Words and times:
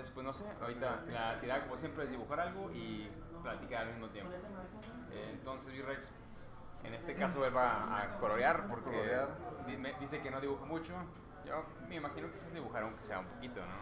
Entonces, 0.00 0.14
pues 0.14 0.24
no 0.24 0.32
sé, 0.32 0.46
ahorita 0.62 1.02
la 1.12 1.38
tirada 1.40 1.64
como 1.64 1.76
siempre 1.76 2.04
es 2.04 2.10
dibujar 2.10 2.40
algo 2.40 2.70
y 2.70 3.10
platicar 3.42 3.82
al 3.82 3.92
mismo 3.92 4.08
tiempo. 4.08 4.32
Entonces, 5.12 5.74
V-Rex, 5.74 6.12
en 6.84 6.94
este 6.94 7.14
caso 7.14 7.44
él 7.44 7.54
va 7.54 8.00
a 8.00 8.18
colorear 8.18 8.66
porque 8.66 8.86
Colorear. 8.86 9.28
dice 10.00 10.22
que 10.22 10.30
no 10.30 10.40
dibuja 10.40 10.64
mucho. 10.64 10.94
Yo 11.44 11.66
me 11.86 11.96
imagino 11.96 12.32
que 12.32 12.38
sí 12.38 12.46
dibujar 12.54 12.84
aunque 12.84 13.02
sea 13.02 13.18
un 13.18 13.26
poquito, 13.26 13.60
¿no? 13.60 13.74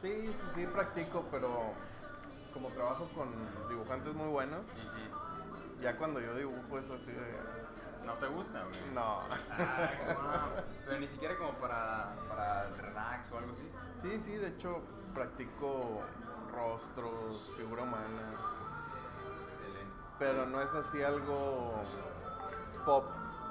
Sí, 0.00 0.28
sí, 0.28 0.44
sí, 0.54 0.66
practico, 0.68 1.26
pero 1.32 1.72
como 2.52 2.68
trabajo 2.68 3.08
con 3.08 3.28
dibujantes 3.68 4.14
muy 4.14 4.28
buenos, 4.28 4.62
ya 5.80 5.96
cuando 5.96 6.20
yo 6.20 6.36
dibujo 6.36 6.78
es 6.78 6.88
así 6.92 7.10
de... 7.10 7.38
¿No 8.06 8.12
te 8.14 8.26
gusta, 8.28 8.62
güey? 8.62 8.94
No. 8.94 9.22
Ah. 9.50 10.50
Pero 10.84 11.00
ni 11.00 11.08
siquiera 11.08 11.36
como 11.36 11.54
para, 11.54 12.14
para 12.28 12.68
el 12.68 12.78
relax 12.78 13.32
o 13.32 13.38
algo 13.38 13.52
así. 13.54 13.68
Sí, 14.02 14.20
sí, 14.22 14.36
de 14.36 14.48
hecho 14.48 14.82
practico 15.14 16.02
rostros, 16.52 17.52
figura 17.56 17.82
humana, 17.82 18.32
Excelente. 19.52 19.92
pero 20.18 20.46
no 20.46 20.60
es 20.60 20.70
así 20.70 21.02
algo 21.02 21.82
pop 22.84 23.04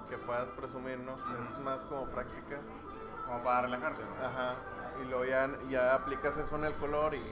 que 0.10 0.18
puedas 0.18 0.50
presumir, 0.52 1.00
¿no? 1.00 1.14
Es 1.42 1.58
más 1.60 1.84
como 1.86 2.06
práctica. 2.08 2.60
Como 3.26 3.44
para 3.44 3.62
relajarte, 3.64 4.04
¿no? 4.04 4.26
Ajá. 4.26 4.56
Y 5.02 5.06
luego 5.08 5.26
ya, 5.26 5.50
ya 5.70 5.96
aplicas 5.96 6.38
eso 6.38 6.56
en 6.58 6.66
el 6.66 6.74
color 6.76 7.16
y 7.16 7.24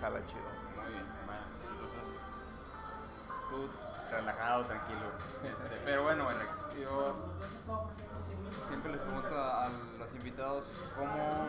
jala 0.00 0.24
chido. 0.26 0.42
Muy 0.76 0.92
bien, 0.92 1.06
bueno, 1.26 1.42
entonces 1.70 2.18
tú 3.50 3.68
relajado, 4.10 4.64
tranquilo. 4.64 5.06
Este, 5.42 5.80
pero 5.84 6.02
bueno, 6.02 6.28
Alex, 6.28 6.68
yo 6.80 7.14
siempre 8.68 8.92
les 8.92 9.00
pregunto 9.00 9.36
a 9.36 9.68
los 9.98 10.14
invitados 10.14 10.78
cómo, 10.96 11.48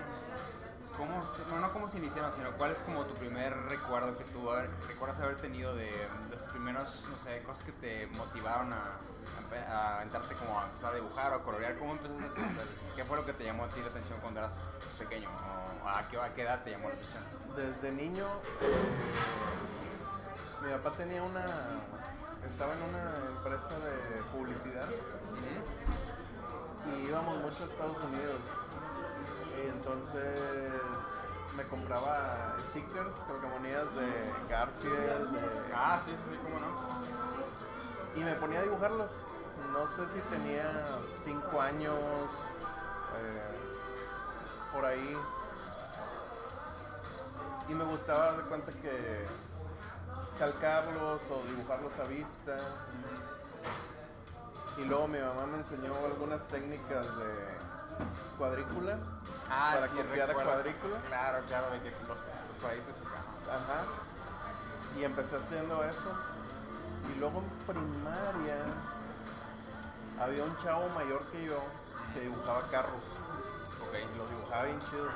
cómo 0.98 1.26
se- 1.26 1.46
no, 1.50 1.60
no 1.60 1.72
cómo 1.74 1.88
se 1.88 1.98
iniciaron, 1.98 2.32
sino 2.34 2.52
cuál 2.58 2.72
es 2.72 2.82
como 2.82 3.06
tu 3.06 3.14
primer 3.16 3.56
recuerdo 3.70 4.18
que 4.18 4.24
tú 4.26 4.50
haber- 4.52 4.70
recuerdas 4.88 5.20
haber 5.20 5.38
tenido 5.38 5.74
de, 5.76 5.92
los 6.32 6.40
primeros, 6.52 7.06
no 7.10 7.18
sé, 7.18 7.42
cosas 7.44 7.64
que 7.66 7.72
te 7.74 8.08
motivaron 8.08 8.74
a, 8.74 8.98
a 9.72 10.00
a 10.00 10.04
entrarte 10.04 10.36
como 10.36 10.60
a 10.60 10.66
empezar 10.66 10.92
a 10.92 10.96
dibujar 10.96 11.32
o 11.34 11.36
a 11.38 11.44
colorear. 11.44 11.76
¿Cómo 11.78 11.94
empezaste 11.94 12.24
sea, 12.24 12.34
¿Qué 12.96 13.06
fue 13.06 13.18
lo 13.18 13.26
que 13.26 13.34
te 13.34 13.44
llamó 13.44 13.66
a 13.66 13.70
ti 13.70 13.80
la 13.82 13.88
atención 13.88 14.20
cuando 14.22 14.40
eras 14.42 14.54
pequeño? 15.00 15.30
¿O 15.84 15.88
a 15.90 16.04
qué, 16.10 16.20
a 16.20 16.34
qué 16.34 16.42
edad 16.44 16.64
te 16.64 16.72
llamó 16.72 16.90
la 16.90 16.96
atención? 16.96 17.24
Desde 17.56 17.92
niño, 17.92 18.26
eh, 18.62 20.66
mi 20.66 20.72
papá 20.74 20.92
tenía 20.98 21.24
una. 21.24 21.46
Estaba 22.46 22.74
en 22.74 22.84
una 22.84 23.16
empresa 23.38 23.80
de 23.80 24.22
publicidad 24.32 24.88
y 26.86 27.08
íbamos 27.08 27.38
mucho 27.40 27.64
a 27.64 27.68
Estados 27.68 27.98
Unidos. 27.98 28.40
Y 29.58 29.68
entonces 29.68 30.74
me 31.56 31.64
compraba 31.68 32.56
stickers, 32.70 33.16
calcamonías 33.28 33.96
de 33.96 34.34
Garfield, 34.50 35.32
de- 35.32 35.74
Ah, 35.74 36.00
sí, 36.04 36.12
sí, 36.12 36.38
cómo 36.44 36.60
no. 36.60 38.20
y 38.20 38.24
me 38.24 38.34
ponía 38.36 38.60
a 38.60 38.64
dibujarlos. 38.64 39.10
No 39.72 39.88
sé 39.88 40.06
si 40.14 40.20
tenía 40.30 40.98
5 41.24 41.62
años, 41.62 41.94
eh, 43.18 43.52
por 44.74 44.86
ahí. 44.86 45.18
Y 47.70 47.74
me 47.74 47.84
gustaba 47.86 48.34
de 48.34 48.44
cuenta 48.44 48.72
que 48.74 49.26
calcarlos 50.38 51.22
o 51.32 51.44
dibujarlos 51.50 51.92
a 52.00 52.04
vista. 52.04 52.60
Y 54.78 54.84
luego 54.86 55.08
mi 55.08 55.20
mamá 55.20 55.46
me 55.48 55.58
enseñó 55.58 55.94
algunas 56.06 56.46
técnicas 56.50 57.18
de 57.18 57.65
cuadrícula 58.38 58.97
para 59.47 59.88
copiar 59.88 60.22
a 60.22 60.25
recuerdo. 60.28 60.51
cuadrícula. 60.51 60.97
Claro, 61.07 61.44
claro, 61.47 61.69
de 61.72 61.81
que 61.81 61.91
los, 61.91 62.07
los 62.09 62.57
cuadritos. 62.61 62.95
Ajá. 63.50 63.83
Y 65.00 65.03
empecé 65.03 65.35
haciendo 65.38 65.83
eso. 65.83 66.11
Y 67.16 67.19
luego 67.19 67.39
en 67.39 67.50
primaria 67.67 68.56
había 70.19 70.44
un 70.44 70.57
chavo 70.57 70.88
mayor 70.89 71.23
que 71.31 71.45
yo 71.45 71.59
que 72.13 72.22
dibujaba 72.22 72.61
carros. 72.72 73.03
Ok. 73.88 73.94
Y 74.13 74.17
los 74.17 74.29
dibujaba 74.29 74.63
bien 74.66 74.79
chido. 74.89 75.07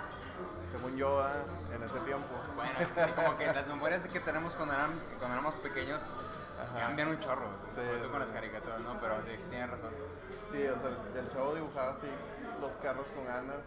Según 0.71 0.95
yo, 0.95 1.19
ah, 1.21 1.43
en 1.73 1.83
ese 1.83 1.99
tiempo. 2.01 2.27
Bueno, 2.55 2.71
sí, 2.79 3.11
como 3.15 3.37
que 3.37 3.45
las 3.47 3.67
memorias 3.67 4.07
que 4.07 4.19
tenemos 4.19 4.53
cuando, 4.55 4.73
eran, 4.75 4.91
cuando 5.17 5.33
éramos 5.37 5.55
pequeños 5.55 6.13
Ajá. 6.61 6.87
cambian 6.87 7.09
un 7.09 7.19
chorro. 7.19 7.49
Sí, 7.67 7.75
sobre 7.75 7.97
todo 7.97 8.11
con 8.11 8.19
sí. 8.19 8.25
las 8.25 8.31
caricaturas, 8.31 8.79
¿no? 8.81 8.99
Pero 9.01 9.15
sí, 9.25 9.37
tienes 9.49 9.69
razón. 9.69 9.91
Sí, 10.51 10.65
o 10.67 10.79
sea, 10.79 10.89
el- 10.89 11.17
el 11.17 11.29
chavo 11.31 11.55
dibujaba 11.55 11.91
así 11.91 12.07
los 12.59 12.73
carros 12.77 13.07
con 13.15 13.25
ganas. 13.25 13.57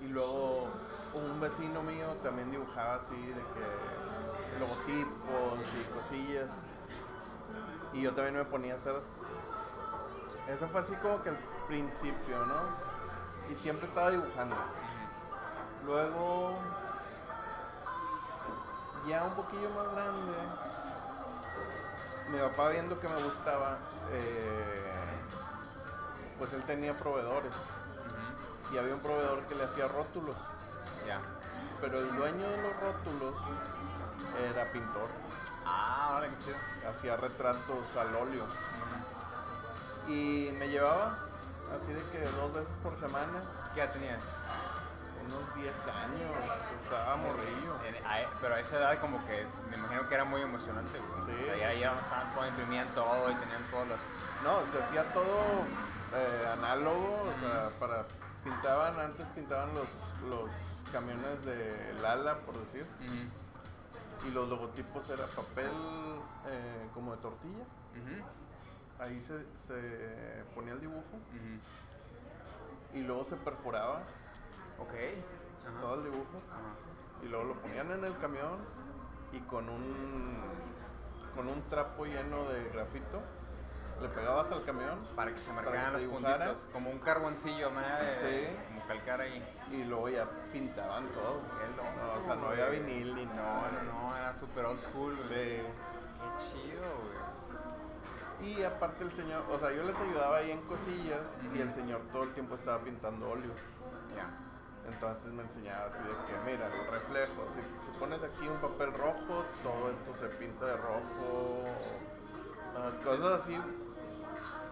Y 0.00 0.08
luego 0.08 0.68
un 1.14 1.40
vecino 1.40 1.82
mío 1.82 2.06
también 2.22 2.50
dibujaba 2.50 2.96
así 2.96 3.14
de 3.14 3.34
que 3.34 4.58
logotipos 4.58 5.60
y 5.80 5.84
cosillas. 5.96 6.48
Y 7.92 8.02
yo 8.02 8.12
también 8.12 8.36
me 8.36 8.44
ponía 8.44 8.74
a 8.74 8.76
hacer. 8.76 9.00
Eso 10.48 10.68
fue 10.68 10.80
así 10.80 10.94
como 10.96 11.22
que 11.22 11.30
el 11.30 11.38
principio, 11.68 12.44
¿no? 12.46 12.60
Y 13.50 13.56
siempre 13.56 13.86
estaba 13.86 14.10
dibujando. 14.10 14.56
Luego, 15.84 16.56
ya 19.06 19.24
un 19.24 19.34
poquillo 19.34 19.70
más 19.70 19.92
grande, 19.92 20.32
mi 22.30 22.38
papá 22.38 22.70
viendo 22.70 22.98
que 22.98 23.08
me 23.08 23.22
gustaba, 23.22 23.78
eh, 24.10 25.18
pues 26.38 26.52
él 26.54 26.64
tenía 26.64 26.96
proveedores. 26.96 27.52
Y 28.72 28.78
había 28.78 28.94
un 28.94 29.00
proveedor 29.00 29.42
que 29.46 29.54
le 29.54 29.64
hacía 29.64 29.88
rótulos. 29.88 30.36
Ya. 31.06 31.20
Pero 31.80 31.98
el 31.98 32.16
dueño 32.16 32.48
de 32.48 32.62
los 32.62 32.80
rótulos 32.80 33.34
era 34.50 34.72
pintor. 34.72 35.08
Ah, 35.64 36.14
ahora 36.14 36.28
qué 36.28 36.44
chido. 36.44 36.56
Hacía 36.90 37.16
retratos 37.16 37.96
al 37.96 38.14
óleo. 38.14 38.44
Y 40.08 40.50
me 40.58 40.68
llevaba 40.68 41.18
así 41.74 41.92
de 41.92 42.02
que 42.10 42.24
dos 42.24 42.52
veces 42.52 42.74
por 42.82 42.98
semana, 42.98 43.40
¿Qué 43.74 43.80
edad 43.80 43.92
tenías? 43.92 44.20
unos 45.26 45.54
10 45.54 45.72
años. 45.88 46.30
Estaba 46.82 47.16
morrillo. 47.16 47.74
Pero 48.40 48.54
a 48.54 48.60
esa 48.60 48.76
edad 48.78 49.00
como 49.00 49.24
que 49.26 49.46
me 49.70 49.76
imagino 49.76 50.08
que 50.08 50.14
era 50.14 50.24
muy 50.24 50.42
emocionante, 50.42 50.98
güey. 50.98 51.22
Sí. 51.22 51.44
Ya 51.58 51.72
estaban 51.72 52.34
todo, 52.34 52.46
imprimían 52.46 52.88
todo 52.94 53.30
y 53.30 53.34
tenían 53.34 53.62
todos 53.70 53.88
los... 53.88 53.98
No, 54.42 54.60
se 54.70 54.82
hacía 54.82 55.04
todo 55.14 55.64
eh, 56.14 56.48
análogo, 56.52 57.32
o 57.34 57.40
sea, 57.40 57.70
para 57.80 58.04
pintaban, 58.44 58.98
antes 59.00 59.26
pintaban 59.34 59.74
los, 59.74 59.86
los 60.28 60.50
camiones 60.92 61.44
de 61.44 61.94
Lala, 62.02 62.38
por 62.40 62.58
decir, 62.58 62.86
y 64.26 64.30
los 64.32 64.48
logotipos 64.48 65.08
era 65.10 65.26
papel 65.26 65.70
eh, 66.46 66.88
como 66.94 67.12
de 67.12 67.22
tortilla. 67.22 67.64
Ahí 68.98 69.20
se, 69.20 69.44
se 69.66 70.44
ponía 70.54 70.74
el 70.74 70.80
dibujo. 70.80 71.18
Y 72.94 73.02
luego 73.02 73.24
se 73.24 73.36
perforaba. 73.36 74.02
Ok. 74.78 74.94
Todo 75.80 75.94
el 75.96 76.04
dibujo. 76.04 76.40
Y 77.22 77.28
luego 77.28 77.44
lo 77.44 77.60
ponían 77.60 77.90
en 77.90 78.04
el 78.04 78.16
camión 78.18 78.58
y 79.32 79.40
con 79.40 79.68
un 79.68 80.42
con 81.34 81.48
un 81.48 81.62
trapo 81.68 82.04
lleno 82.04 82.44
de 82.44 82.68
grafito 82.70 83.20
le 84.00 84.08
pegabas 84.08 84.50
al 84.52 84.64
camión 84.64 84.98
Para 85.16 85.32
que 85.32 85.38
se 85.40 85.52
marcaran 85.52 85.92
los 85.92 86.02
puntitos. 86.02 86.68
Como 86.72 86.90
un 86.90 86.98
carboncillo, 86.98 87.70
de, 87.70 88.50
Sí. 88.50 88.56
como 88.68 88.86
calcar 88.86 89.20
ahí. 89.20 89.42
y 89.70 89.84
luego 89.84 90.08
ya 90.08 90.28
pintaban 90.52 91.06
todo. 91.08 91.40
No, 91.76 92.20
o 92.20 92.24
sea, 92.24 92.34
no 92.36 92.48
había 92.48 92.68
vinil 92.68 93.14
ni 93.14 93.24
No, 93.26 93.34
nada. 93.34 93.82
no, 93.84 93.92
no, 94.10 94.16
era 94.16 94.34
super 94.34 94.64
old 94.66 94.80
school, 94.80 95.14
güey. 95.16 95.28
Sí. 95.28 95.62
Qué 95.62 96.44
chido, 96.44 96.82
güey. 96.96 97.24
Y 98.50 98.62
aparte 98.62 99.04
el 99.04 99.12
señor, 99.12 99.44
o 99.48 99.58
sea, 99.58 99.70
yo 99.72 99.82
les 99.84 99.96
ayudaba 99.98 100.36
ahí 100.38 100.50
en 100.50 100.60
cosillas 100.62 101.22
y 101.54 101.60
el 101.60 101.72
señor 101.72 102.02
todo 102.12 102.24
el 102.24 102.34
tiempo 102.34 102.56
estaba 102.56 102.80
pintando 102.82 103.30
óleo. 103.30 103.52
Ya. 104.14 104.28
Entonces 104.86 105.32
me 105.32 105.42
enseñaba 105.44 105.86
así 105.86 105.98
de 106.00 106.04
que, 106.26 106.38
mira, 106.50 106.66
el 106.66 106.86
reflejo, 106.90 107.46
si, 107.54 107.60
si 107.62 107.98
pones 107.98 108.22
aquí 108.22 108.46
un 108.46 108.58
papel 108.60 108.92
rojo, 108.92 109.44
todo 109.62 109.90
esto 109.90 110.14
se 110.20 110.26
pinta 110.36 110.66
de 110.66 110.76
rojo. 110.76 111.64
ah, 112.76 112.90
Cosas 113.02 113.40
así 113.40 113.58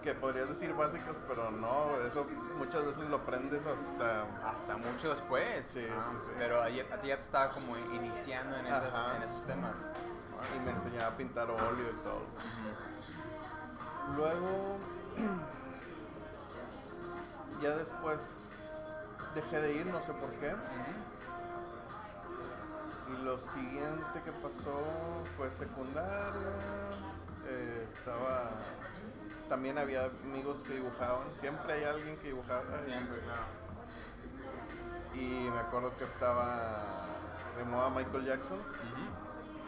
que 0.02 0.14
podrías 0.14 0.48
decir 0.48 0.74
básicas, 0.74 1.16
pero 1.28 1.50
no, 1.50 1.96
eso 2.06 2.26
muchas 2.58 2.84
veces 2.84 3.08
lo 3.08 3.16
aprendes 3.16 3.60
hasta... 3.64 4.22
Hasta 4.48 4.76
mucho 4.76 5.10
después. 5.10 5.66
Sí, 5.66 5.86
Ah, 5.90 6.04
sí, 6.10 6.16
sí. 6.26 6.32
Pero 6.38 6.62
a 6.62 6.66
ti 6.66 6.74
ya 7.08 7.16
te 7.16 7.22
estaba 7.22 7.50
como 7.50 7.76
iniciando 7.94 8.56
en, 8.56 8.66
esas, 8.66 9.14
en 9.16 9.22
esos 9.22 9.46
temas. 9.46 9.76
Y 10.56 10.60
me 10.64 10.72
enseñaba 10.72 11.08
a 11.08 11.16
pintar 11.16 11.48
óleo 11.50 11.90
y 11.90 12.02
todo. 12.04 12.26
Luego, 14.16 14.78
ya 17.62 17.76
después 17.76 18.20
dejé 19.34 19.60
de 19.60 19.72
ir, 19.74 19.86
no 19.86 20.00
sé 20.00 20.12
por 20.14 20.30
qué. 20.32 20.54
Y 23.08 23.22
lo 23.22 23.38
siguiente 23.38 24.22
que 24.24 24.32
pasó 24.32 24.82
fue 25.36 25.50
secundaria. 25.50 26.48
eh, 27.46 27.86
estaba. 27.92 28.50
También 29.52 29.76
había 29.76 30.06
amigos 30.24 30.62
que 30.66 30.72
dibujaban. 30.72 31.28
Siempre 31.38 31.74
hay 31.74 31.84
alguien 31.84 32.16
que 32.20 32.28
dibujaba. 32.28 32.62
Siempre, 32.82 33.20
claro. 33.20 33.42
Y 35.14 35.50
me 35.50 35.58
acuerdo 35.60 35.94
que 35.98 36.04
estaba 36.04 37.04
de 37.58 37.64
moda 37.64 37.90
Michael 37.90 38.24
Jackson. 38.24 38.58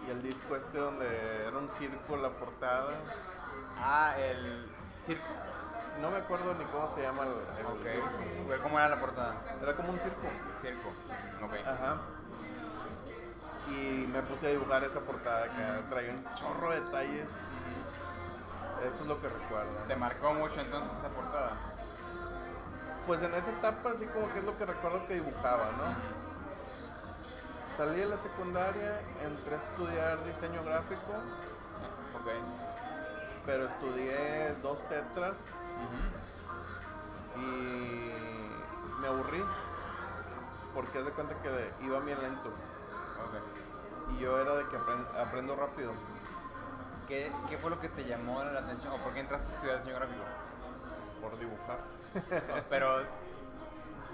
Y 0.08 0.10
el 0.10 0.22
disco 0.22 0.56
este 0.56 0.78
donde 0.78 1.46
era 1.46 1.58
un 1.58 1.68
circo 1.68 2.16
la 2.16 2.30
portada. 2.30 2.94
Ah, 3.78 4.14
el 4.16 4.72
circo. 5.02 5.26
No 6.00 6.10
me 6.10 6.16
acuerdo 6.16 6.54
ni 6.54 6.64
cómo 6.64 6.90
se 6.94 7.02
llama 7.02 7.24
el, 7.24 7.32
el 7.32 7.84
disco. 7.84 8.62
¿Cómo 8.62 8.78
era 8.78 8.88
la 8.88 9.00
portada? 9.00 9.36
Era 9.60 9.76
como 9.76 9.90
un 9.90 9.98
circo. 9.98 10.28
Circo. 10.62 10.88
Ok. 11.44 11.66
Ajá. 11.66 12.00
Y 13.68 14.06
me 14.06 14.22
puse 14.22 14.46
a 14.46 14.50
dibujar 14.50 14.82
esa 14.82 15.00
portada 15.00 15.44
que 15.44 15.90
traía 15.90 16.12
un 16.12 16.34
chorro 16.36 16.70
de 16.70 16.80
detalles. 16.80 17.28
Eso 18.82 19.02
es 19.02 19.06
lo 19.06 19.20
que 19.20 19.28
recuerdo. 19.28 19.72
¿Te 19.86 19.96
marcó 19.96 20.34
mucho 20.34 20.60
entonces 20.60 20.90
esa 20.98 21.08
portada? 21.08 21.52
Pues 23.06 23.22
en 23.22 23.34
esa 23.34 23.50
etapa 23.50 23.90
así 23.90 24.06
como 24.06 24.32
que 24.32 24.38
es 24.40 24.44
lo 24.44 24.56
que 24.58 24.66
recuerdo 24.66 25.06
que 25.06 25.14
dibujaba, 25.14 25.72
¿no? 25.72 25.94
Salí 27.76 27.96
de 28.00 28.06
la 28.06 28.16
secundaria, 28.16 29.00
entré 29.22 29.56
a 29.56 29.58
estudiar 29.58 30.24
diseño 30.24 30.62
gráfico, 30.64 31.12
Ok. 32.14 32.30
pero 33.46 33.64
estudié 33.66 34.54
dos 34.62 34.78
tetras 34.88 35.34
Ujú. 37.34 37.40
y 37.40 38.14
me 39.00 39.08
aburrí. 39.08 39.44
Porque 40.72 40.98
haz 40.98 41.04
de 41.04 41.12
cuenta 41.12 41.34
que 41.42 41.72
iba 41.84 42.00
bien 42.00 42.20
lento. 42.20 42.48
Ok. 42.48 44.12
Y 44.12 44.18
yo 44.20 44.40
era 44.40 44.54
de 44.56 44.68
que 44.68 44.76
apren- 44.78 45.06
aprendo 45.20 45.56
rápido. 45.56 45.92
¿Qué, 47.08 47.30
¿Qué 47.50 47.58
fue 47.58 47.70
lo 47.70 47.78
que 47.80 47.88
te 47.88 48.04
llamó 48.04 48.42
la 48.44 48.60
atención 48.60 48.92
o 48.92 48.96
por 48.96 49.12
qué 49.12 49.20
entraste 49.20 49.48
a 49.50 49.54
estudiar 49.54 49.78
diseño 49.78 49.96
gráfico? 49.96 50.22
Por 51.20 51.38
dibujar. 51.38 51.78
Pero, 52.70 53.02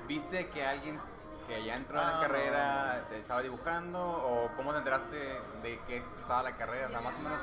¿viste 0.09 0.49
que 0.51 0.67
alguien 0.67 0.99
que 1.47 1.65
ya 1.65 1.75
entró 1.75 1.97
en 2.01 2.05
Ah, 2.05 2.11
la 2.11 2.15
no. 2.17 2.21
carrera 2.23 3.05
te 3.09 3.19
estaba 3.19 3.43
dibujando 3.43 4.01
o 4.03 4.51
cómo 4.57 4.73
te 4.73 4.79
enteraste 4.79 5.17
de 5.63 5.81
qué 5.87 6.03
estaba 6.21 6.43
la 6.43 6.55
carrera? 6.57 6.87
O 6.89 6.91
sea, 6.91 7.01
más 7.01 7.17
o 7.17 7.21
menos. 7.21 7.41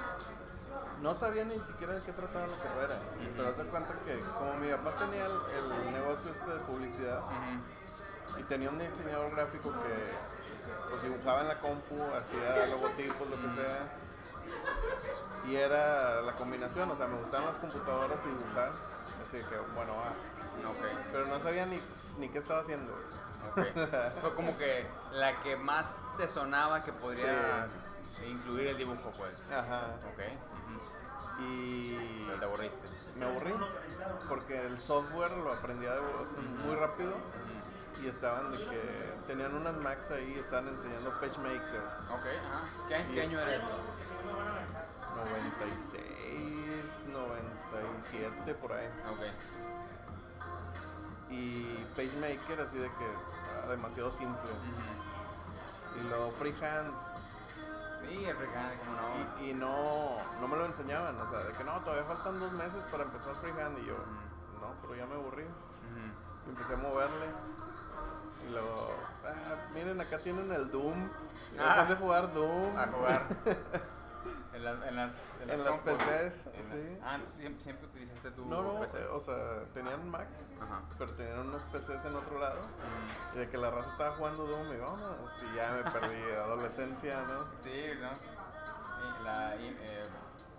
No 1.02 1.16
sabía 1.16 1.46
ni 1.46 1.56
siquiera 1.60 1.94
de 1.94 2.02
qué 2.02 2.12
trataba 2.12 2.46
la 2.48 2.58
carrera. 2.58 3.00
Pero 3.36 3.54
de 3.54 3.64
cuenta 3.66 3.94
que 4.06 4.20
como 4.38 4.54
mi 4.56 4.70
papá 4.72 4.98
tenía 5.00 5.26
el, 5.26 5.32
el 5.86 5.92
negocio 5.94 6.32
este 6.32 6.52
de 6.52 6.60
publicidad 6.60 7.22
y 8.38 8.44
tenía 8.44 8.70
un 8.70 8.78
diseñador 8.80 9.32
gráfico 9.32 9.72
que 9.72 10.90
pues 10.90 11.02
dibujaba 11.04 11.42
en 11.42 11.48
la 11.48 11.56
compu, 11.60 11.96
hacía 12.14 12.68
logotipos, 12.68 13.30
lo 13.30 13.36
que 13.38 13.62
sea. 13.62 13.88
Y 15.48 15.56
era 15.56 16.22
la 16.22 16.34
combinación, 16.34 16.92
o 16.92 16.96
sea, 16.96 17.08
me 17.08 17.18
gustaban 17.20 17.46
las 17.48 17.58
computadoras 17.58 18.20
y 18.26 18.28
dibujar. 18.28 18.72
Así 19.26 19.38
que, 19.44 19.58
bueno, 19.76 19.94
ah. 19.96 20.14
Ok. 20.68 20.86
Pero 21.12 21.26
no 21.28 21.40
sabía 21.40 21.66
ni, 21.66 21.80
ni 22.18 22.30
qué 22.30 22.40
estaba 22.40 22.62
haciendo. 22.62 22.94
Fue 24.22 24.34
como 24.36 24.58
que 24.58 24.88
la 25.12 25.40
que 25.42 25.56
más 25.56 26.02
te 26.18 26.28
sonaba 26.28 26.84
que 26.84 26.92
podría 26.92 27.68
incluir 28.28 28.68
el 28.68 28.78
dibujo, 28.78 29.12
pues. 29.18 29.34
Ajá. 29.52 29.96
Ok. 30.12 30.20
ujú. 30.20 31.44
Y 31.44 32.26
Pero 32.26 32.40
te 32.40 32.46
aburriste. 32.46 32.88
me 33.18 33.26
aburrí 33.26 33.54
porque 34.28 34.60
el 34.66 34.80
software 34.82 35.32
lo 35.32 35.54
aprendía 35.54 35.94
de- 35.94 36.02
muy 36.66 36.76
rápido 36.76 37.14
y 38.04 38.08
estaban 38.08 38.52
de 38.52 38.58
que 38.58 39.14
tenían 39.28 39.54
unas 39.56 39.76
Macs 39.76 40.10
ahí 40.12 40.34
y 40.36 40.40
estaban 40.40 40.68
enseñando 40.70 41.12
PageMaker 41.12 41.82
Ok, 42.12 42.26
ajá. 42.26 42.88
¿Qué, 42.88 42.96
año- 42.96 43.14
qué 43.14 43.22
año 43.22 43.40
era 43.40 43.56
esto? 43.56 43.68
96, 45.26 46.04
97 47.12 48.54
por 48.56 48.74
ahí. 48.74 48.88
Ok. 49.10 49.22
Y 51.30 51.64
PageMaker 51.96 52.62
así 52.62 52.78
de 52.78 52.88
que 52.88 53.06
ah, 53.64 53.68
demasiado 53.70 54.12
simple. 54.12 54.52
Y 56.00 56.04
luego 56.08 56.32
Freehand 56.32 56.94
Sí, 58.08 58.24
el 58.24 58.36
freehand, 58.38 58.80
como 58.80 58.92
no. 58.92 59.44
y, 59.44 59.50
y 59.50 59.54
no, 59.54 60.18
no 60.40 60.48
me 60.48 60.56
lo 60.56 60.66
enseñaban, 60.66 61.20
o 61.20 61.30
sea, 61.30 61.40
de 61.40 61.52
que 61.52 61.64
no, 61.66 61.82
todavía 61.82 62.06
faltan 62.06 62.40
dos 62.40 62.52
meses 62.54 62.82
para 62.90 63.04
empezar 63.04 63.36
Freehand 63.36 63.80
y 63.80 63.86
yo, 63.86 63.98
no, 64.62 64.74
pero 64.82 64.96
ya 64.96 65.06
me 65.08 65.16
aburrí. 65.16 65.46
Empecé 66.48 66.76
a 66.76 66.78
moverle. 66.78 67.26
Y 68.48 68.52
luego, 68.52 68.94
ah, 69.26 69.56
miren, 69.74 70.00
acá 70.00 70.18
tienen 70.20 70.50
el 70.52 70.72
Doom. 70.72 71.10
Ah. 71.60 71.82
a 71.82 71.96
jugar 71.96 72.32
Doom. 72.34 72.78
A 72.78 72.88
jugar. 72.88 73.28
en, 74.58 74.64
las, 74.66 74.84
en 74.88 74.96
las, 74.96 75.40
En 75.42 75.48
las. 75.64 75.78
PCs, 75.80 76.48
En 76.54 76.64
sí. 76.64 77.00
Ah, 77.04 77.16
entonces 77.16 77.38
siempre, 77.40 77.64
siempre 77.64 77.88
utilizaste 77.88 78.32
tu 78.32 78.46
No, 78.46 78.62
no, 78.64 78.80
PC. 78.82 78.98
eh, 79.00 79.06
o 79.08 79.22
sea, 79.22 79.64
tenían 79.74 80.10
Mac, 80.10 80.28
Ajá. 80.62 80.82
pero 80.98 81.14
tenían 81.14 81.40
unos 81.40 81.64
PCs 81.64 82.06
en 82.06 82.16
otro 82.16 82.40
lado. 82.40 82.60
Y 83.36 83.38
de 83.40 83.50
que 83.50 83.58
la 83.58 83.72
raza 83.72 83.90
estaba 83.92 84.16
jugando 84.16 84.46
Doom 84.46 84.74
y 84.74 84.78
vámonos. 84.78 85.32
Y 85.44 85.56
ya 85.56 85.72
me 85.74 85.84
perdí 85.92 86.22
adolescencia, 86.36 87.22
¿no? 87.24 87.46
Sí, 87.64 87.92
¿no? 88.02 88.12
La, 89.24 89.56
eh, 89.56 90.04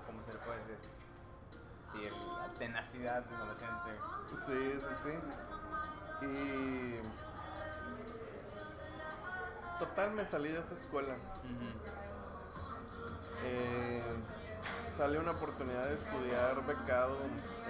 ¿Cómo 0.06 0.22
se 0.24 0.32
le 0.32 0.38
puede 0.38 0.58
decir? 0.60 0.78
Sí, 1.92 2.04
el- 2.04 2.36
la 2.36 2.48
tenacidad 2.58 3.24
de 3.24 3.34
adolescente. 3.34 3.90
Sí, 4.46 4.78
sí, 4.80 4.94
sí. 5.04 6.26
Y. 6.26 7.00
Total, 9.78 10.10
me 10.12 10.24
salí 10.24 10.48
de 10.50 10.58
esa 10.58 10.74
escuela. 10.74 11.14
Eh, 13.44 14.02
sale 14.96 15.18
una 15.18 15.30
oportunidad 15.32 15.84
de 15.86 15.94
estudiar 15.94 16.64
becado 16.66 17.16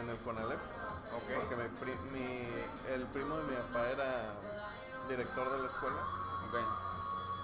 en 0.01 0.09
el 0.09 0.17
CONALEP. 0.19 0.59
Ok. 1.15 1.29
Porque 1.41 1.57
mi 1.57 1.69
pri- 1.81 1.99
mi- 2.13 2.93
el 2.93 3.03
primo 3.09 3.37
de 3.39 3.45
mi 3.45 3.57
papá 3.57 3.89
era 3.91 4.35
director 5.09 5.51
de 5.53 5.59
la 5.59 5.67
escuela. 5.69 5.97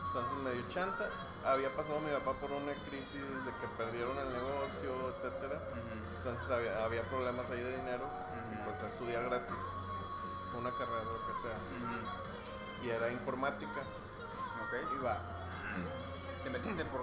Entonces 0.08 0.38
me 0.44 0.50
dio 0.52 0.62
chance. 0.70 1.02
Había 1.44 1.74
pasado 1.76 2.00
mi 2.00 2.10
papá 2.12 2.38
por 2.40 2.50
una 2.52 2.72
crisis 2.88 3.20
de 3.44 3.50
que 3.60 3.66
perdieron 3.76 4.16
el 4.16 4.32
negocio, 4.32 5.12
etcétera. 5.16 5.56
Ujú. 5.58 6.16
Entonces 6.18 6.50
había, 6.50 6.84
había 6.84 7.02
problemas 7.10 7.50
ahí 7.50 7.60
de 7.60 7.76
dinero. 7.76 8.06
Pues 8.64 8.80
a 8.80 8.88
estudiar 8.88 9.24
gratis. 9.24 9.56
Una 10.56 10.70
carrera, 10.70 11.02
lo 11.04 11.18
que 11.26 11.32
sea. 11.42 11.58
Y 12.82 12.90
era 12.90 13.10
informática. 13.10 13.80
Ok. 14.62 14.72
Y 14.98 15.04
va. 15.04 15.18
¿Te 16.44 16.50
metiste 16.50 16.84
por.? 16.86 17.02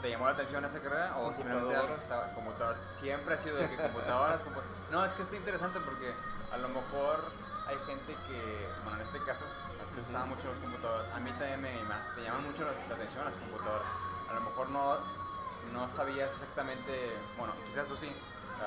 ¿Te, 0.00 0.02
te 0.02 0.10
llamó 0.10 0.26
la 0.26 0.32
atención 0.32 0.64
esa 0.64 0.80
carrera? 0.80 1.16
¿O 1.18 1.32
simplemente 1.34 1.60
Computadoras. 1.64 2.02
estaba- 2.02 2.26
computadoras? 2.34 2.78
Siempre 2.98 3.34
ha 3.34 3.38
sido 3.38 3.56
de 3.56 3.68
que 3.68 3.76
computadoras. 3.76 4.40
compu- 4.42 4.62
no, 4.90 5.04
es 5.04 5.12
que 5.12 5.22
está 5.22 5.36
interesante 5.36 5.80
porque 5.80 6.12
a 6.52 6.56
lo 6.56 6.68
mejor 6.68 7.24
hay 7.66 7.78
gente 7.86 8.16
que, 8.26 8.68
bueno, 8.84 9.00
en 9.00 9.06
este 9.06 9.18
caso, 9.24 9.44
le 9.94 10.02
gustaban 10.02 10.28
mucho 10.28 10.44
los 10.48 10.56
computadores. 10.58 11.12
A 11.14 11.20
mí 11.20 11.30
también 11.32 11.60
me, 11.60 11.72
me- 11.84 12.22
llaman 12.24 12.44
mucho 12.44 12.64
la, 12.64 12.72
la 12.88 12.94
atención 12.94 13.24
las 13.24 13.36
computadoras. 13.36 13.86
A 14.30 14.34
lo 14.34 14.40
mejor 14.42 14.68
no, 14.70 14.96
no 15.72 15.88
sabías 15.88 16.30
exactamente, 16.32 17.12
bueno, 17.36 17.52
quizás 17.66 17.86
tú 17.86 17.96
sí. 17.96 18.10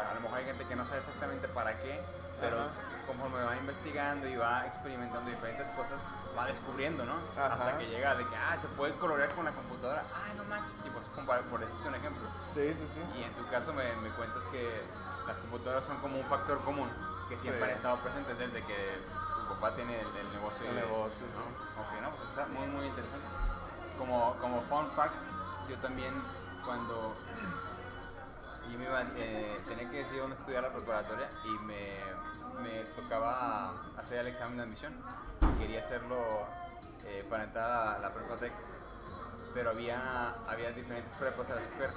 A 0.10 0.14
lo 0.14 0.22
mejor 0.22 0.38
hay 0.40 0.46
gente 0.46 0.66
que 0.66 0.76
no 0.76 0.86
sabe 0.86 1.00
exactamente 1.00 1.48
para 1.50 1.78
qué, 1.82 2.00
pero 2.40 2.58
Ajá. 2.60 2.70
conforme 3.06 3.44
va 3.44 3.56
investigando 3.58 4.26
y 4.28 4.36
va 4.38 4.66
experimentando 4.66 5.30
diferentes 5.30 5.70
cosas, 5.72 6.00
va 6.38 6.46
descubriendo, 6.46 7.06
¿no? 7.06 7.16
Ajá. 7.38 7.54
Hasta 7.54 7.78
que 7.78 7.88
llega 7.88 8.16
de 8.16 8.28
que, 8.28 8.36
ah, 8.36 8.58
se 8.60 8.68
puede 8.70 8.94
colorear 8.96 9.30
con 9.36 9.46
la 9.46 9.52
computadora. 9.52 10.04
Ay, 10.26 10.34
no 10.38 10.44
manches. 10.46 10.74
Y 10.86 10.90
pues, 10.90 11.06
por 11.50 11.60
decirte 11.60 11.88
un 11.88 11.96
ejemplo. 11.96 12.28
Sí, 12.54 12.70
sí, 12.74 12.88
sí. 12.94 13.20
Y 13.20 13.24
en 13.24 13.34
tu 13.34 13.48
caso 13.50 13.74
me, 13.74 13.96
me 13.98 14.10
cuentas 14.12 14.44
que 14.48 14.82
las 15.28 15.38
computadoras 15.38 15.84
son 15.86 15.98
como 16.00 16.18
un 16.20 16.26
factor 16.26 16.62
común 16.64 16.90
que 17.30 17.38
siempre 17.38 17.64
Sí. 17.64 17.70
han 17.72 17.76
estado 17.78 17.98
presentes 17.98 18.38
desde 18.38 18.64
que 18.66 19.02
tu 19.38 19.54
papá 19.54 19.74
tiene 19.76 20.00
el, 20.02 20.08
el 20.08 20.34
negocio. 20.34 20.66
El 20.68 20.76
negocio, 20.76 21.26
¿no? 21.36 21.44
sí. 21.44 21.96
Ok, 21.96 22.02
no, 22.02 22.10
pues 22.16 22.30
está 22.30 22.46
muy, 22.48 22.68
muy 22.68 22.86
interesante. 22.88 23.26
Como, 23.98 24.36
como 24.42 24.62
fun 24.64 24.90
fact, 24.96 25.16
yo 25.70 25.78
también 25.78 26.14
cuando 26.66 27.16
yo 28.72 28.78
me 28.80 28.86
iba, 28.86 29.02
eh, 29.18 29.58
tenía 29.68 29.90
que 29.90 29.98
decidir 29.98 30.22
dónde 30.22 30.36
estudiar 30.38 30.64
la 30.64 30.72
preparatoria 30.74 31.30
y 31.46 31.50
me, 31.66 32.00
me 32.64 32.84
tocaba 32.96 33.74
hacer 33.98 34.20
el 34.20 34.28
examen 34.28 34.58
de 34.58 34.64
admisión. 34.64 34.94
Quería 35.62 35.80
hacerlo 35.80 36.18
eh, 37.06 37.26
para 37.30 37.44
entrar 37.44 37.96
a 37.96 38.00
la 38.00 38.14
Prepatec, 38.14 38.52
pero 39.54 39.70
había, 39.70 40.34
había 40.48 40.72
diferentes 40.72 41.14
prepas 41.20 41.50
a 41.52 41.60
escoger. 41.60 41.92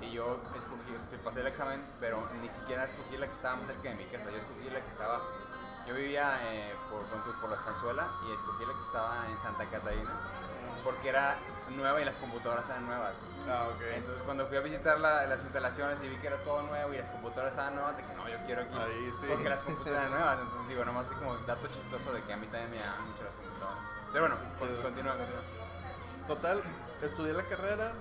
Y 0.00 0.10
yo 0.10 0.40
escogí, 0.56 0.94
o 0.96 1.24
pasé 1.24 1.40
el 1.40 1.46
examen, 1.48 1.82
pero 2.00 2.26
ni 2.40 2.48
siquiera 2.48 2.84
escogí 2.84 3.18
la 3.18 3.26
que 3.26 3.34
estaba 3.34 3.56
más 3.56 3.66
cerca 3.66 3.90
de 3.90 3.94
mi 3.96 4.04
casa. 4.04 4.30
Yo 4.30 4.38
escogí 4.38 4.70
la 4.70 4.80
que 4.80 4.88
estaba. 4.88 5.20
Yo 5.86 5.94
vivía 5.94 6.38
eh, 6.50 6.72
por, 6.88 7.02
por, 7.02 7.50
la 7.50 7.56
Estanzuela 7.56 8.08
y 8.26 8.32
escogí 8.32 8.64
la 8.64 8.72
que 8.72 8.82
estaba 8.82 9.26
en 9.28 9.40
Santa 9.40 9.64
Catarina 9.66 10.12
porque 10.84 11.08
era 11.08 11.36
nueva 11.70 12.00
y 12.00 12.04
las 12.04 12.18
computadoras 12.18 12.68
eran 12.68 12.86
nuevas. 12.86 13.14
Ah, 13.48 13.68
ok. 13.74 13.80
Entonces 13.94 14.22
cuando 14.24 14.46
fui 14.46 14.56
a 14.56 14.60
visitar 14.60 14.98
la- 15.00 15.26
las 15.26 15.40
instalaciones 15.42 16.02
y 16.02 16.08
vi 16.08 16.16
que 16.16 16.26
era 16.26 16.38
todo 16.44 16.62
nuevo 16.62 16.92
y 16.94 16.98
las 16.98 17.08
computadoras 17.10 17.52
estaban 17.52 17.74
nuevas, 17.74 17.96
dije, 17.96 18.12
no, 18.16 18.28
yo 18.28 18.36
quiero 18.46 18.62
aquí. 18.62 18.76
Ahí 18.78 19.12
sí. 19.20 19.26
Porque 19.28 19.48
las 19.48 19.62
computadoras 19.64 20.00
eran 20.06 20.12
nuevas. 20.18 20.38
Entonces 20.40 20.68
digo, 20.68 20.84
nomás 20.84 21.06
así 21.06 21.14
como 21.16 21.36
dato 21.38 21.66
chistoso 21.68 22.12
de 22.12 22.22
que 22.22 22.32
a 22.32 22.36
mí 22.36 22.46
también 22.46 22.70
me 22.70 22.78
llaman 22.78 23.06
mucho 23.10 23.24
las 23.24 23.32
computadoras. 23.34 23.78
Pero 24.12 24.20
bueno, 24.28 24.36
con- 24.58 24.82
continúa, 24.82 25.16
continúa. 25.16 25.42
Total, 26.28 26.62
estudié 27.02 27.32
la 27.34 27.44
carrera. 27.44 27.92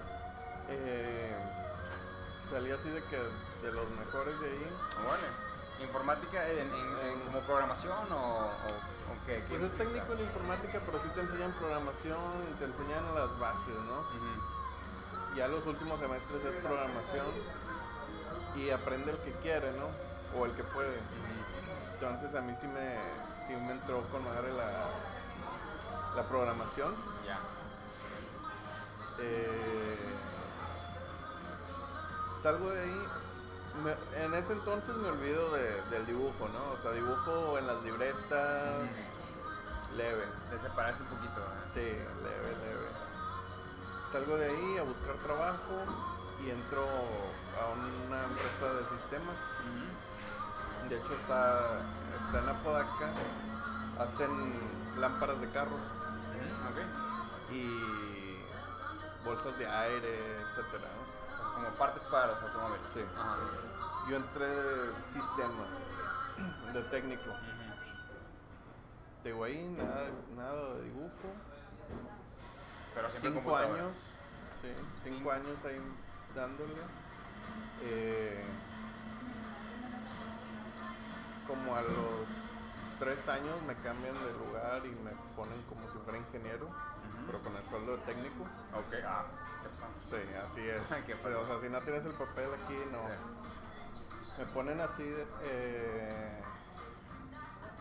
eh, 0.72 1.36
salí 2.50 2.72
así 2.72 2.90
de 2.90 3.04
que 3.06 3.18
de 3.18 3.72
los 3.72 3.90
mejores 3.92 4.40
de 4.40 4.48
ahí. 4.48 4.78
Bueno, 5.04 5.24
informática 5.82 6.48
en, 6.48 6.60
en- 6.60 7.00
en 7.14 7.20
como 7.22 7.40
programación 7.42 8.12
o, 8.12 8.16
o, 8.16 8.99
Pues 9.30 9.60
¿Qué 9.60 9.66
es 9.68 9.78
técnico 9.78 10.14
en 10.14 10.22
informática, 10.22 10.80
pero 10.86 11.00
sí 11.04 11.10
te 11.14 11.22
enseñan 11.22 11.52
programación 11.54 12.18
y 12.52 12.54
te 12.58 12.66
enseñan 12.66 13.04
las 13.14 13.38
bases, 13.40 13.76
¿no? 13.86 14.04
Ya 15.36 15.48
los 15.48 15.66
últimos 15.68 16.00
semestres 16.00 16.44
es 16.46 16.56
programación 16.66 17.28
y 18.56 18.72
aprende 18.72 19.12
el 19.12 19.18
que 19.20 19.32
quiere, 19.44 19.72
¿no? 19.74 19.88
O 20.40 20.46
el 20.46 20.52
que 20.54 20.64
puede. 20.64 20.98
Entonces 21.94 22.34
a 22.34 22.42
mí 22.42 22.56
sí 22.60 22.66
me, 22.68 22.96
sí 23.46 23.56
me 23.56 23.74
entró 23.74 24.02
con 24.12 24.24
madre 24.26 24.52
la, 24.54 24.88
la 26.16 26.28
programación. 26.28 26.96
Ya. 27.28 27.38
Eh, 29.20 29.98
salgo 32.42 32.70
de 32.72 32.82
ahí. 32.82 33.08
me- 33.84 34.24
en 34.26 34.34
ese 34.34 34.54
entonces 34.54 34.94
me 34.96 35.08
olvido 35.10 35.52
de- 35.54 35.82
del 35.92 36.06
dibujo, 36.08 36.50
¿no? 36.52 36.72
O 36.74 36.82
sea, 36.82 36.92
dibujo 36.92 37.58
en 37.60 37.68
las 37.68 37.82
libretas, 37.84 38.74
leve. 39.96 40.26
Te 40.50 40.60
separaste 40.60 41.04
un 41.04 41.10
poquito. 41.10 41.40
¿eh? 41.42 41.72
Sí, 41.74 42.24
leve, 42.24 42.58
leve. 42.66 42.88
Salgo 44.12 44.38
de 44.38 44.50
ahí 44.50 44.78
a 44.78 44.84
buscar 44.84 45.16
trabajo 45.24 45.84
y 46.44 46.50
entro 46.50 46.82
a 46.84 47.68
una 47.74 48.24
empresa 48.26 48.74
de 48.74 48.98
sistemas. 48.98 49.36
De 50.90 50.98
hecho 50.98 51.14
está, 51.14 51.82
está 52.26 52.40
en 52.40 52.50
Apodaca. 52.50 53.14
Hacen 54.00 54.98
lámparas 55.00 55.42
de 55.42 55.50
carros 55.52 55.80
Ujú, 55.82 56.70
Ok. 56.72 57.52
y 57.52 58.40
bolsas 59.26 59.58
de 59.60 59.68
aire, 59.68 60.42
etcétera, 60.42 60.88
¿no? 60.96 61.54
Como 61.54 61.70
partes 61.78 62.04
para 62.06 62.28
los 62.28 62.42
automóviles. 62.42 62.88
Sí. 62.94 63.02
Ajá. 63.18 63.36
Yo 64.10 64.16
entré 64.16 64.48
de 64.48 64.94
sistemas, 65.12 65.76
de 66.74 66.82
técnico. 66.84 67.30
De 69.24 69.32
ahí, 69.32 69.76
nada, 69.78 70.10
nada 70.36 70.76
de 70.76 70.84
dibujo. 70.86 71.12
Pero 72.96 73.10
siempre 73.10 73.32
Cinco 73.34 73.56
años, 73.56 73.94
sí, 74.62 74.68
cinco 75.04 75.32
años 75.32 75.58
ahí 75.66 75.80
dándole. 76.36 76.74
Eh, 77.84 78.44
como 81.48 81.76
a 81.76 81.82
los 81.82 82.28
tres 83.00 83.28
años 83.28 83.62
me 83.64 83.76
cambian 83.76 84.16
de 84.24 84.34
lugar 84.34 84.82
y 84.86 84.90
me 85.04 85.12
ponen 85.36 85.62
como 85.64 85.90
si 85.90 85.98
fuera 86.00 86.18
ingeniero, 86.20 86.70
pero 87.26 87.42
con 87.42 87.56
el 87.56 87.68
sueldo 87.70 87.98
de 87.98 88.04
técnico. 88.04 88.44
Ok, 88.74 88.94
ah, 89.06 89.26
¿qué 89.64 89.70
pasó? 89.70 89.86
Sí, 90.02 90.34
así 90.46 90.62
es. 90.62 90.82
¿Qué 91.06 91.16
Pero, 91.16 91.42
o 91.42 91.48
sea, 91.48 91.60
si 91.60 91.70
no 91.70 91.82
tienes 91.82 92.06
el 92.06 92.14
papel 92.14 92.50
aquí, 92.54 92.78
no. 92.92 93.00
Sí. 93.00 94.40
Me 94.40 94.46
ponen 94.54 94.80
así 94.82 95.04
de- 95.04 95.28
eh, 95.44 96.42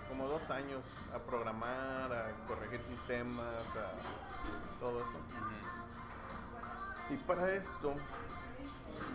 como 0.09 0.27
dos 0.27 0.49
años 0.51 0.81
a 1.15 1.19
programar, 1.19 2.13
a 2.13 2.47
corregir 2.47 2.81
sistemas, 2.83 3.65
a 3.77 4.81
todo 4.81 5.01
eso. 5.01 5.19
Y 7.11 7.17
para 7.19 7.51
esto, 7.53 7.95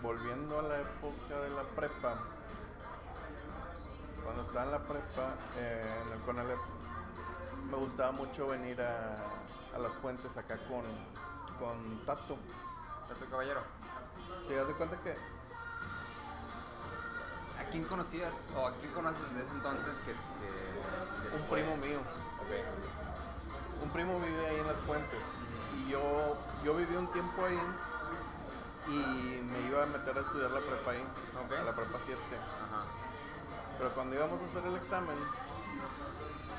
volviendo 0.02 0.58
a 0.58 0.62
la 0.62 0.80
época 0.80 1.40
de 1.40 1.50
la 1.50 1.62
prepa, 1.62 2.18
cuando 4.22 4.42
estaba 4.42 4.64
en 4.64 4.70
la 4.72 4.82
prepa, 4.82 5.34
eh, 5.56 6.02
en 6.06 6.12
el 6.12 6.20
Conalep, 6.20 6.58
me 7.70 7.76
gustaba 7.76 8.12
mucho 8.12 8.48
venir 8.48 8.80
a, 8.80 9.16
a 9.74 9.78
las 9.78 9.92
puentes 10.02 10.36
acá 10.36 10.58
con, 10.68 10.84
con 11.58 12.04
Tato. 12.06 12.36
Tato 13.08 13.30
Caballero. 13.30 13.60
Si 14.48 14.54
das 14.54 14.66
de 14.66 14.74
cuenta 14.74 14.96
que 15.02 15.14
¿A 17.66 17.70
quién 17.70 17.84
conocías 17.84 18.34
o 18.56 18.66
a 18.66 18.72
quién 18.76 18.92
conoces 18.92 19.22
desde 19.30 19.42
ese 19.42 19.52
entonces 19.52 19.96
que... 20.00 20.12
que- 20.12 21.30
que 21.30 21.36
un 21.36 21.42
fue? 21.48 21.60
primo 21.62 21.76
mío, 21.78 21.98
Ok. 22.00 23.82
un 23.82 23.90
primo 23.90 24.20
vive 24.20 24.46
ahí 24.46 24.56
en 24.58 24.66
las 24.66 24.76
puentes. 24.86 25.18
Y 25.78 25.90
yo, 25.90 26.36
yo 26.64 26.74
viví 26.76 26.94
un 26.96 27.10
tiempo 27.12 27.44
ahí 27.44 27.58
y 28.88 29.42
me 29.42 29.60
iba 29.68 29.82
a 29.82 29.86
meter 29.86 30.16
a 30.16 30.20
estudiar 30.20 30.50
la 30.50 30.60
prepa 30.60 30.90
ahí, 30.92 31.04
a 31.58 31.62
la 31.64 31.72
prepa 31.74 31.98
7. 32.04 32.20
Ajá. 32.36 32.84
Pero 33.78 33.90
cuando 33.94 34.14
íbamos 34.14 34.40
a 34.40 34.44
hacer 34.44 34.64
el 34.66 34.76
examen, 34.76 35.16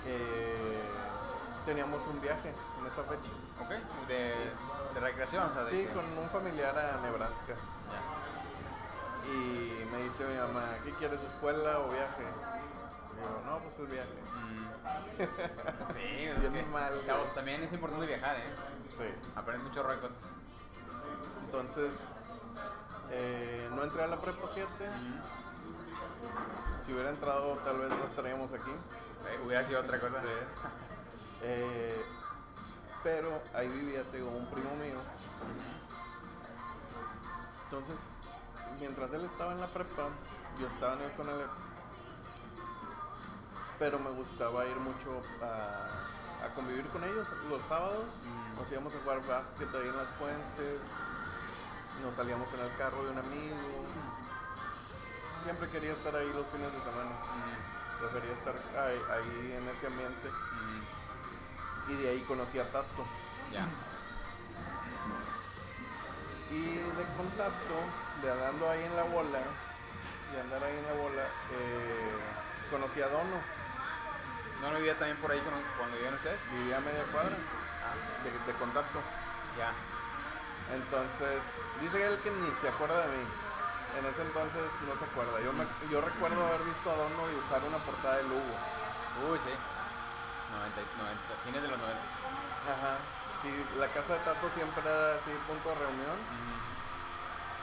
eh, 0.08 0.82
teníamos 1.66 2.02
un 2.08 2.20
viaje 2.22 2.50
en 2.80 2.86
esa 2.88 3.04
fecha. 3.04 3.32
Ok. 3.62 4.08
De, 4.08 4.36
de 4.94 5.00
recreación, 5.00 5.44
o 5.50 5.54
sea, 5.54 5.64
de 5.64 5.72
Sí, 5.72 5.86
que- 5.86 5.94
con 5.94 6.06
un 6.18 6.30
familiar 6.30 6.78
a 6.78 7.00
Nebraska. 7.02 7.56
Y 9.32 9.86
me 9.92 10.04
dice 10.04 10.26
mi 10.26 10.38
mamá, 10.38 10.78
¿qué 10.84 10.92
quieres, 10.94 11.20
escuela 11.22 11.80
o 11.80 11.90
viaje? 11.90 12.24
Y 13.14 13.22
yo, 13.22 13.42
no, 13.46 13.60
pues 13.60 13.80
el 13.80 13.88
viaje. 13.88 14.10
Mm. 14.34 15.94
Sí, 15.94 16.26
es 16.26 16.54
que, 16.54 16.64
mal. 16.72 17.06
Chavos, 17.06 17.34
también 17.34 17.64
es 17.64 17.74
importante 17.74 18.06
viajar, 18.06 18.38
¿eh? 18.38 18.54
Sí. 18.98 19.06
Aprendes 19.36 19.74
de 19.74 19.82
cosas. 19.82 20.12
Entonces, 21.44 21.92
eh, 23.12 23.70
no 23.74 23.84
entré 23.84 24.04
a 24.04 24.08
la 24.08 24.22
prepa 24.22 24.48
7. 24.54 24.68
Si 26.86 26.94
hubiera 26.94 27.10
entrado, 27.10 27.56
tal 27.64 27.80
vez 27.80 27.90
no 27.90 28.04
estaríamos 28.06 28.52
aquí. 28.54 28.72
Sí, 28.72 29.46
hubiera 29.46 29.64
sido 29.64 29.82
otra 29.82 30.00
cosa. 30.00 30.22
Sí. 30.22 30.28
Eh, 31.48 32.04
pero 33.04 33.40
ahí 33.54 33.68
vivía, 33.68 34.02
te 34.10 34.18
digo, 34.18 34.32
un 34.32 34.48
primo 34.48 34.74
mío. 34.78 34.98
Entonces, 37.66 38.10
mientras 38.80 39.12
él 39.14 39.26
estaba 39.26 39.52
en 39.54 39.62
la 39.62 39.68
prepa, 39.68 40.04
yo 40.60 40.68
estaba 40.68 40.94
en 40.94 41.02
el 41.04 41.12
Conalep. 41.14 41.50
Pero 43.80 44.00
me 44.00 44.10
gustaba 44.12 44.66
ir 44.66 44.76
mucho 44.78 45.22
a, 45.42 46.46
a 46.46 46.54
convivir 46.56 46.86
con 46.88 47.04
ellos 47.04 47.28
los 47.50 47.62
sábados. 47.68 48.06
Mm. 48.24 48.60
Nos 48.60 48.72
íbamos 48.72 48.96
a 48.96 49.00
jugar 49.00 49.26
básquet 49.28 49.68
ahí 49.76 49.88
en 49.90 49.98
las 49.98 50.10
puentes. 50.18 50.80
Nos 52.04 52.16
salíamos 52.16 52.48
en 52.54 52.60
el 52.62 52.78
carro 52.78 53.04
de 53.04 53.12
un 53.12 53.18
amigo. 53.20 53.56
Siempre 55.44 55.70
quería 55.70 55.92
estar 55.92 56.16
ahí 56.16 56.32
los 56.34 56.46
fines 56.48 56.72
de 56.72 56.80
semana. 56.80 57.12
Mm, 57.12 58.00
Prefería 58.00 58.34
estar 58.34 58.56
ahí, 58.56 59.00
ahí 59.12 59.52
en 59.58 59.68
ese 59.70 59.88
ambiente. 59.88 60.30
mm, 60.30 61.92
Y 61.92 61.96
de 61.96 62.10
ahí 62.10 62.20
conocí 62.28 62.60
a 62.60 62.72
Tato. 62.72 63.06
Ya. 63.52 63.68
Y 66.52 66.78
de 66.78 67.06
contacto, 67.18 67.76
de 68.22 68.32
andando 68.32 68.70
ahí 68.70 68.84
en 68.84 68.96
la 68.96 69.04
bola, 69.04 69.40
de 70.34 70.42
andar 70.42 70.64
ahí 70.64 70.78
en 70.78 70.86
la 70.86 70.94
bola, 70.94 71.24
eh, 71.52 72.14
conocí 72.70 73.02
a 73.02 73.08
Dono. 73.10 73.40
¿No 74.62 74.72
lo 74.72 74.78
vivía 74.78 74.98
también 74.98 75.18
por 75.18 75.32
ahí 75.32 75.42
cuando, 75.78 75.96
vivían 75.98 76.14
ustedes? 76.14 76.40
Vivía 76.52 76.78
a 76.78 76.82
media 76.82 77.04
cuadra 77.12 77.36
Ah, 77.36 77.94
de, 78.24 78.32
de 78.32 78.58
contacto. 78.60 79.00
ya. 79.58 79.74
Entonces, 80.74 81.42
dice 81.82 82.02
él 82.08 82.18
que 82.24 82.32
ni 82.32 82.50
se 82.62 82.70
acuerda 82.70 83.06
de 83.06 83.18
mí. 83.18 83.24
En 84.00 84.06
ese 84.08 84.22
entonces 84.24 84.64
no 84.88 84.98
se 84.98 85.06
acuerda. 85.06 85.40
Yo, 85.42 85.54
me- 85.54 85.68
yo 85.92 86.02
recuerdo 86.02 86.46
haber 86.46 86.62
visto 86.64 86.90
a 86.92 86.96
Dono 86.96 87.28
dibujar 87.30 87.62
una 87.64 87.78
portada 87.80 88.18
de 88.18 88.24
Lugo. 88.24 88.56
Uy, 89.30 89.38
sí. 89.40 89.54
90, 90.52 90.82
y- 90.82 90.98
90, 90.98 91.22
fines 91.46 91.62
de 91.62 91.68
los 91.70 91.78
90. 91.78 92.02
Ajá. 92.66 92.98
Sí, 93.46 93.54
la 93.78 93.88
casa 93.94 94.14
de 94.14 94.20
Tato 94.26 94.50
siempre 94.56 94.82
era 94.82 95.14
así, 95.22 95.30
punto 95.46 95.70
de 95.70 95.76
reunión. 95.76 96.18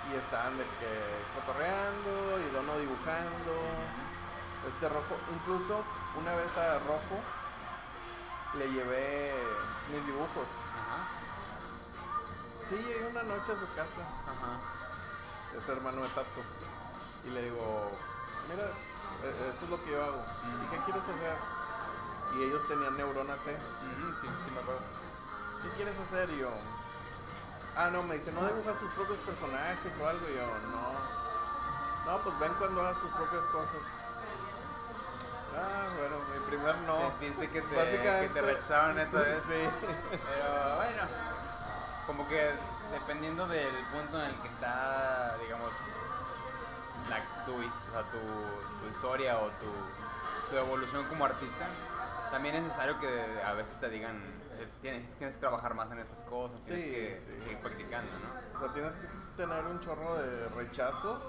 Y 0.06 0.14
estaban 0.14 0.56
de 0.56 0.62
que 0.78 0.90
cotorreando 1.34 2.38
y 2.38 2.50
Dono 2.54 2.78
dibujando. 2.78 3.52
Este 4.62 4.88
rojo, 4.88 5.18
incluso 5.34 5.82
una 6.14 6.36
vez 6.36 6.56
a 6.56 6.78
Rojo 6.86 7.18
le 8.54 8.70
llevé 8.70 9.34
mis 9.90 10.06
dibujos. 10.06 10.46
Ajá. 10.70 11.02
Sí, 12.68 12.76
llegué 12.76 13.08
una 13.08 13.24
noche 13.24 13.50
a 13.50 13.58
su 13.58 13.66
casa, 13.74 14.06
Ajá. 14.22 15.58
es 15.58 15.68
hermano 15.68 16.02
de 16.02 16.08
Tato. 16.10 16.42
Y 17.26 17.30
le 17.30 17.42
digo, 17.42 17.90
mira, 18.48 18.66
eh, 19.26 19.50
esto 19.50 19.64
es 19.64 19.70
lo 19.70 19.84
que 19.84 19.90
yo 19.90 20.04
hago. 20.04 20.22
¿Y 20.62 20.70
qué 20.70 20.78
quieres 20.84 21.02
hacer? 21.02 21.36
Y 22.38 22.42
ellos 22.44 22.68
tenían 22.68 22.96
Neurona 22.96 23.34
C. 23.38 23.50
Ujú, 23.50 24.20
sí, 24.20 24.28
sí 24.44 24.50
me 24.54 24.60
acuerdo. 24.60 24.82
¿Qué 25.62 25.68
quieres 25.76 25.94
hacer? 25.98 26.28
Y 26.30 26.38
yo. 26.40 26.50
Ah, 27.76 27.88
no, 27.90 28.02
me 28.02 28.16
dice, 28.16 28.32
¿no 28.32 28.46
dibujas 28.46 28.78
tus 28.78 28.92
propios 28.92 29.18
personajes 29.20 29.92
o 30.00 30.06
algo? 30.06 30.26
Y 30.28 30.34
yo, 30.34 30.46
no. 30.70 30.92
No, 32.12 32.18
pues 32.24 32.38
ven 32.40 32.52
cuando 32.58 32.80
hagas 32.82 33.00
tus 33.00 33.10
propias 33.12 33.44
cosas. 33.46 33.80
Ah, 35.56 35.86
bueno, 35.98 36.16
mi 36.32 36.46
primer 36.46 36.74
no. 36.86 36.98
Sentiste 36.98 37.48
que 37.50 37.62
te, 37.62 37.68
que 37.68 37.76
Básicamente- 37.76 38.28
te 38.28 38.42
rechazaron 38.42 38.98
esa 38.98 39.20
vez. 39.22 39.44
Sí. 39.44 39.68
Pero 40.10 40.76
bueno, 40.76 41.02
como 42.06 42.26
que 42.28 42.50
dependiendo 42.90 43.46
del 43.46 43.74
punto 43.92 44.18
en 44.20 44.26
el 44.30 44.34
que 44.40 44.48
está, 44.48 45.36
digamos, 45.42 45.70
la- 47.08 47.44
tu, 47.46 47.60
his- 47.62 47.70
o 47.88 47.92
sea, 47.92 48.02
tu, 48.10 48.18
tu 48.18 48.90
historia 48.92 49.38
o 49.38 49.46
tu, 49.48 50.50
tu 50.50 50.56
evolución 50.56 51.04
como 51.04 51.24
artista, 51.24 51.66
también 52.30 52.54
es 52.56 52.62
necesario 52.64 52.98
que 52.98 53.42
a 53.46 53.52
veces 53.52 53.78
te 53.78 53.88
digan, 53.90 54.20
tienes, 54.82 55.08
tienes 55.16 55.36
que 55.36 55.40
trabajar 55.40 55.74
más 55.74 55.90
en 55.92 55.98
estas 56.00 56.22
cosas, 56.24 56.60
tienes 56.62 56.84
Sí, 56.84 56.90
que 56.90 57.16
sí. 57.16 57.40
seguir 57.42 57.58
practicando, 57.58 58.10
¿no? 58.18 58.58
O 58.58 58.60
sea, 58.60 58.72
tienes 58.74 58.94
que 58.96 59.06
tener 59.36 59.64
un 59.64 59.80
chorro 59.80 60.14
de 60.20 60.48
rechazos 60.50 61.22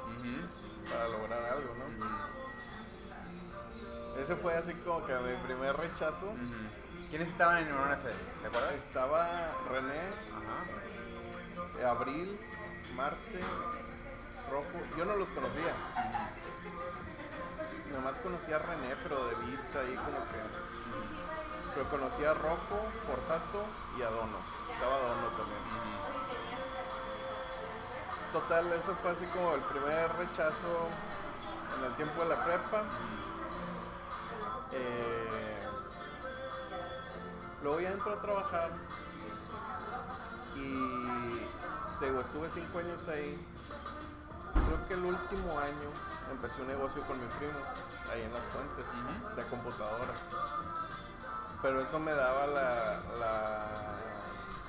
para 0.91 1.07
lograr 1.07 1.43
algo, 1.45 1.73
¿no? 1.75 1.83
Ese 4.19 4.35
fue 4.35 4.53
así 4.55 4.73
como 4.75 5.05
que 5.05 5.15
mi 5.19 5.33
primer 5.47 5.75
rechazo. 5.77 6.33
¿Quiénes 7.09 7.29
estaban 7.29 7.59
en 7.59 7.65
Neurona 7.69 7.97
C? 7.97 8.09
¿Te 8.41 8.47
acuerdas? 8.47 8.73
Estaba 8.73 9.51
René, 9.69 9.99
Ajá. 10.31 11.89
Abril, 11.91 12.39
Marte, 12.95 13.39
Rojo. 14.49 14.85
Yo 14.97 15.05
no 15.05 15.15
los 15.15 15.29
conocía. 15.29 15.73
Nomás 17.91 18.17
conocía 18.19 18.55
a 18.55 18.59
René, 18.59 18.95
pero 19.03 19.25
de 19.27 19.35
vista 19.45 19.79
ahí 19.81 19.95
como 19.95 20.17
que. 20.29 20.62
Pero 21.73 21.89
conocía 21.89 22.31
a 22.31 22.33
Rojo, 22.35 22.77
Portato 23.07 23.65
y 23.97 24.01
a 24.01 24.09
Dono. 24.09 24.37
Estaba 24.71 24.97
Dono 24.97 25.27
también. 25.37 25.63
Total, 28.31 28.73
eso 28.73 28.95
fue 28.95 29.11
así 29.11 29.25
como 29.27 29.53
el 29.53 29.61
primer 29.61 30.11
rechazo 30.17 30.89
en 31.77 31.85
el 31.85 31.95
tiempo 31.95 32.23
de 32.23 32.29
la 32.29 32.43
prepa. 32.43 32.83
Eh, 34.71 35.67
luego 37.61 37.79
ya 37.79 37.91
entró 37.91 38.13
a 38.13 38.21
trabajar 38.21 38.71
y 40.55 41.47
te 41.99 42.05
digo, 42.05 42.21
estuve 42.21 42.49
cinco 42.49 42.79
años 42.79 43.07
ahí. 43.07 43.47
Creo 44.53 44.87
que 44.87 44.93
el 44.95 45.05
último 45.05 45.59
año 45.59 45.89
empecé 46.31 46.61
un 46.61 46.67
negocio 46.67 47.03
con 47.03 47.19
mi 47.19 47.27
primo, 47.37 47.59
ahí 48.11 48.21
en 48.21 48.33
las 48.33 48.43
fuentes, 48.51 48.85
de 49.35 49.43
computadoras. 49.47 50.19
Pero 51.63 51.81
eso 51.81 51.97
me 51.97 52.11
daba 52.11 52.45
la, 52.45 52.99
la 53.19 53.65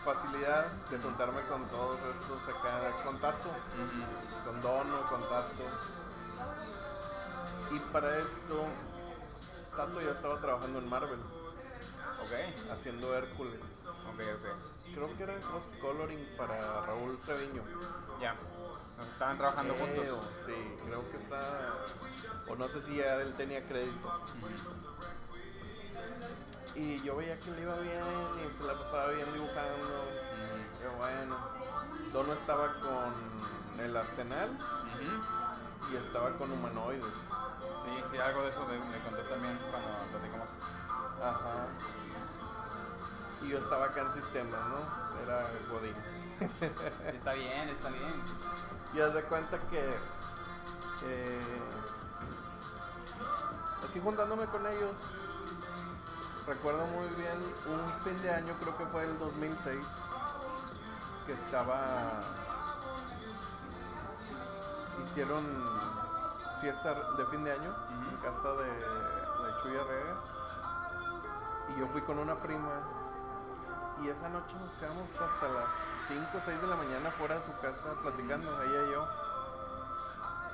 facilidad 0.04 0.66
de 0.90 0.98
juntarme 0.98 1.42
con 1.48 1.66
todos 1.68 1.98
estos 1.98 2.54
acá 2.54 2.92
contacto, 3.04 3.50
con 4.44 4.60
Dono, 4.60 5.04
con 5.10 5.20
Tato. 5.28 5.64
Y 7.72 7.78
para 7.92 8.16
esto, 8.16 8.66
Tato 9.76 10.00
ya 10.00 10.12
estaba 10.12 10.40
trabajando 10.40 10.78
en 10.78 10.88
Marvel, 10.88 11.18
Ok, 12.22 12.32
haciendo 12.72 13.12
Hércules. 13.14 13.60
ok, 13.88 14.20
ok. 14.20 14.94
Creo 14.94 15.16
que 15.16 15.22
era 15.24 15.34
Ghost 15.34 15.80
Coloring 15.80 16.36
para 16.38 16.82
Raúl 16.86 17.18
Treviño. 17.26 17.62
Ya. 18.20 18.36
Estaban 19.02 19.36
trabajando 19.36 19.74
Creo, 19.74 20.14
juntos. 20.14 20.30
Sí, 20.46 20.76
creo 20.86 21.10
que 21.10 21.16
está. 21.16 21.74
O 22.48 22.54
no 22.54 22.68
sé 22.68 22.82
si 22.82 22.96
ya 22.96 23.16
él 23.16 23.34
tenía 23.34 23.66
crédito. 23.66 24.20
Y 26.74 27.00
yo 27.02 27.16
veía 27.16 27.38
que 27.38 27.50
le 27.52 27.62
iba 27.62 27.76
bien 27.76 28.02
y 28.40 28.56
se 28.60 28.64
la 28.66 28.74
pasaba 28.74 29.08
bien 29.08 29.32
dibujando. 29.32 29.86
Ujú. 29.86 30.64
Pero 30.78 30.92
bueno. 30.96 31.36
Dono 32.12 32.32
estaba 32.32 32.74
con 32.80 33.80
el 33.84 33.96
Arsenal 33.96 34.48
y 35.90 35.96
estaba 35.96 36.30
con 36.32 36.50
Humanoides. 36.52 37.04
Sí, 37.04 38.04
sí, 38.10 38.18
algo 38.18 38.42
de 38.42 38.50
eso 38.50 38.64
me, 38.66 38.78
me 38.78 39.02
contó 39.02 39.22
también 39.24 39.58
cuando 39.70 39.90
platicamos. 40.10 40.48
Ajá. 41.20 41.66
Y 43.42 43.48
yo 43.48 43.58
estaba 43.58 43.86
acá 43.86 44.02
en 44.02 44.12
sistemas, 44.14 44.60
¿no? 44.68 45.22
Era 45.22 45.46
Godín. 45.70 45.94
Está 47.14 47.32
bien, 47.34 47.68
está 47.68 47.88
bien. 47.90 48.22
Y 48.92 49.00
haz 49.00 49.14
de 49.14 49.22
cuenta 49.24 49.58
que. 49.70 49.80
eh, 51.04 51.40
así 53.88 54.00
juntándome 54.00 54.46
con 54.46 54.66
ellos. 54.66 54.92
Recuerdo 56.46 56.86
muy 56.88 57.08
bien 57.16 57.38
un 57.66 58.02
fin 58.02 58.20
de 58.22 58.30
año, 58.30 58.54
creo 58.60 58.76
que 58.76 58.84
fue 58.86 59.04
el 59.04 59.18
2006, 59.18 59.78
que 61.26 61.32
estaba. 61.32 62.20
Hicieron 65.06 65.42
fiesta 66.60 66.94
de 67.16 67.26
fin 67.26 67.44
de 67.44 67.52
año 67.52 67.74
en 68.10 68.16
casa 68.18 68.52
de, 68.56 68.70
de 68.74 69.62
Chuy 69.62 69.76
Arrega. 69.76 70.20
Y 71.74 71.80
yo 71.80 71.88
fui 71.88 72.02
con 72.02 72.18
una 72.18 72.38
prima. 72.42 72.82
Y 74.02 74.08
esa 74.08 74.28
noche 74.28 74.54
nos 74.56 74.74
quedamos 74.74 75.08
hasta 75.18 75.48
las 75.48 75.68
5 76.08 76.28
o 76.34 76.40
6 76.44 76.60
de 76.60 76.66
la 76.66 76.76
mañana 76.76 77.10
fuera 77.12 77.36
de 77.36 77.42
su 77.42 77.52
casa 77.60 77.94
platicando, 78.02 78.62
ella 78.62 78.86
y 78.86 78.92
yo. 78.92 79.08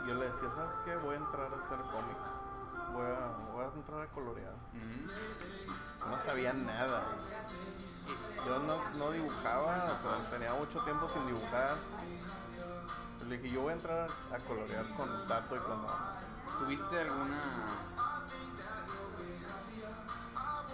Y 0.05 0.09
yo 0.09 0.14
le 0.14 0.26
decía, 0.31 0.48
¿sabes 0.55 0.76
qué? 0.85 0.94
Voy 0.96 1.16
a 1.16 1.18
entrar 1.18 1.46
a 1.53 1.64
hacer 1.64 1.79
cómics. 1.90 2.50
Voy 2.92 3.07
a, 3.07 3.53
voy 3.53 3.64
a 3.64 3.68
entrar 3.74 4.03
a 4.03 4.07
colorear. 4.09 4.55
No 6.09 6.18
sabía 6.18 6.53
nada. 6.53 7.03
Yo 8.46 8.59
no, 8.61 8.90
no 8.98 9.11
dibujaba, 9.11 9.92
o 9.94 9.98
sea, 9.98 10.31
tenía 10.31 10.55
mucho 10.55 10.83
tiempo 10.85 11.09
sin 11.09 11.26
dibujar. 11.26 11.76
Le 13.29 13.37
dije, 13.37 13.55
yo 13.55 13.62
voy 13.62 13.70
a 13.70 13.76
entrar 13.76 14.11
a 14.33 14.38
colorear 14.38 14.85
con 14.96 15.26
Tato 15.26 15.57
y 15.57 15.59
con 15.59 15.83
Mama. 15.83 16.16
¿Tuviste 16.59 17.00
alguna 17.00 17.40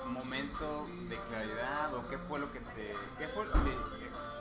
momento 0.07 0.87
de 1.09 1.17
claridad 1.29 1.95
o 1.95 2.09
qué 2.09 2.19
fue 2.19 2.39
lo 2.39 2.51
que 2.53 2.61
te 2.61 2.95
qué 3.19 3.29
fue 3.29 3.47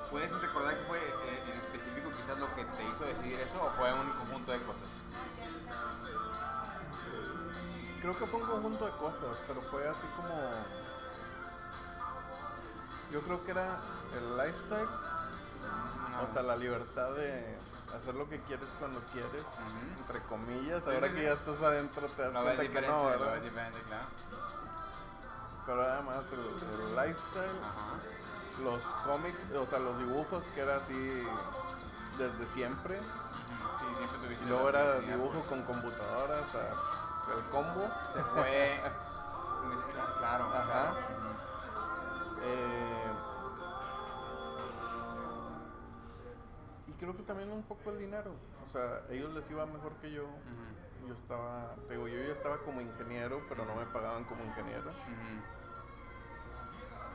puedes 0.09 0.31
recordar 0.39 0.77
que 0.77 0.85
fue 0.85 0.97
eh, 0.97 1.43
en 1.51 1.59
específico 1.59 2.09
quizás 2.11 2.39
lo 2.39 2.53
que 2.55 2.63
te 2.63 2.89
hizo 2.89 3.03
decidir 3.05 3.39
eso 3.39 3.61
o 3.61 3.69
fue 3.71 3.91
un 3.93 4.09
conjunto 4.11 4.51
de 4.51 4.59
cosas? 4.59 4.87
Creo 8.05 8.19
que 8.19 8.27
fue 8.27 8.39
un 8.39 8.45
conjunto 8.45 8.85
de 8.85 8.91
cosas, 8.91 9.35
pero 9.47 9.61
fue 9.61 9.87
así 9.89 10.05
como. 10.15 10.29
Yo 13.11 13.19
creo 13.21 13.43
que 13.43 13.49
era 13.49 13.79
el 14.13 14.37
lifestyle, 14.37 14.87
o 16.21 16.31
sea, 16.31 16.43
la 16.43 16.55
libertad 16.55 17.15
de 17.15 17.57
hacer 17.97 18.13
lo 18.13 18.29
que 18.29 18.39
quieres 18.41 18.67
cuando 18.77 18.99
quieres, 19.11 19.43
entre 19.97 20.19
comillas. 20.27 20.83
Sí, 20.83 20.91
Ahora 20.93 21.07
sí, 21.07 21.13
que 21.15 21.19
sí. 21.21 21.25
ya 21.25 21.33
estás 21.33 21.59
adentro 21.63 22.07
te 22.09 22.21
das 22.21 22.33
lo 22.35 22.43
cuenta 22.43 22.61
que 22.69 22.81
no, 22.87 23.05
¿verdad? 23.05 23.41
claro. 23.87 24.05
Pero 25.65 25.81
además 25.81 26.25
el, 26.31 26.81
el 26.81 26.95
lifestyle, 26.95 27.59
los 28.65 28.81
cómics, 29.03 29.39
o 29.55 29.65
sea, 29.65 29.79
los 29.79 29.97
dibujos 29.97 30.43
que 30.53 30.61
era 30.61 30.75
así 30.75 31.23
desde 32.19 32.45
siempre. 32.53 33.01
Y 34.45 34.47
luego 34.47 34.69
era 34.69 34.99
dibujo 34.99 35.41
con 35.49 35.63
computadora, 35.63 36.41
o 36.47 36.51
sea, 36.51 36.75
el 37.33 37.43
combo. 37.49 37.87
se 38.07 38.21
fue 38.23 38.81
mezclar, 39.69 40.17
claro. 40.19 40.45
Ajá. 40.45 40.63
claro. 40.63 41.15
Eh, 42.43 43.11
y 46.87 46.91
creo 46.93 47.15
que 47.15 47.23
también 47.23 47.51
un 47.51 47.63
poco 47.63 47.89
el 47.91 47.99
dinero. 47.99 48.31
O 48.67 48.71
sea, 48.71 49.01
ellos 49.09 49.33
les 49.33 49.49
iba 49.49 49.65
mejor 49.65 49.93
que 49.95 50.11
yo. 50.11 50.27
Yo 51.07 51.13
estaba, 51.13 51.75
te 51.87 51.93
digo, 51.93 52.07
yo 52.07 52.17
ya 52.17 52.33
estaba 52.33 52.57
como 52.59 52.81
ingeniero, 52.81 53.39
pero 53.47 53.63
no 53.65 53.75
me 53.75 53.85
pagaban 53.85 54.23
como 54.23 54.43
ingeniero. 54.43 54.91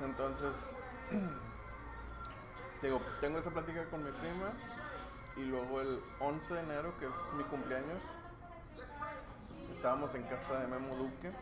Entonces, 0.00 0.76
te 2.80 2.86
digo, 2.86 3.00
tengo 3.20 3.38
esa 3.38 3.50
plática 3.50 3.84
con 3.90 4.04
mi 4.04 4.12
prima. 4.12 4.46
Y 5.36 5.44
luego 5.44 5.80
el 5.80 6.02
11 6.20 6.54
de 6.54 6.60
enero, 6.60 6.92
que 6.98 7.06
es 7.06 7.12
mi 7.36 7.44
cumpleaños, 7.44 7.98
estábamos 9.80 10.14
en 10.14 10.22
casa 10.24 10.60
de 10.60 10.66
Memo 10.68 10.94
Duque. 10.94 11.32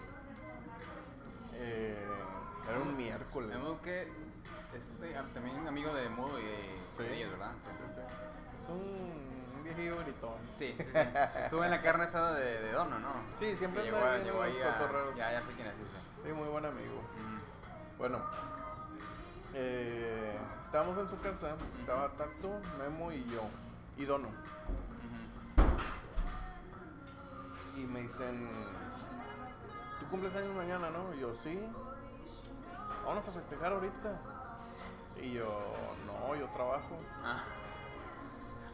Eh, 1.54 2.06
era 2.68 2.78
un 2.78 2.96
miércoles. 2.96 3.48
Memo 3.58 3.82
que 3.82 4.02
es 4.02 5.00
eh, 5.02 5.20
también 5.34 5.66
amigo 5.66 5.92
de 5.92 6.08
Modo 6.08 6.38
y 6.38 6.44
Sí. 6.96 7.02
de 7.02 7.16
ellos, 7.16 7.32
¿verdad? 7.32 7.50
Sí, 7.64 7.76
sí. 7.76 8.00
Es 8.00 8.68
un 8.70 9.64
viejillo 9.64 9.98
gritón. 10.04 10.36
Sí, 10.56 10.72
sí, 10.78 10.84
sí. 10.84 10.98
Estuve 11.42 11.64
en 11.64 11.70
la 11.72 11.82
carne 11.82 12.04
asada 12.04 12.34
de, 12.34 12.60
de 12.62 12.70
Dono, 12.72 13.00
¿no? 13.00 13.12
Sí, 13.36 13.56
siempre 13.56 13.82
llegó, 13.82 13.96
ahí 13.98 14.20
en 14.20 14.24
llegó 14.26 14.44
los 14.44 14.54
ahí 14.56 14.62
a- 14.62 14.78
cotorreos. 14.78 15.16
Ya, 15.16 15.32
ya 15.32 15.40
sé 15.42 15.52
quién 15.56 15.66
es, 15.66 15.74
sí, 15.74 15.82
sí. 15.90 16.22
Sí, 16.28 16.32
muy 16.32 16.46
buen 16.48 16.64
amigo. 16.64 17.02
Bueno, 17.98 18.20
eh, 19.54 20.38
estábamos 20.62 20.96
en 20.96 21.08
su 21.10 21.20
casa, 21.20 21.56
estaba 21.80 22.08
Tato, 22.10 22.60
Memo 22.78 23.10
y 23.10 23.24
yo, 23.32 23.42
y 23.96 24.04
Dono. 24.04 24.28
Y 27.78 27.86
me 27.86 28.00
dicen, 28.02 28.48
¿tú 30.00 30.06
cumples 30.06 30.34
años 30.34 30.54
mañana, 30.56 30.90
no? 30.90 31.14
Y 31.14 31.20
yo, 31.20 31.32
sí. 31.34 31.60
vámonos 33.04 33.28
a 33.28 33.30
festejar 33.30 33.72
ahorita. 33.72 34.20
Y 35.20 35.32
yo, 35.34 35.48
no, 36.06 36.34
yo 36.36 36.46
trabajo. 36.48 36.96
Ah. 37.24 37.42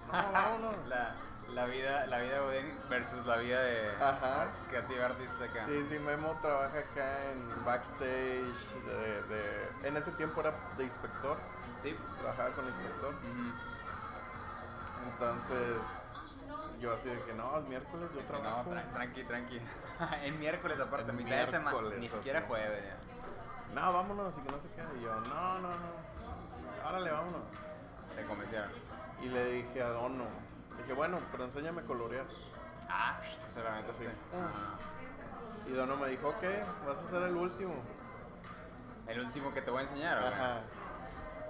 No, 0.06 0.12
vámonos. 0.32 0.86
la, 0.86 1.14
la 1.54 1.64
vida, 1.66 2.06
la 2.06 2.18
vida 2.20 2.38
Godín 2.40 2.78
versus 2.88 3.24
la 3.26 3.36
vida 3.38 3.60
de 3.60 3.90
Ajá. 3.96 4.48
creativa 4.68 5.06
artista 5.06 5.44
acá. 5.44 5.64
Sí, 5.66 5.86
sí, 5.90 5.98
Memo 5.98 6.38
trabaja 6.40 6.78
acá 6.78 7.32
en 7.32 7.64
backstage. 7.64 8.84
De, 8.86 9.22
de- 9.24 9.88
en 9.88 9.96
ese 9.96 10.12
tiempo 10.12 10.40
era 10.42 10.52
de 10.76 10.84
inspector. 10.84 11.36
Sí. 11.82 11.96
Trabajaba 12.20 12.50
con 12.50 12.66
inspector. 12.66 13.14
Entonces, 15.10 15.76
yo 16.80 16.92
así 16.94 17.08
de 17.08 17.20
que 17.22 17.32
no, 17.34 17.58
es 17.58 17.64
miércoles, 17.68 18.08
yo 18.14 18.20
No, 18.22 18.26
trabajo. 18.26 18.70
tran- 18.70 18.92
tranqui, 18.92 19.24
tranqui. 19.24 19.60
en 20.24 20.38
miércoles 20.38 20.78
aparte, 20.80 21.10
En 21.10 21.16
mitad 21.16 21.36
de 21.36 21.46
semana, 21.46 21.78
ni 21.98 22.08
siquiera 22.08 22.42
jueves. 22.42 22.82
ya. 22.84 23.80
No, 23.80 23.92
vámonos, 23.92 24.34
y 24.38 24.40
que 24.40 24.50
no 24.52 24.60
se 24.62 24.68
quede. 24.70 24.86
Y 25.00 25.02
yo, 25.02 25.14
no, 25.20 25.58
no, 25.60 25.68
no. 25.68 26.88
Órale, 26.88 27.10
vámonos. 27.10 27.42
Te 28.14 28.22
convencieron. 28.24 28.70
Y 29.22 29.26
le 29.26 29.44
dije 29.52 29.82
a 29.82 29.88
Dono, 29.88 30.24
dije, 30.78 30.92
bueno, 30.92 31.18
pero 31.32 31.44
enséñame 31.44 31.80
a 31.80 31.84
colorear. 31.84 32.26
Ah, 32.88 33.18
se 33.52 33.62
la. 33.62 33.76
Ajá. 33.78 33.82
Y 35.66 35.70
Dono 35.72 35.96
me 35.96 36.08
dijo, 36.08 36.28
ok, 36.28 36.42
vas 36.86 36.96
a 37.06 37.10
ser 37.10 37.22
el 37.22 37.34
último. 37.36 37.74
El 39.06 39.20
último 39.20 39.52
que 39.52 39.62
te 39.62 39.70
voy 39.70 39.80
a 39.80 39.82
enseñar. 39.82 40.18
Ajá. 40.18 40.60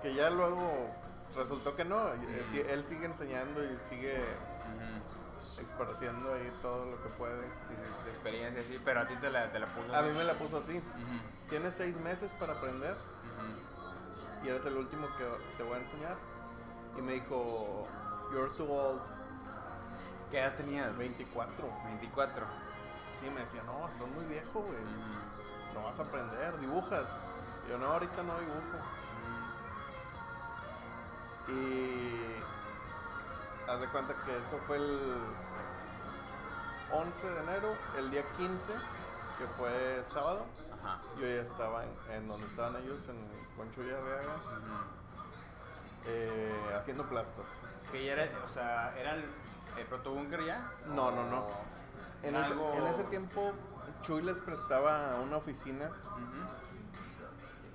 Que 0.03 0.15
ya 0.15 0.31
luego 0.31 0.91
resultó 1.37 1.75
que 1.77 1.85
no. 1.85 2.09
eh, 2.15 2.45
sí, 2.53 2.63
Él 2.69 2.85
sigue 2.89 3.07
enseñando 3.07 3.63
y 3.65 3.77
sigue 3.89 4.15
Ujú. 4.65 5.63
esparciendo 5.63 6.35
ahí 6.35 6.53
todo 6.63 6.87
lo 6.87 7.03
que 7.03 7.09
puede. 7.11 7.43
Sí, 7.43 7.75
sí, 7.77 8.05
de 8.05 8.11
experiencia, 8.11 8.63
sí, 8.63 8.81
pero 8.85 9.01
a 9.01 9.09
ti 9.09 9.17
te 9.17 9.31
la, 9.31 9.51
te 9.53 9.59
la 9.59 9.67
puso 9.67 9.95
A 9.95 9.99
así. 10.01 10.09
mí 10.09 10.15
me 10.19 10.25
la 10.25 10.35
puso 10.35 10.57
así. 10.59 10.79
Ujú, 10.79 11.49
Tienes 11.51 11.75
seis 11.75 11.97
meses 12.01 12.33
para 12.39 12.55
aprender 12.55 12.97
y 14.45 14.49
eres 14.49 14.65
el 14.67 14.77
último 14.77 15.07
que 15.17 15.25
te 15.57 15.63
voy 15.63 15.75
a 15.79 15.81
enseñar. 15.81 16.17
Y 16.99 17.03
me 17.03 17.15
dijo, 17.15 17.87
you're 18.33 18.53
too 18.55 18.71
old, 18.71 19.01
¿Qué 20.31 20.41
edad 20.41 20.55
tenías? 20.57 20.97
24. 20.97 21.55
24. 21.87 22.47
Sí, 23.21 23.31
me 23.31 23.41
decía, 23.41 23.63
no, 23.65 23.89
estás 23.89 24.09
muy 24.09 24.25
viejo, 24.27 24.61
güey. 24.61 24.79
No 25.75 25.85
vas 25.85 25.99
a 25.99 26.03
aprender, 26.03 26.59
dibujas. 26.61 27.05
Yo, 27.69 27.79
no, 27.79 27.87
ahorita 27.87 28.23
no 28.23 28.39
dibujo. 28.41 28.79
Y 31.49 32.15
haz 33.69 33.81
de 33.81 33.89
cuenta 33.89 34.15
que 34.25 34.37
eso 34.37 34.59
fue 34.67 34.77
el 34.77 35.15
11 36.93 37.27
de 37.31 37.41
enero, 37.43 37.77
el 37.99 38.11
día 38.11 38.23
15, 38.37 38.73
que 39.39 39.47
fue 39.59 40.03
sábado. 40.05 40.47
Ajá. 40.83 41.01
Yo 41.17 41.23
ya 41.27 41.41
estaba 41.43 41.85
en, 41.85 41.91
en 42.13 42.29
donde 42.29 42.47
estaban 42.47 42.77
ellos, 42.77 43.01
en 43.09 43.57
Concho 43.57 43.83
y 43.83 43.91
Arriaga, 43.91 44.37
eh, 46.07 46.53
haciendo 46.79 47.09
plastas. 47.09 47.47
Que 47.91 48.05
ya 48.05 48.13
era, 48.13 48.45
o 48.45 48.49
sea, 48.49 48.95
¿era 48.99 49.15
el, 49.15 49.25
el 49.79 49.87
protobúnker 49.87 50.45
ya? 50.45 50.71
No, 50.89 51.11
no, 51.11 51.25
no. 51.31 51.39
¿O 51.47 51.51
En 52.23 52.37
ese, 52.37 52.45
algo- 52.53 52.73
en 52.75 52.87
ese 52.87 53.05
tiempo, 53.05 53.53
Chuy 54.03 54.23
les 54.23 54.41
prestaba 54.41 55.17
una 55.21 55.37
oficina. 55.39 55.91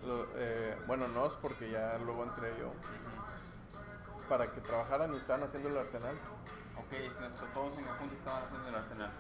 Lo- 0.06 0.28
eh, 0.36 0.78
bueno, 0.88 1.08
no 1.10 1.25
es 1.25 1.34
porque 1.34 1.69
ya 1.71 1.97
luego 1.99 2.23
entré 2.23 2.54
yo. 2.60 2.71
Para 4.30 4.46
que 4.52 4.62
trabajaran 4.62 5.12
y 5.13 5.18
estaban 5.18 5.44
haciendo 5.44 5.70
el 5.70 5.78
arsenal. 5.80 6.15
Ok, 6.78 6.94
todos 7.54 7.78
en 7.80 7.86
conjunto 7.86 8.15
estaban 8.15 8.44
haciendo 8.44 8.68
el 8.70 8.76
arsenal. 8.76 9.12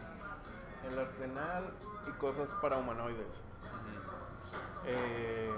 El 0.87 0.99
arsenal 0.99 1.73
y 2.07 2.11
cosas 2.11 2.49
para 2.61 2.77
humanoides. 2.77 3.41
Eh, 4.85 5.51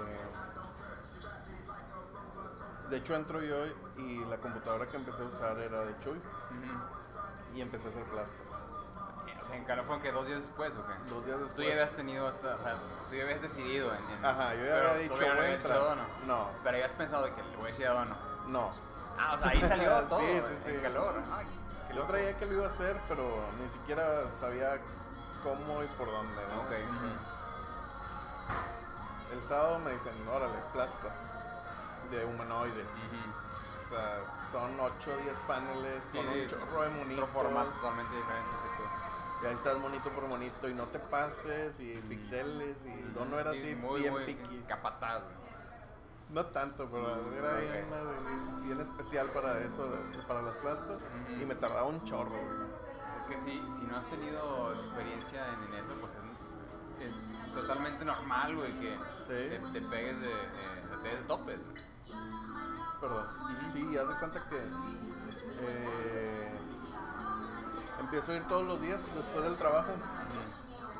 de 2.90 2.96
hecho 2.96 3.14
entro 3.14 3.40
yo 3.42 3.56
y 3.96 4.24
la 4.26 4.36
computadora 4.38 4.86
que 4.86 4.96
empecé 4.96 5.22
a 5.22 5.26
usar 5.26 5.58
era 5.58 5.84
de 5.84 5.94
Ujú. 6.50 7.56
y 7.56 7.60
empecé 7.60 7.86
a 7.86 7.90
hacer 7.90 8.04
plastas. 8.04 8.36
O 9.42 9.44
sea, 9.44 9.56
en 9.56 9.64
fueron 9.84 10.02
que 10.02 10.12
dos 10.12 10.26
días 10.26 10.42
después, 10.42 10.72
¿o 10.74 10.86
qué? 10.86 11.10
Dos 11.10 11.24
días 11.26 11.38
Tú 11.38 11.44
después. 11.44 11.66
ya 11.68 11.72
habías 11.74 11.92
tenido 11.92 12.26
hasta, 12.26 12.54
o 12.56 12.62
sea, 12.62 12.74
tú 13.10 13.16
ya 13.16 13.22
habías 13.24 13.42
decidido 13.42 13.92
en, 13.94 14.10
en- 14.10 14.24
Ajá, 14.24 14.54
yo 14.54 14.64
ya 14.64 14.76
había 14.78 14.94
dicho, 15.02 15.14
no 15.14 15.34
voy 15.36 15.44
a 15.44 15.54
entrar. 15.54 15.78
Dono. 15.78 16.02
No. 16.26 16.50
Pero 16.64 16.76
habías 16.76 16.92
pensado 16.92 17.24
de 17.24 17.34
que 17.34 17.42
le 17.42 17.56
voy 17.56 17.64
a 17.64 17.68
decir 17.68 17.86
a 17.86 17.92
Dono. 17.92 18.16
No. 18.48 18.91
Ah, 19.18 19.34
o 19.34 19.38
sea, 19.38 19.48
ahí 19.50 19.62
salió 19.68 20.02
todo, 20.04 20.20
Sí, 20.20 20.26
sí, 20.64 20.72
sí. 20.72 20.78
calor. 20.82 21.22
Ay, 21.32 21.46
qué 21.88 21.94
Yo 21.94 22.00
loco. 22.00 22.12
traía 22.12 22.38
que 22.38 22.46
lo 22.46 22.52
iba 22.54 22.66
a 22.66 22.70
hacer, 22.70 22.96
pero 23.08 23.24
ni 23.60 23.68
siquiera 23.68 24.30
sabía 24.40 24.80
cómo 25.42 25.82
y 25.82 25.86
por 25.98 26.10
dónde, 26.10 26.42
¿no? 26.54 26.62
Ok. 26.62 26.72
El 29.32 29.42
sábado 29.48 29.78
me 29.78 29.92
dicen, 29.92 30.12
órale, 30.28 30.58
plastas 30.72 31.12
de 32.10 32.24
humanoides. 32.24 32.86
O 33.86 33.94
sea, 33.94 34.18
son 34.50 34.78
8 34.78 34.94
o 35.10 35.16
10 35.22 35.34
paneles 35.46 36.02
Sí, 36.10 36.18
con 36.18 36.26
sí, 36.32 36.40
un 36.40 36.48
chorro 36.48 36.82
de 36.82 36.88
monitos. 36.90 37.30
Totalmente 37.30 38.16
diferente. 38.16 38.50
sí, 38.62 38.68
tú. 38.76 38.82
Y 39.42 39.46
ahí 39.48 39.54
estás 39.54 39.78
monito 39.78 40.10
por 40.10 40.28
monito 40.28 40.68
y 40.68 40.74
no 40.74 40.86
te 40.86 40.98
pases 40.98 41.78
y 41.80 41.94
pixeles 42.08 42.76
y 42.84 43.18
no, 43.18 43.24
no 43.24 43.38
era 43.40 43.50
Sí, 43.52 43.62
así 43.62 43.76
muy, 43.76 44.00
bien 44.02 44.12
muy 44.12 44.24
piqui. 44.26 44.62
Capataz, 44.68 45.22
güey. 45.22 45.41
No 46.32 46.46
tanto, 46.46 46.88
pero 46.90 47.32
era 47.34 47.52
Ok. 47.54 47.60
bien, 47.60 47.72
bien- 47.90 48.62
bien 48.64 48.80
especial 48.80 49.28
para 49.30 49.58
eso, 49.60 49.90
para 50.26 50.42
las 50.42 50.56
plastas. 50.56 50.98
Y 51.40 51.44
me 51.44 51.54
tardaba 51.54 51.84
un 51.88 52.02
chorro. 52.04 52.30
güey. 52.30 52.72
Es 53.18 53.22
que 53.28 53.38
si, 53.38 53.70
si 53.70 53.82
no 53.86 53.96
has 53.96 54.06
tenido 54.06 54.72
experiencia 54.74 55.46
en, 55.52 55.62
en 55.64 55.74
eso, 55.74 55.94
pues 56.00 56.12
es, 57.00 57.16
es 57.16 57.54
totalmente 57.54 58.04
normal, 58.04 58.56
güey, 58.56 58.72
que 58.80 58.96
Sí. 59.22 59.28
te, 59.28 59.58
te 59.72 59.80
pegues 59.82 60.20
de, 60.20 60.32
eh, 60.32 60.82
te 61.02 61.08
des 61.08 61.18
de 61.20 61.24
topes. 61.26 61.60
Perdón. 63.00 63.26
Ujú. 63.26 63.72
Sí, 63.72 63.96
haz 63.98 64.08
de 64.08 64.14
cuenta 64.18 64.48
que 64.48 64.56
eh, 65.60 66.58
empiezo 68.00 68.32
a 68.32 68.34
ir 68.36 68.42
todos 68.48 68.66
los 68.66 68.80
días 68.80 69.00
después 69.14 69.44
del 69.44 69.56
trabajo 69.56 69.92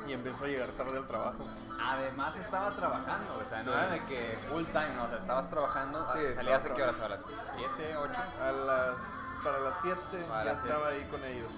y 0.07 0.12
empiezo 0.12 0.45
a 0.45 0.49
llegar 0.49 0.68
tarde 0.73 0.99
al 0.99 1.07
trabajo. 1.07 1.45
Además 1.85 2.37
estaba 2.37 2.71
trabajando, 2.77 3.35
o 3.40 3.45
sea, 3.45 3.62
no 3.62 3.73
Sí. 3.73 3.79
era 3.79 3.88
de 3.90 4.01
que 4.05 4.38
full 4.49 4.64
time, 4.66 4.95
no, 4.97 5.05
o 5.05 5.09
sea, 5.09 5.18
estabas 5.18 5.51
trabajando, 5.51 6.07
Sí, 6.14 6.21
salías 6.35 6.64
a 6.64 6.75
qué 6.75 6.83
horas, 6.83 7.01
a 7.01 7.09
las 7.09 7.23
7, 7.57 7.97
8. 7.97 8.21
A 8.42 8.53
las, 8.53 8.97
para 9.42 9.59
las 9.61 9.75
7 9.83 10.25
Para 10.29 10.45
ya 10.45 10.53
las 10.55 10.64
estaba 10.64 10.88
ahí 10.88 11.05
con 11.11 11.25
ellos. 11.25 11.51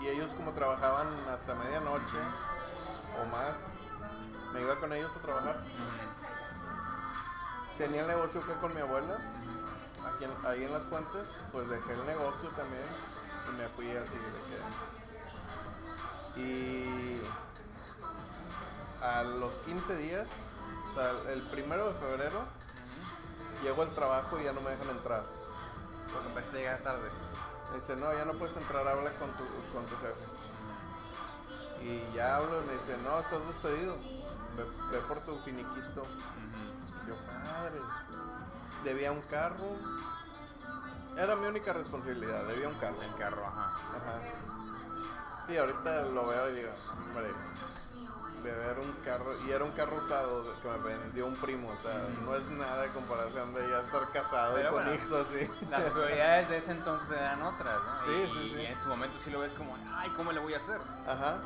Y 0.00 0.08
ellos 0.08 0.32
como 0.36 0.52
trabajaban 0.52 1.08
hasta 1.30 1.54
medianoche 1.54 2.18
o 3.22 3.26
más, 3.26 3.54
me 4.52 4.60
iba 4.62 4.76
con 4.76 4.92
ellos 4.92 5.10
a 5.16 5.20
trabajar. 5.20 5.56
Tenía 7.78 8.02
el 8.02 8.06
negocio 8.08 8.40
acá 8.40 8.60
con 8.60 8.74
mi 8.74 8.80
abuela, 8.80 9.16
aquí 10.14 10.24
en- 10.24 10.46
ahí 10.46 10.64
en 10.64 10.72
las 10.72 10.82
fuentes, 10.84 11.28
pues 11.52 11.68
dejé 11.68 11.92
el 11.94 12.06
negocio 12.06 12.48
también 12.50 12.84
y 13.48 13.52
me 13.56 13.68
fui 13.68 13.90
así 13.90 14.14
de 14.14 14.30
que... 14.48 16.40
Y 16.40 17.22
a 19.04 19.22
los 19.22 19.52
15 19.66 19.96
días, 19.96 20.26
o 20.90 20.94
sea, 20.94 21.32
el 21.32 21.42
primero 21.42 21.92
de 21.92 21.98
febrero, 21.98 22.40
llego 23.62 23.82
al 23.82 23.94
trabajo 23.94 24.40
y 24.40 24.44
ya 24.44 24.52
no 24.52 24.62
me 24.62 24.70
dejan 24.70 24.88
entrar. 24.88 25.24
Porque 26.10 26.28
empezaste 26.28 26.56
a 26.56 26.60
llegar 26.60 26.82
tarde. 26.82 27.10
Me 27.70 27.80
dice, 27.80 27.96
no, 27.96 28.12
ya 28.14 28.24
no 28.24 28.32
puedes 28.34 28.56
entrar, 28.56 28.86
habla 28.88 29.10
con 29.18 29.30
tu, 29.32 29.44
con 29.72 29.84
tu 29.84 29.96
jefe. 29.96 30.24
Y 31.82 32.14
ya 32.14 32.36
hablo 32.36 32.62
y 32.62 32.66
me 32.66 32.72
dice, 32.72 32.96
no, 33.02 33.18
estás 33.18 33.46
despedido. 33.46 33.96
Ve, 34.56 34.64
ve 34.90 34.98
por 35.06 35.20
tu 35.20 35.36
finiquito. 35.40 36.06
Yo, 37.06 37.14
madre. 37.44 37.80
Debía 38.84 39.12
un 39.12 39.20
carro. 39.22 39.76
Era 41.18 41.36
mi 41.36 41.46
única 41.46 41.74
responsabilidad, 41.74 42.46
debía 42.46 42.68
un 42.68 42.78
carro. 42.78 43.02
El 43.02 43.14
carro, 43.16 43.46
ajá. 43.46 43.74
Ajá. 43.74 44.20
Sí, 45.46 45.56
ahorita 45.58 46.02
lo 46.06 46.26
veo 46.26 46.50
y 46.50 46.54
digo, 46.54 46.70
hombre, 47.06 47.28
deber 48.44 48.78
un 48.78 48.92
carro. 49.04 49.36
Y 49.46 49.50
era 49.50 49.64
un 49.64 49.72
carro 49.72 49.96
usado 50.04 50.44
que 50.60 50.68
me 50.68 50.78
vendió 50.78 51.26
un 51.26 51.34
primo. 51.36 51.68
O 51.68 51.82
sea, 51.82 52.08
no 52.22 52.34
es 52.36 52.44
nada 52.50 52.82
de 52.82 52.88
comparación 52.90 53.54
de 53.54 53.68
ya 53.68 53.80
estar 53.80 54.10
casado 54.12 54.54
Pero 54.54 54.68
y 54.68 54.72
con 54.72 54.84
bueno, 54.84 54.94
hijos. 54.94 55.26
Las 55.70 55.84
prioridades 55.90 56.48
de 56.48 56.56
ese 56.58 56.72
entonces 56.72 57.10
eran 57.10 57.42
otras, 57.42 57.80
¿no? 57.82 58.04
Sí, 58.04 58.12
y, 58.12 58.26
sí, 58.26 58.52
sí. 58.54 58.60
y 58.62 58.66
en 58.66 58.80
su 58.80 58.88
momento 58.88 59.18
sí 59.18 59.30
lo 59.30 59.40
ves 59.40 59.52
como, 59.52 59.76
ay, 59.96 60.10
¿cómo 60.10 60.32
le 60.32 60.40
voy 60.40 60.54
a 60.54 60.58
hacer? 60.58 60.80
Ajá. 61.06 61.38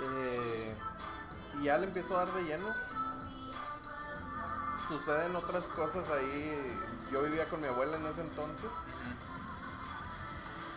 Eh, 0.00 0.74
y 1.60 1.64
ya 1.64 1.78
le 1.78 1.86
empiezo 1.86 2.16
a 2.16 2.24
dar 2.24 2.34
de 2.34 2.44
lleno. 2.44 2.74
Suceden 4.88 5.34
otras 5.34 5.64
cosas 5.64 6.04
ahí. 6.10 6.78
Yo 7.10 7.22
vivía 7.22 7.48
con 7.48 7.60
mi 7.60 7.66
abuela 7.66 7.96
en 7.96 8.06
ese 8.06 8.20
entonces. 8.20 8.70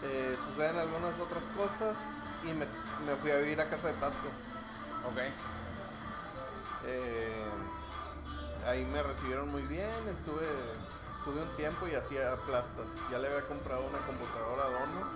Eh, 0.01 0.37
suceden 0.47 0.77
algunas 0.77 1.13
otras 1.19 1.43
cosas 1.57 1.95
y 2.43 2.53
me, 2.53 2.65
me 3.05 3.15
fui 3.19 3.31
a 3.31 3.37
vivir 3.37 3.59
a 3.59 3.69
casa 3.69 3.89
de 3.89 3.93
Tato. 3.95 4.15
Ok. 5.07 5.17
Eh, 6.85 7.49
ahí 8.65 8.85
me 8.85 9.01
recibieron 9.03 9.49
muy 9.51 9.63
bien, 9.63 9.89
estuve, 10.09 10.47
estuve 11.17 11.41
un 11.41 11.55
tiempo 11.55 11.87
y 11.87 11.95
hacía 11.95 12.35
plastas. 12.45 12.85
Ya 13.11 13.19
le 13.19 13.27
había 13.27 13.47
comprado 13.47 13.85
una 13.87 13.99
computadora 14.05 14.63
a 14.63 14.69
Dono. 14.69 15.07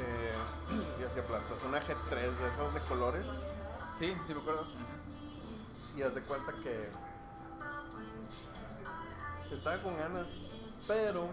Eh, 0.00 0.34
y 1.00 1.04
hacía 1.04 1.26
plastas, 1.26 1.58
una 1.66 1.80
G3 1.80 2.10
de 2.10 2.48
esas 2.48 2.74
de 2.74 2.80
colores. 2.80 3.24
Sí, 3.98 4.14
sí 4.26 4.34
me 4.34 4.40
acuerdo. 4.40 4.66
Y 5.96 6.02
haz 6.02 6.14
de 6.14 6.22
cuenta 6.22 6.52
que 6.62 6.90
estaba 9.54 9.76
con 9.82 9.96
ganas, 9.96 10.26
pero 10.86 11.28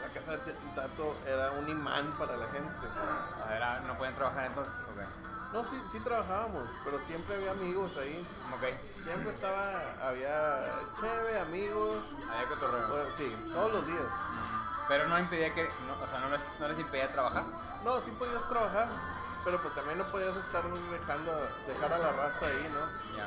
la 0.00 0.08
casa 0.12 0.36
de 0.36 0.52
Tato 0.74 1.16
era 1.26 1.50
un 1.52 1.68
imán 1.68 2.12
para 2.18 2.36
la 2.36 2.46
gente. 2.48 2.86
Ah, 2.96 3.80
¿no 3.86 3.96
pueden 3.96 4.14
trabajar 4.14 4.46
entonces? 4.46 4.86
Ok. 4.90 5.28
No, 5.52 5.64
sí, 5.64 5.82
sí 5.90 6.00
trabajábamos, 6.00 6.68
pero 6.84 6.98
siempre 7.06 7.34
había 7.36 7.52
amigos 7.52 7.90
ahí. 7.98 8.26
Ok. 8.54 9.02
Siempre 9.02 9.34
estaba, 9.34 9.80
había 10.02 10.66
chévere, 11.00 11.40
amigos. 11.40 11.96
Había 12.30 12.48
cotorreo. 12.48 12.88
Bueno, 12.88 13.10
sí, 13.16 13.50
todos 13.52 13.72
los 13.72 13.86
días. 13.86 14.06
Pero 14.88 15.08
no 15.08 15.18
impedía 15.18 15.54
que. 15.54 15.64
No, 15.64 16.04
o 16.04 16.06
sea, 16.06 16.20
no 16.20 16.28
les, 16.30 16.60
no 16.60 16.68
les 16.68 16.78
impedía 16.78 17.10
trabajar. 17.10 17.44
No, 17.84 18.00
sí 18.00 18.10
podías 18.12 18.46
trabajar, 18.48 18.88
pero 19.44 19.60
pues 19.62 19.74
también 19.74 19.98
no 19.98 20.04
podías 20.10 20.36
estar 20.36 20.62
dejando, 20.64 21.48
dejar 21.66 21.92
a 21.92 21.98
la 21.98 22.12
raza 22.12 22.46
ahí, 22.46 22.72
¿no? 22.74 23.16
Ya. 23.16 23.26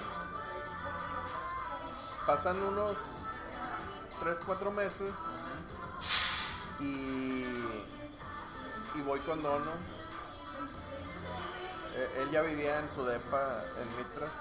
Pasan 2.26 2.62
unos 2.62 2.96
3, 4.20 4.38
4 4.46 4.72
meses 4.72 5.12
y, 6.82 7.46
y 8.96 9.02
voy 9.06 9.20
con 9.22 9.42
Dono. 9.42 9.72
Eh, 11.96 12.22
él 12.22 12.32
ya 12.32 12.42
vivía 12.42 12.80
en 12.80 12.90
su 12.96 13.04
depa 13.04 13.64
en 13.80 13.98
Mitras. 13.98 14.32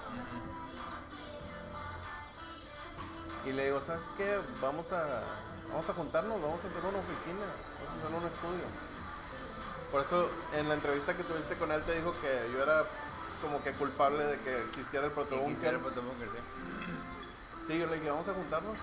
Y 3.45 3.51
le 3.53 3.65
digo, 3.65 3.81
¿sabes 3.81 4.09
qué? 4.17 4.39
Vamos 4.61 4.91
a, 4.91 5.23
vamos 5.69 5.89
a 5.89 5.93
juntarnos, 5.93 6.41
vamos 6.41 6.63
a 6.63 6.67
hacer 6.67 6.85
una 6.85 6.99
oficina, 6.99 7.45
vamos 7.79 7.93
a 7.93 8.05
hacer 8.05 8.15
un 8.17 8.25
estudio. 8.25 8.65
Por 9.91 10.01
eso 10.01 10.29
en 10.53 10.69
la 10.69 10.75
entrevista 10.75 11.17
que 11.17 11.23
tuviste 11.23 11.57
con 11.57 11.71
él 11.71 11.83
te 11.83 11.95
dijo 11.95 12.13
que 12.21 12.51
yo 12.53 12.63
era 12.63 12.85
como 13.41 13.61
que 13.63 13.73
culpable 13.73 14.23
de 14.23 14.39
que 14.39 14.61
existiera 14.63 15.07
el 15.07 15.11
protobúnker. 15.11 15.73
el 15.73 15.79
protobúnker, 15.79 16.29
sí. 16.29 16.37
Sí, 17.67 17.79
yo 17.79 17.87
le 17.87 17.95
dije, 17.95 18.09
vamos 18.09 18.27
a 18.27 18.33
juntarnos. 18.33 18.77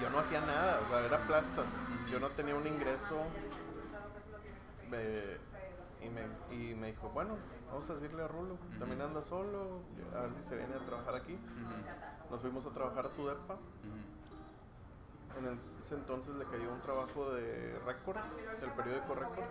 Yo 0.00 0.10
no 0.10 0.20
hacía 0.20 0.40
nada, 0.42 0.80
o 0.86 0.88
sea, 0.88 1.04
era 1.04 1.18
plastas. 1.26 1.66
Yo 2.10 2.18
no 2.20 2.28
tenía 2.30 2.54
un 2.54 2.66
ingreso. 2.66 3.24
Y, 6.00 6.08
me, 6.08 6.22
y 6.54 6.74
me 6.74 6.88
dijo, 6.88 7.10
bueno, 7.10 7.36
vamos 7.70 7.90
a 7.90 7.94
decirle 7.96 8.22
a 8.22 8.28
Rulo, 8.28 8.56
también 8.78 9.02
anda 9.02 9.22
solo, 9.22 9.82
a 10.16 10.22
ver 10.22 10.30
si 10.40 10.48
se 10.48 10.56
viene 10.56 10.74
a 10.74 10.78
trabajar 10.78 11.14
aquí. 11.16 11.38
Nos 12.30 12.40
fuimos 12.40 12.64
a 12.66 12.70
trabajar 12.70 13.06
a 13.06 13.10
su 13.10 13.26
depa. 13.26 13.56
En 15.38 15.60
ese 15.80 15.94
entonces 15.94 16.36
le 16.36 16.44
cayó 16.46 16.72
un 16.72 16.80
trabajo 16.80 17.30
de 17.32 17.78
récord, 17.80 18.16
del 18.60 18.72
periódico 18.72 19.14
récord. 19.14 19.44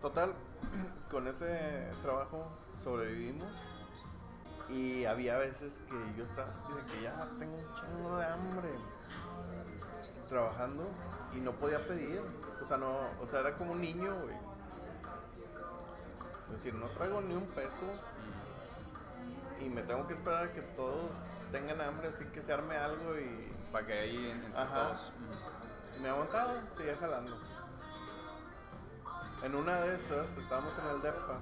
Total, 0.00 0.34
con 1.10 1.26
ese 1.26 1.90
trabajo 2.02 2.46
sobrevivimos. 2.82 3.48
Y 4.68 5.04
había 5.04 5.38
veces 5.38 5.80
que 5.88 6.18
yo 6.18 6.24
estaba 6.24 6.48
así 6.48 6.58
de 6.74 6.92
que 6.92 7.02
ya 7.02 7.30
tengo 7.38 7.56
un 7.56 7.74
chingo 7.74 8.18
de 8.18 8.26
hambre 8.26 8.68
trabajando 10.28 10.84
y 11.34 11.40
no 11.40 11.52
podía 11.52 11.86
pedir. 11.86 12.22
O 12.62 12.66
sea, 12.66 12.76
no, 12.76 12.90
o 13.22 13.26
sea, 13.30 13.40
era 13.40 13.56
como 13.56 13.72
un 13.72 13.80
niño, 13.80 14.14
güey. 14.22 14.36
Es 16.46 16.52
decir, 16.52 16.74
no 16.74 16.86
traigo 16.86 17.20
ni 17.20 17.34
un 17.34 17.46
peso 17.48 17.86
y 19.60 19.68
me 19.68 19.82
tengo 19.82 20.06
que 20.06 20.14
esperar 20.14 20.44
a 20.44 20.52
que 20.52 20.62
todos 20.62 21.10
tengan 21.50 21.80
hambre, 21.80 22.08
así 22.08 22.24
que 22.26 22.42
se 22.42 22.52
arme 22.52 22.76
algo 22.76 23.14
y 23.18 23.52
Para 23.72 23.86
que 23.86 23.92
ahí 23.92 24.30
entre 24.30 24.56
Ajá. 24.60 24.74
todos. 24.88 25.12
me 26.00 26.08
aguantaba, 26.08 26.54
seguía 26.76 26.96
jalando. 26.96 27.36
En 29.42 29.54
una 29.54 29.80
de 29.80 29.96
esas, 29.96 30.26
estábamos 30.38 30.72
en 30.78 30.86
el 30.96 31.02
DEPA, 31.02 31.38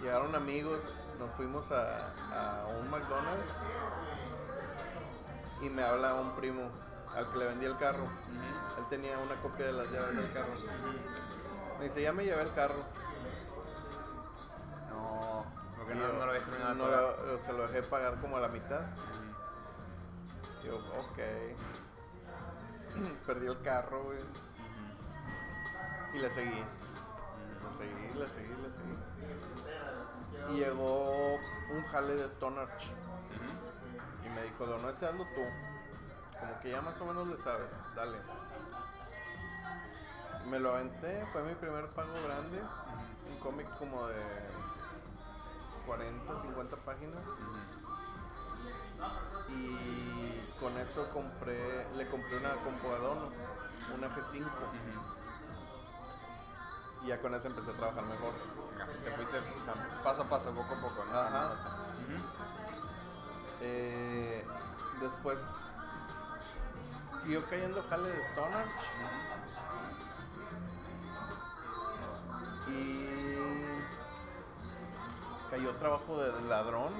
llegaron 0.00 0.34
amigos, 0.34 0.80
nos 1.18 1.30
fuimos 1.36 1.70
a, 1.72 2.08
a 2.32 2.66
un 2.66 2.90
McDonald's 2.90 3.52
y 5.62 5.70
me 5.70 5.82
habla 5.82 6.14
un 6.14 6.34
primo 6.36 6.70
al 7.16 7.30
que 7.30 7.38
le 7.38 7.46
vendí 7.46 7.66
el 7.66 7.76
carro. 7.78 8.04
Él 8.78 8.84
tenía 8.90 9.18
una 9.18 9.34
copia 9.36 9.66
de 9.66 9.72
las 9.72 9.90
llaves 9.90 10.16
del 10.16 10.32
carro. 10.32 10.52
Me 11.78 11.84
dice, 11.86 12.02
ya 12.02 12.12
me 12.12 12.24
llevé 12.24 12.42
el 12.42 12.52
carro. 12.54 12.82
No, 14.90 15.44
porque 15.76 15.94
no, 15.94 16.00
yo, 16.06 16.12
no 16.14 16.18
lo 16.24 16.30
habías 16.30 16.44
terminado 16.44 16.74
no 16.74 16.88
lo- 16.88 17.34
o 17.36 17.40
sea, 17.40 17.52
lo 17.52 17.66
dejé 17.68 17.82
pagar 17.88 18.20
como 18.20 18.36
a 18.36 18.40
la 18.40 18.48
mitad. 18.48 18.80
Ujú, 18.80 20.66
Yo, 20.66 20.76
ok. 20.76 21.18
Perdí 23.26 23.46
el 23.46 23.60
carro, 23.62 24.04
güey. 24.04 24.18
Y 26.14 26.18
le 26.18 26.30
seguí. 26.30 26.50
Le 26.54 27.76
seguí, 27.76 28.18
le 28.18 28.28
seguí, 28.28 28.54
le 28.62 28.70
seguí. 28.70 28.98
Y 30.52 30.56
llegó 30.58 31.34
un 31.70 31.82
jale 31.90 32.14
de 32.14 32.26
Stone 32.26 32.60
Arch. 32.60 32.84
Y 34.24 34.28
me 34.28 34.42
dijo, 34.42 34.66
no, 34.66 34.88
ese 34.88 35.06
hazlo 35.06 35.24
tú. 35.34 35.42
Como 36.44 36.60
que 36.60 36.70
ya 36.70 36.82
más 36.82 37.00
o 37.00 37.06
menos 37.06 37.26
le 37.28 37.38
sabes, 37.38 37.70
dale. 37.96 38.18
Me 40.50 40.58
lo 40.58 40.74
aventé, 40.74 41.26
fue 41.32 41.42
mi 41.42 41.54
primer 41.54 41.86
pago 41.94 42.12
grande. 42.26 42.60
Un 43.30 43.38
cómic 43.38 43.66
como 43.78 44.06
de 44.08 44.50
40, 45.86 46.42
50 46.42 46.76
páginas. 46.76 47.24
Y 49.48 50.58
con 50.60 50.76
eso 50.76 51.08
compré, 51.14 51.86
le 51.96 52.06
compré 52.08 52.36
una 52.36 52.56
computadora, 52.56 53.20
una 53.96 54.06
F5. 54.08 54.42
Ujú. 54.42 55.14
Y 57.04 57.06
ya 57.08 57.22
con 57.22 57.34
eso 57.34 57.46
empecé 57.46 57.70
a 57.70 57.74
trabajar 57.74 58.04
mejor. 58.04 58.34
Te 59.02 59.12
fuiste 59.12 59.40
paso 60.02 60.22
a 60.22 60.28
paso, 60.28 60.50
poco 60.50 60.74
a 60.74 60.80
poco, 60.80 61.04
¿no? 61.06 61.18
Ajá. 61.18 61.52
Eh, 63.62 64.46
después 65.00 65.38
siguió 67.24 67.44
cayendo 67.48 67.82
jale 67.88 68.10
de 68.10 68.22
Stone 68.22 68.54
Arch. 68.54 68.70
Y 72.68 73.08
cayó 75.50 75.74
trabajo 75.76 76.22
de 76.22 76.42
ladrón 76.42 76.92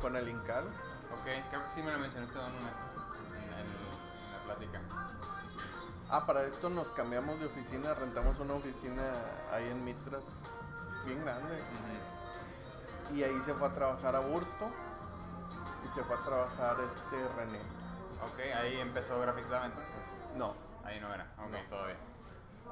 con 0.00 0.16
el 0.16 0.28
Incal. 0.28 0.64
Ok, 0.64 1.24
creo 1.50 1.64
que 1.64 1.70
sí 1.74 1.82
me 1.82 1.92
lo 1.92 1.98
mencionaste 1.98 2.38
en, 2.38 2.44
una, 2.44 2.70
la 4.32 4.44
plática. 4.44 4.80
Ah, 6.08 6.24
para 6.26 6.44
esto 6.44 6.68
nos 6.68 6.92
cambiamos 6.92 7.40
de 7.40 7.46
oficina, 7.46 7.94
rentamos 7.94 8.38
una 8.38 8.54
oficina 8.54 9.02
ahí 9.50 9.68
en 9.68 9.84
Mitras, 9.84 10.24
bien 11.04 11.24
grande. 11.24 11.64
Y 13.12 13.22
ahí 13.24 13.38
se 13.44 13.54
fue 13.54 13.66
a 13.66 13.72
trabajar 13.72 14.14
a 14.14 14.20
Burto 14.20 14.70
y 15.84 15.94
se 15.94 16.04
fue 16.04 16.16
a 16.16 16.22
trabajar 16.22 16.76
este 16.80 17.28
René. 17.36 17.81
Ok, 18.24 18.38
ahí 18.56 18.78
empezó 18.80 19.20
Graphics 19.20 19.48
Lab 19.50 19.64
entonces. 19.66 19.92
No, 20.36 20.54
Ahí 20.84 21.00
no 21.00 21.12
era, 21.12 21.32
ok, 21.38 21.50
No. 21.50 21.58
todavía. 21.68 21.96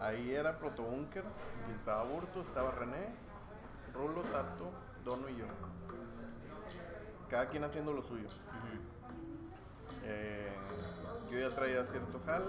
ahí 0.00 0.34
era 0.34 0.58
Protobunker 0.58 1.24
y 1.68 1.72
estaba 1.72 2.04
Burto, 2.04 2.40
estaba 2.42 2.70
René, 2.72 3.14
Rulo, 3.94 4.22
Tato, 4.22 4.70
Dono 5.04 5.28
y 5.28 5.36
yo. 5.36 5.46
Cada 7.28 7.48
quien 7.48 7.64
haciendo 7.64 7.92
lo 7.92 8.02
suyo. 8.02 8.28
Eh, 10.02 10.52
yo 11.30 11.38
ya 11.38 11.54
traía 11.54 11.84
cierto 11.86 12.20
jale. 12.26 12.46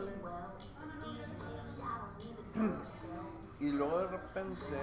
Y 3.59 3.71
luego 3.71 3.99
de 3.99 4.07
repente. 4.07 4.81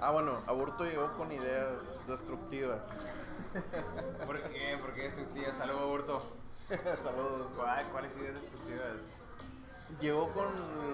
Ah, 0.00 0.12
bueno, 0.12 0.40
Aburto 0.46 0.84
llegó 0.84 1.12
con 1.18 1.30
ideas 1.30 1.76
destructivas. 2.06 2.80
¿Por 4.26 4.40
qué? 4.40 4.78
¿Por 4.80 4.94
qué 4.94 5.02
destructivas? 5.02 5.56
Saludos, 5.56 5.88
Burto. 5.88 6.22
Saludos. 7.02 7.48
¿Cuál- 7.56 7.84
¿Cuáles 7.90 8.16
ideas 8.16 8.34
destructivas? 8.34 9.26
Llegó 10.00 10.32
con 10.32 10.46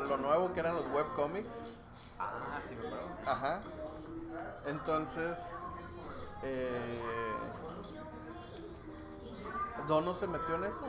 lo 0.08 0.16
nuevo 0.16 0.52
que 0.54 0.60
eran 0.60 0.74
los 0.76 0.86
webcomics. 0.86 1.56
Ah, 2.18 2.58
sí, 2.66 2.74
me 2.80 2.86
acuerdo. 2.86 3.08
Ajá. 3.26 3.60
Entonces, 4.66 5.36
eh, 6.42 7.38
Dono 9.86 10.14
se 10.14 10.26
metió 10.26 10.54
en 10.54 10.64
eso. 10.64 10.80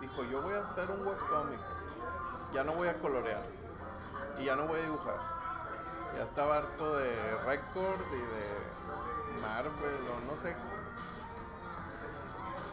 Dijo, 0.00 0.24
yo 0.24 0.42
voy 0.42 0.54
a 0.54 0.64
hacer 0.64 0.90
un 0.90 1.06
webcomic. 1.06 1.58
Ya 2.52 2.64
no 2.64 2.72
voy 2.74 2.88
a 2.88 2.98
colorear. 3.00 3.42
Y 4.38 4.44
ya 4.44 4.54
no 4.56 4.66
voy 4.66 4.78
a 4.80 4.82
dibujar. 4.82 5.16
Ya 6.16 6.22
estaba 6.24 6.58
harto 6.58 6.96
de 6.96 7.34
Record 7.46 8.00
y 8.12 8.16
de 8.16 9.40
Marvel 9.42 10.06
o 10.08 10.32
no 10.34 10.40
sé. 10.42 10.54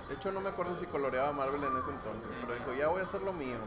De 0.09 0.15
hecho, 0.15 0.31
no 0.31 0.39
me 0.41 0.49
acuerdo 0.49 0.77
si 0.79 0.85
coloreaba 0.85 1.31
Marvel 1.33 1.63
en 1.63 1.77
ese 1.77 1.89
entonces. 1.89 2.31
Pero 2.41 2.53
dijo, 2.53 2.73
ya 2.73 2.87
voy 2.89 3.01
a 3.01 3.03
hacer 3.05 3.21
lo 3.21 3.33
mío. 3.33 3.57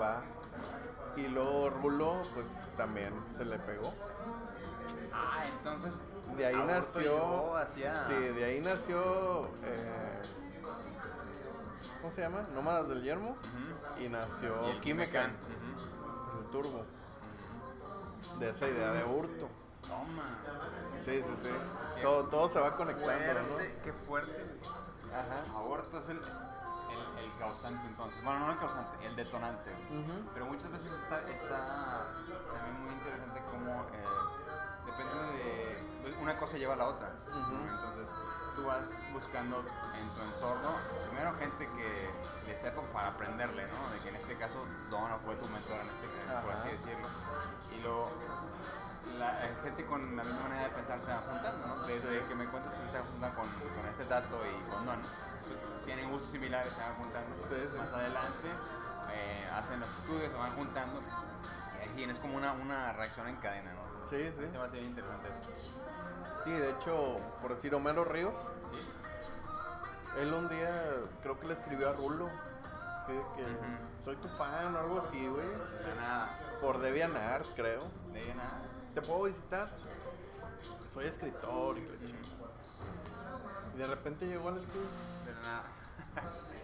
Va. 0.00 0.22
Y 1.16 1.28
luego 1.28 1.70
Rulo, 1.70 2.22
pues 2.34 2.46
también 2.76 3.12
se 3.36 3.44
le 3.44 3.58
pegó. 3.58 3.92
Ah, 5.12 5.44
entonces. 5.56 6.00
De 6.36 6.46
ahí 6.46 6.56
nació. 6.66 7.56
hacia- 7.56 7.94
Sí, 8.06 8.14
de 8.14 8.44
ahí 8.44 8.60
nació. 8.60 9.46
eh, 9.64 10.22
¿Cómo 12.00 12.12
se 12.12 12.20
llama? 12.20 12.42
Nómadas 12.54 12.88
del 12.88 13.02
Yermo. 13.02 13.36
Y 14.04 14.08
nació 14.08 14.52
Y 14.66 14.70
el 14.72 14.80
el 16.40 16.50
turbo. 16.50 16.84
De 18.40 18.50
esa 18.50 18.68
idea 18.68 18.90
de 18.90 19.04
hurto. 19.04 19.48
Toma. 19.86 20.38
Sí, 21.04 21.22
sí, 21.22 21.34
sí. 21.42 21.50
Todo, 22.02 22.24
todo 22.28 22.48
se 22.48 22.60
va 22.60 22.76
conectando, 22.76 23.34
¿no? 23.34 23.56
Qué 23.82 23.92
fuerte. 24.06 24.60
Ajá. 25.12 25.44
Aborto 25.56 25.98
es 25.98 26.08
el, 26.08 26.16
el, 26.18 27.24
el 27.24 27.38
causante 27.38 27.86
entonces. 27.86 28.24
Bueno, 28.24 28.40
no 28.46 28.52
el 28.52 28.58
causante, 28.58 29.06
el 29.06 29.14
detonante. 29.16 29.72
Ujú. 29.72 30.30
Pero 30.32 30.46
muchas 30.46 30.70
veces 30.72 30.92
está, 30.92 31.20
está 31.30 32.08
también 32.52 32.82
muy 32.84 32.94
interesante 32.94 33.42
cómo 33.50 33.84
eh, 33.92 34.04
depende 34.86 35.14
de... 35.14 36.00
pues, 36.02 36.16
Una 36.20 36.36
cosa 36.36 36.56
lleva 36.56 36.74
a 36.74 36.76
la 36.78 36.88
otra. 36.88 37.10
¿no? 37.10 37.40
Ujú. 37.40 37.68
Entonces 37.68 38.08
tú 38.56 38.64
vas 38.64 39.00
buscando 39.12 39.58
en 39.60 40.08
tu 40.14 40.22
entorno, 40.22 40.70
primero 41.08 41.34
gente 41.38 41.68
que 41.76 42.10
le 42.46 42.56
sepa 42.56 42.82
para 42.92 43.08
aprenderle, 43.08 43.66
¿no? 43.66 43.90
De 43.92 43.98
que 43.98 44.08
en 44.10 44.16
este 44.16 44.36
caso 44.36 44.64
Donna 44.90 45.16
fue 45.16 45.34
tu 45.36 45.46
mentor, 45.48 45.80
en 45.80 45.88
este 45.88 46.26
caso, 46.26 46.46
por 46.46 46.54
así 46.54 46.68
decirlo. 46.70 47.08
Y 47.76 47.80
luego 47.82 48.10
la 49.18 49.46
eh, 49.46 49.54
gente 49.62 49.84
con 49.86 50.16
la 50.16 50.24
misma 50.24 50.40
manera 50.40 50.64
de 50.64 50.70
pensar 50.70 50.98
se 50.98 51.10
va 51.10 51.22
juntando, 51.30 51.66
¿no? 51.66 51.86
Desde 51.86 52.20
que 52.24 52.34
me 52.34 52.46
cuentas 52.46 52.74
que 52.74 52.90
se 52.92 52.98
juntan 52.98 53.34
con, 53.34 53.46
con 53.48 53.86
este 53.88 54.04
dato 54.06 54.40
y 54.46 54.70
con 54.70 54.86
Don, 54.86 55.00
pues 55.46 55.64
tienen 55.84 56.10
gustos 56.10 56.30
similares, 56.30 56.72
se 56.72 56.80
van 56.80 56.94
juntando. 56.96 57.34
Sí, 57.36 57.54
sí. 57.70 57.76
Más 57.78 57.92
adelante 57.92 58.48
eh, 59.12 59.48
hacen 59.52 59.80
los 59.80 59.92
estudios, 59.94 60.30
se 60.32 60.38
van 60.38 60.54
juntando 60.54 61.00
y 61.96 62.02
es 62.04 62.18
como 62.18 62.36
una, 62.36 62.52
una 62.52 62.92
reacción 62.92 63.28
en 63.28 63.36
cadena, 63.36 63.72
¿no? 63.72 64.04
Sí, 64.04 64.16
sí. 64.36 64.50
Se 64.50 64.58
me 64.58 64.64
hace 64.64 64.76
bien 64.78 64.88
interesante 64.88 65.28
eso. 65.52 65.70
Sí, 66.44 66.50
de 66.50 66.70
hecho, 66.70 67.20
por 67.40 67.54
decir 67.54 67.74
Homero 67.74 68.04
Ríos, 68.04 68.34
¿Sí? 68.70 68.76
él 70.20 70.32
un 70.32 70.48
día 70.48 70.70
creo 71.22 71.38
que 71.38 71.46
le 71.46 71.54
escribió 71.54 71.90
a 71.90 71.92
Rulo. 71.92 72.28
Sí, 73.06 73.12
de 73.12 73.22
que 73.36 74.04
soy 74.04 74.16
tu 74.16 74.28
fan 74.28 74.74
o 74.74 74.78
algo 74.78 74.98
así, 75.00 75.26
güey. 75.26 75.46
De 75.46 75.94
nada, 75.96 76.30
Por 76.60 76.78
DeviantArt, 76.78 77.46
creo. 77.54 77.82
de 78.12 78.34
nada. 78.34 78.62
¿Te 78.94 79.02
puedo 79.02 79.24
visitar? 79.24 79.68
Soy 80.92 81.06
escritor 81.06 81.76
y 81.78 81.82
la 81.82 81.96
chingada. 82.06 82.50
Y 83.74 83.78
de 83.78 83.86
repente 83.86 84.26
llegó 84.26 84.48
al 84.48 84.56
estudio. 84.56 84.86
De 85.26 85.32
nada. 85.42 85.62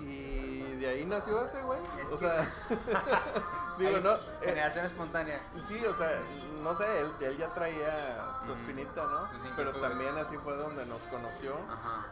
Y 0.00 0.62
de 0.76 0.88
ahí 0.88 1.04
nació 1.04 1.44
ese, 1.44 1.62
güey. 1.62 1.78
Es 2.00 2.10
O 2.10 2.18
sea, 2.18 2.40
digo, 3.78 3.98
no. 3.98 4.14
eh, 4.14 4.18
Generación 4.42 4.86
espontánea. 4.86 5.42
sí, 5.68 5.84
o 5.84 5.94
sea, 5.94 6.22
no 6.62 6.74
sé, 6.78 7.00
él, 7.00 7.12
él 7.20 7.36
ya 7.36 7.52
traía 7.52 8.24
su 8.46 8.52
Ujú. 8.52 8.60
espinita, 8.60 9.04
¿no? 9.04 9.28
Pero 9.56 9.74
también 9.78 10.16
así 10.16 10.38
fue 10.38 10.56
donde 10.56 10.86
nos 10.86 11.02
conoció. 11.02 11.54
Ajá. 11.70 12.06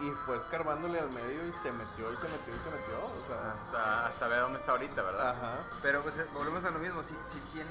Y 0.00 0.10
fue 0.26 0.36
escarbándole 0.36 1.00
al 1.00 1.10
medio 1.10 1.46
y 1.46 1.52
se 1.54 1.72
metió 1.72 2.12
y 2.12 2.16
se 2.16 2.28
metió 2.28 2.54
y 2.54 2.58
se 2.58 2.70
metió. 2.70 2.98
O 3.06 3.26
sea, 3.26 3.52
Hasta, 3.52 4.06
hasta 4.08 4.28
ver 4.28 4.40
dónde 4.42 4.58
está 4.58 4.72
ahorita, 4.72 5.00
¿verdad? 5.02 5.30
ajá. 5.30 5.58
Pero 5.80 6.02
pues, 6.02 6.14
eh, 6.18 6.26
volvemos 6.34 6.62
a 6.62 6.70
lo 6.70 6.78
mismo, 6.78 7.02
si, 7.02 7.14
si 7.32 7.38
tiene 7.54 7.70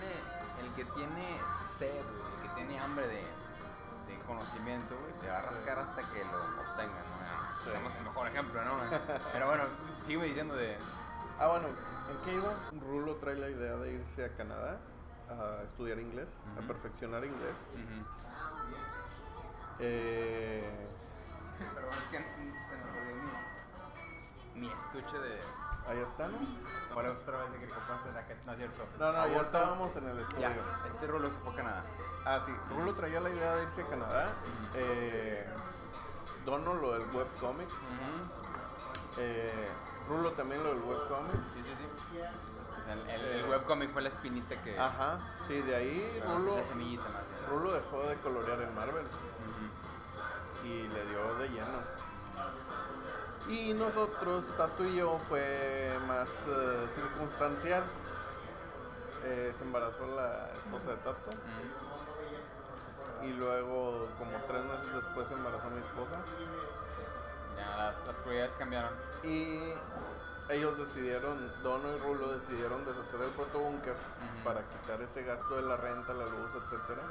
que 0.82 0.92
tiene 0.94 1.40
sed, 1.48 2.04
güey, 2.04 2.34
el 2.36 2.42
que 2.42 2.50
tiene 2.56 2.80
hambre 2.80 3.08
de, 3.08 3.22
de 4.08 4.20
conocimiento, 4.26 4.98
güey, 5.00 5.14
se 5.14 5.30
va 5.30 5.38
a 5.38 5.42
rascar 5.44 5.78
hasta 5.78 6.02
que 6.12 6.26
lo 6.26 6.38
obtenga, 6.38 7.04
¿no? 7.04 7.64
Tenemos 7.72 7.96
el 7.96 8.04
mejor 8.04 8.28
ejemplo, 8.28 8.66
¿no? 8.66 8.78
Pero 9.32 9.46
bueno, 9.48 9.64
sígueme 10.02 10.26
diciendo 10.26 10.56
de... 10.56 10.76
Ah, 11.40 11.50
bueno, 11.50 11.68
¿en 11.68 12.18
qué 12.26 12.34
iba? 12.34 12.54
Rulo 12.82 13.16
trae 13.18 13.36
la 13.36 13.50
idea 13.50 13.76
de 13.78 13.94
irse 13.94 14.26
a 14.26 14.36
Canadá 14.36 14.80
a 15.30 15.64
estudiar 15.68 16.00
inglés, 16.00 16.28
a 16.58 16.68
perfeccionar 16.68 17.24
inglés. 17.24 17.54
Ujú. 17.74 18.06
Eh, 19.80 20.88
Pero 21.76 21.90
es 21.92 21.98
que 22.10 22.18
se 22.18 22.78
nos 22.78 22.98
olvidó 22.98 23.16
mi, 24.56 24.62
mi 24.62 24.68
estuche 24.74 25.18
de... 25.20 25.40
ahí 25.88 26.00
está, 26.00 26.28
¿no? 26.28 26.38
¿Cuál 26.94 27.06
es 27.08 27.20
otra 27.20 27.38
vez 27.40 27.52
de 27.54 27.60
que 27.60 27.68
compraste 27.68 28.12
la 28.14 28.26
que... 28.28 28.36
No 28.46 28.52
es 28.52 28.58
cierto. 28.58 28.84
No, 29.00 29.12
no, 29.12 29.28
ya 29.28 29.42
estábamos 29.42 29.96
en 29.96 30.10
el 30.10 30.20
estudio. 30.20 30.42
Ya, 30.42 30.56
este 30.88 31.08
rolo 31.08 31.30
se 31.30 31.40
fue 31.40 31.54
a 31.54 31.56
Canadá. 31.56 31.84
Ah, 32.26 32.40
sí, 32.46 32.52
Rulo 32.70 32.94
traía 32.96 33.20
la 33.20 33.30
idea 33.30 33.56
de 33.56 33.64
irse 33.64 33.82
a 33.82 33.88
Canadá. 33.88 34.34
Eh, 34.76 35.50
Dono 36.46 36.74
lo 36.76 36.94
del 36.94 37.04
webcomic. 37.14 37.70
Eh, 39.18 39.70
Rulo 40.08 40.32
también 40.34 40.64
lo 40.64 40.70
del 40.74 40.84
webcomic. 40.84 41.34
Sí, 41.54 41.62
sí, 41.64 41.72
sí. 41.78 42.20
El, 42.90 43.10
el, 43.10 43.22
el 43.22 43.50
webcomic 43.50 43.92
fue 43.94 44.02
la 44.02 44.10
espinita 44.10 44.62
que... 44.62 44.78
Ajá, 44.78 45.20
sí, 45.48 45.62
de 45.62 45.76
ahí 45.76 46.18
pero 46.20 46.38
Rulo, 46.38 46.58
La 46.58 46.64
semillita 46.64 47.04
más. 47.10 47.24
Rulo 47.50 47.74
dejó 47.74 48.04
de 48.04 48.16
colorear 48.18 48.62
en 48.62 48.76
Marvel 48.76 49.06
y 50.64 50.88
le 50.88 51.06
dio 51.08 51.36
de 51.36 51.50
lleno. 51.50 51.80
Y 53.52 53.74
nosotros, 53.74 54.46
Tato 54.58 54.84
y 54.86 54.96
yo, 54.98 55.20
fue 55.28 55.98
más 56.08 56.30
eh, 56.48 56.88
circunstancial. 56.96 57.84
Eh, 59.26 59.54
se 59.58 59.64
embarazó 59.64 60.08
la 60.16 60.50
esposa 60.54 60.92
de 60.92 60.96
Tato 60.98 61.30
y 63.24 63.34
luego, 63.34 64.08
como 64.18 64.32
tres 64.48 64.64
meses 64.64 64.94
después, 64.96 65.28
se 65.28 65.34
embarazó 65.36 65.70
mi 65.70 65.80
esposa. 65.80 66.16
Ya 67.56 67.78
las, 67.78 68.08
las 68.08 68.16
prioridades 68.18 68.56
cambiaron. 68.56 68.92
Y 69.24 69.60
ellos 70.50 70.78
decidieron, 70.78 71.54
Dono 71.62 71.96
y 71.96 72.00
Rulo 72.00 72.30
decidieron 72.40 72.84
deshacer 72.86 73.22
el 73.22 73.30
protobúnker 73.32 73.96
para 74.44 74.62
quitar 74.70 75.00
ese 75.02 75.24
gasto 75.24 75.56
de 75.58 75.62
la 75.64 75.78
renta, 75.78 76.14
la 76.14 76.26
luz, 76.26 76.50
etcétera, 76.64 77.04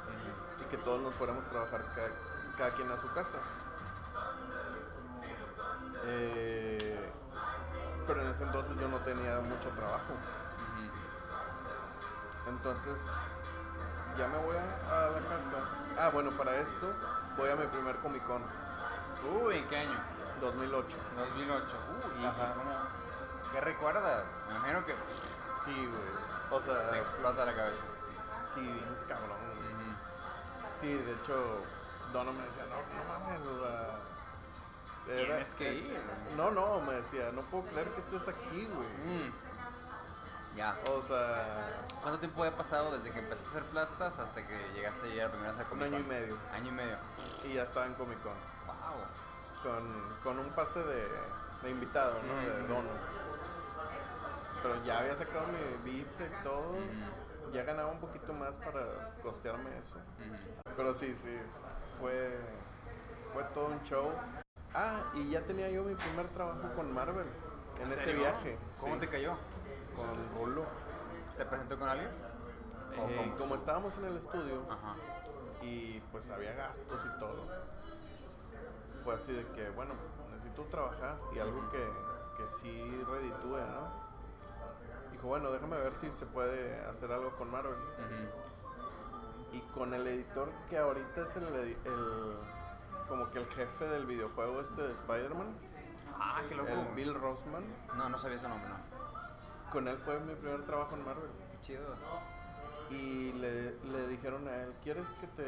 y 0.60 0.64
que 0.64 0.78
todos 0.78 1.00
nos 1.00 1.14
fuéramos 1.14 1.44
trabajar 1.48 1.84
ca- 1.94 2.56
cada, 2.58 2.70
quien 2.74 2.90
a 2.90 3.00
su 3.00 3.06
casa. 3.12 3.38
Eh, 6.12 7.12
pero 8.06 8.22
en 8.22 8.28
ese 8.28 8.42
entonces 8.42 8.76
yo 8.80 8.88
no 8.88 8.98
tenía 8.98 9.40
mucho 9.40 9.68
trabajo. 9.70 10.14
Entonces 12.48 12.96
ya 14.18 14.26
me 14.28 14.38
voy 14.38 14.56
a, 14.56 14.60
a 15.06 15.10
la 15.10 15.20
casa. 15.20 15.64
Ah, 15.98 16.10
bueno, 16.12 16.30
para 16.32 16.56
esto 16.56 16.92
voy 17.36 17.50
a 17.50 17.56
mi 17.56 17.66
primer 17.66 17.96
Comic 17.98 18.26
Con, 18.26 18.42
Uy, 19.42 19.56
¿en 19.58 19.68
qué 19.68 19.76
año? 19.78 19.98
2008. 20.40 20.96
2008. 21.16 21.64
Uy, 22.16 22.22
¿y 22.22 22.26
Ajá. 22.26 22.54
cómo? 22.54 22.72
¿Qué 23.52 23.60
recuerdas? 23.60 24.24
Me 24.48 24.56
imagino 24.56 24.84
que 24.84 24.94
Sí, 25.64 25.74
güey. 25.86 26.10
O 26.50 26.58
te 26.60 26.70
sea, 26.70 26.96
explota 26.98 27.44
la 27.44 27.54
cabeza. 27.54 27.82
sí, 28.54 28.60
bien 28.62 28.96
cabrón. 29.08 29.30
Ujú. 29.30 30.80
Sí, 30.80 30.94
de 30.94 31.12
hecho, 31.12 31.62
Dono 32.12 32.32
me 32.32 32.42
decía, 32.44 32.64
no, 32.70 32.76
no 32.96 33.04
mames, 33.20 33.46
o 33.46 33.58
sea... 33.64 33.98
Tienes 35.06 35.54
que 35.54 35.68
eh, 35.68 35.74
ir. 35.74 36.00
No, 36.36 36.50
no, 36.50 36.80
me 36.80 36.94
decía, 36.94 37.30
no 37.32 37.42
puedo 37.42 37.64
creer 37.64 37.88
que 37.88 38.00
estés 38.00 38.28
aquí, 38.28 38.66
güey. 38.66 38.88
Mm. 39.04 39.32
Ya. 40.56 40.76
O 40.88 41.02
sea, 41.02 41.86
¿Cuánto 42.02 42.18
tiempo 42.18 42.42
había 42.42 42.56
pasado 42.56 42.96
desde 42.96 43.10
que 43.12 43.20
empezaste 43.20 43.46
a 43.46 43.50
hacer 43.50 43.70
plastas 43.70 44.18
hasta 44.18 44.46
que 44.46 44.58
llegaste 44.74 45.06
a 45.06 45.10
llegar 45.10 45.32
vez 45.32 45.50
a 45.50 45.62
un 45.62 45.64
Comic 45.64 45.84
año 45.84 45.98
y 45.98 46.02
medio. 46.04 46.36
Año 46.52 46.68
y 46.68 46.72
medio. 46.72 46.96
Y 47.44 47.54
ya 47.54 47.62
estaba 47.62 47.86
en 47.86 47.94
Comic 47.94 48.20
Con. 48.22 48.34
Wow. 48.66 49.04
Con, 49.62 50.16
con 50.24 50.38
un 50.38 50.50
pase 50.52 50.80
de, 50.80 51.08
de 51.62 51.70
invitado, 51.70 52.20
¿no? 52.22 52.34
De 52.50 52.62
Ujú. 52.64 52.74
Dono. 52.74 52.90
Pero 54.62 54.84
ya 54.84 54.98
había 54.98 55.16
sacado 55.16 55.46
mi 55.48 55.90
visa 55.90 56.24
y 56.24 56.44
todo. 56.44 56.70
Ujú. 56.70 57.52
Ya 57.52 57.64
ganaba 57.64 57.90
un 57.90 58.00
poquito 58.00 58.32
más 58.32 58.54
para 58.56 59.14
costearme 59.22 59.70
eso. 59.78 59.96
Pero 60.76 60.94
sí, 60.94 61.14
sí, 61.16 61.36
fue, 61.98 62.38
fue 63.32 63.44
todo 63.54 63.66
un 63.68 63.82
show. 63.84 64.12
Ah, 64.74 65.02
y 65.14 65.30
ya 65.30 65.40
tenía 65.42 65.68
yo 65.70 65.82
mi 65.84 65.94
primer 65.94 66.28
trabajo 66.28 66.60
con 66.76 66.92
Marvel 66.92 67.26
en 67.82 67.90
ese 67.92 68.04
serio? 68.04 68.20
viaje. 68.20 68.58
¿Cómo 68.80 68.94
sí, 68.94 69.00
te 69.00 69.08
cayó? 69.08 69.34
Con 69.96 70.16
Rulo. 70.36 70.64
¿Te 71.36 71.44
presentó 71.44 71.78
con 71.78 71.88
alguien? 71.88 72.10
¿O 72.98 73.08
Eh, 73.08 73.34
como 73.38 73.54
estábamos 73.54 73.96
en 73.98 74.04
el 74.04 74.16
estudio 74.18 74.62
Ajá. 74.70 74.94
y 75.62 76.00
pues 76.12 76.28
había 76.30 76.52
gastos 76.54 77.00
y 77.06 77.18
todo, 77.20 77.46
fue 79.04 79.14
así 79.14 79.32
de 79.32 79.46
que, 79.52 79.70
bueno, 79.70 79.94
necesito 80.32 80.64
trabajar 80.64 81.16
y 81.34 81.38
algo 81.38 81.70
que, 81.70 81.78
que 81.78 82.44
sí 82.60 83.04
reditúe, 83.08 83.58
¿no? 83.58 84.10
Dijo, 85.12 85.28
bueno, 85.28 85.50
déjame 85.50 85.76
ver 85.78 85.92
si 85.96 86.10
se 86.10 86.26
puede 86.26 86.78
hacer 86.86 87.10
algo 87.12 87.34
con 87.36 87.50
Marvel. 87.50 87.74
Y 89.52 89.60
con 89.74 89.94
el 89.94 90.06
editor 90.06 90.50
que 90.68 90.78
ahorita 90.78 91.22
es 91.28 91.36
el, 91.36 91.44
el- 91.44 92.38
como 93.10 93.28
que 93.30 93.40
el 93.40 93.46
jefe 93.48 93.84
del 93.88 94.06
videojuego 94.06 94.60
este 94.62 94.80
de 94.82 94.92
Spider-Man, 94.92 95.48
Ah, 96.18 96.40
qué 96.48 96.54
loco. 96.54 96.68
el 96.70 96.94
Bill 96.94 97.12
Rossman, 97.14 97.64
No, 97.98 98.08
no 98.08 98.18
sabía 98.18 98.38
su 98.38 98.48
nombre, 98.48 98.68
no. 98.70 99.70
con 99.72 99.86
él 99.88 99.98
fue 100.04 100.18
mi 100.20 100.34
primer 100.36 100.64
trabajo 100.64 100.94
en 100.94 101.04
Marvel. 101.04 101.30
Qué 101.52 101.60
chido. 101.60 101.94
Y 102.90 103.32
le, 103.34 103.76
le 103.84 104.08
dijeron 104.08 104.46
a 104.48 104.56
él, 104.62 104.72
¿quieres 104.82 105.06
que 105.20 105.26
te 105.28 105.44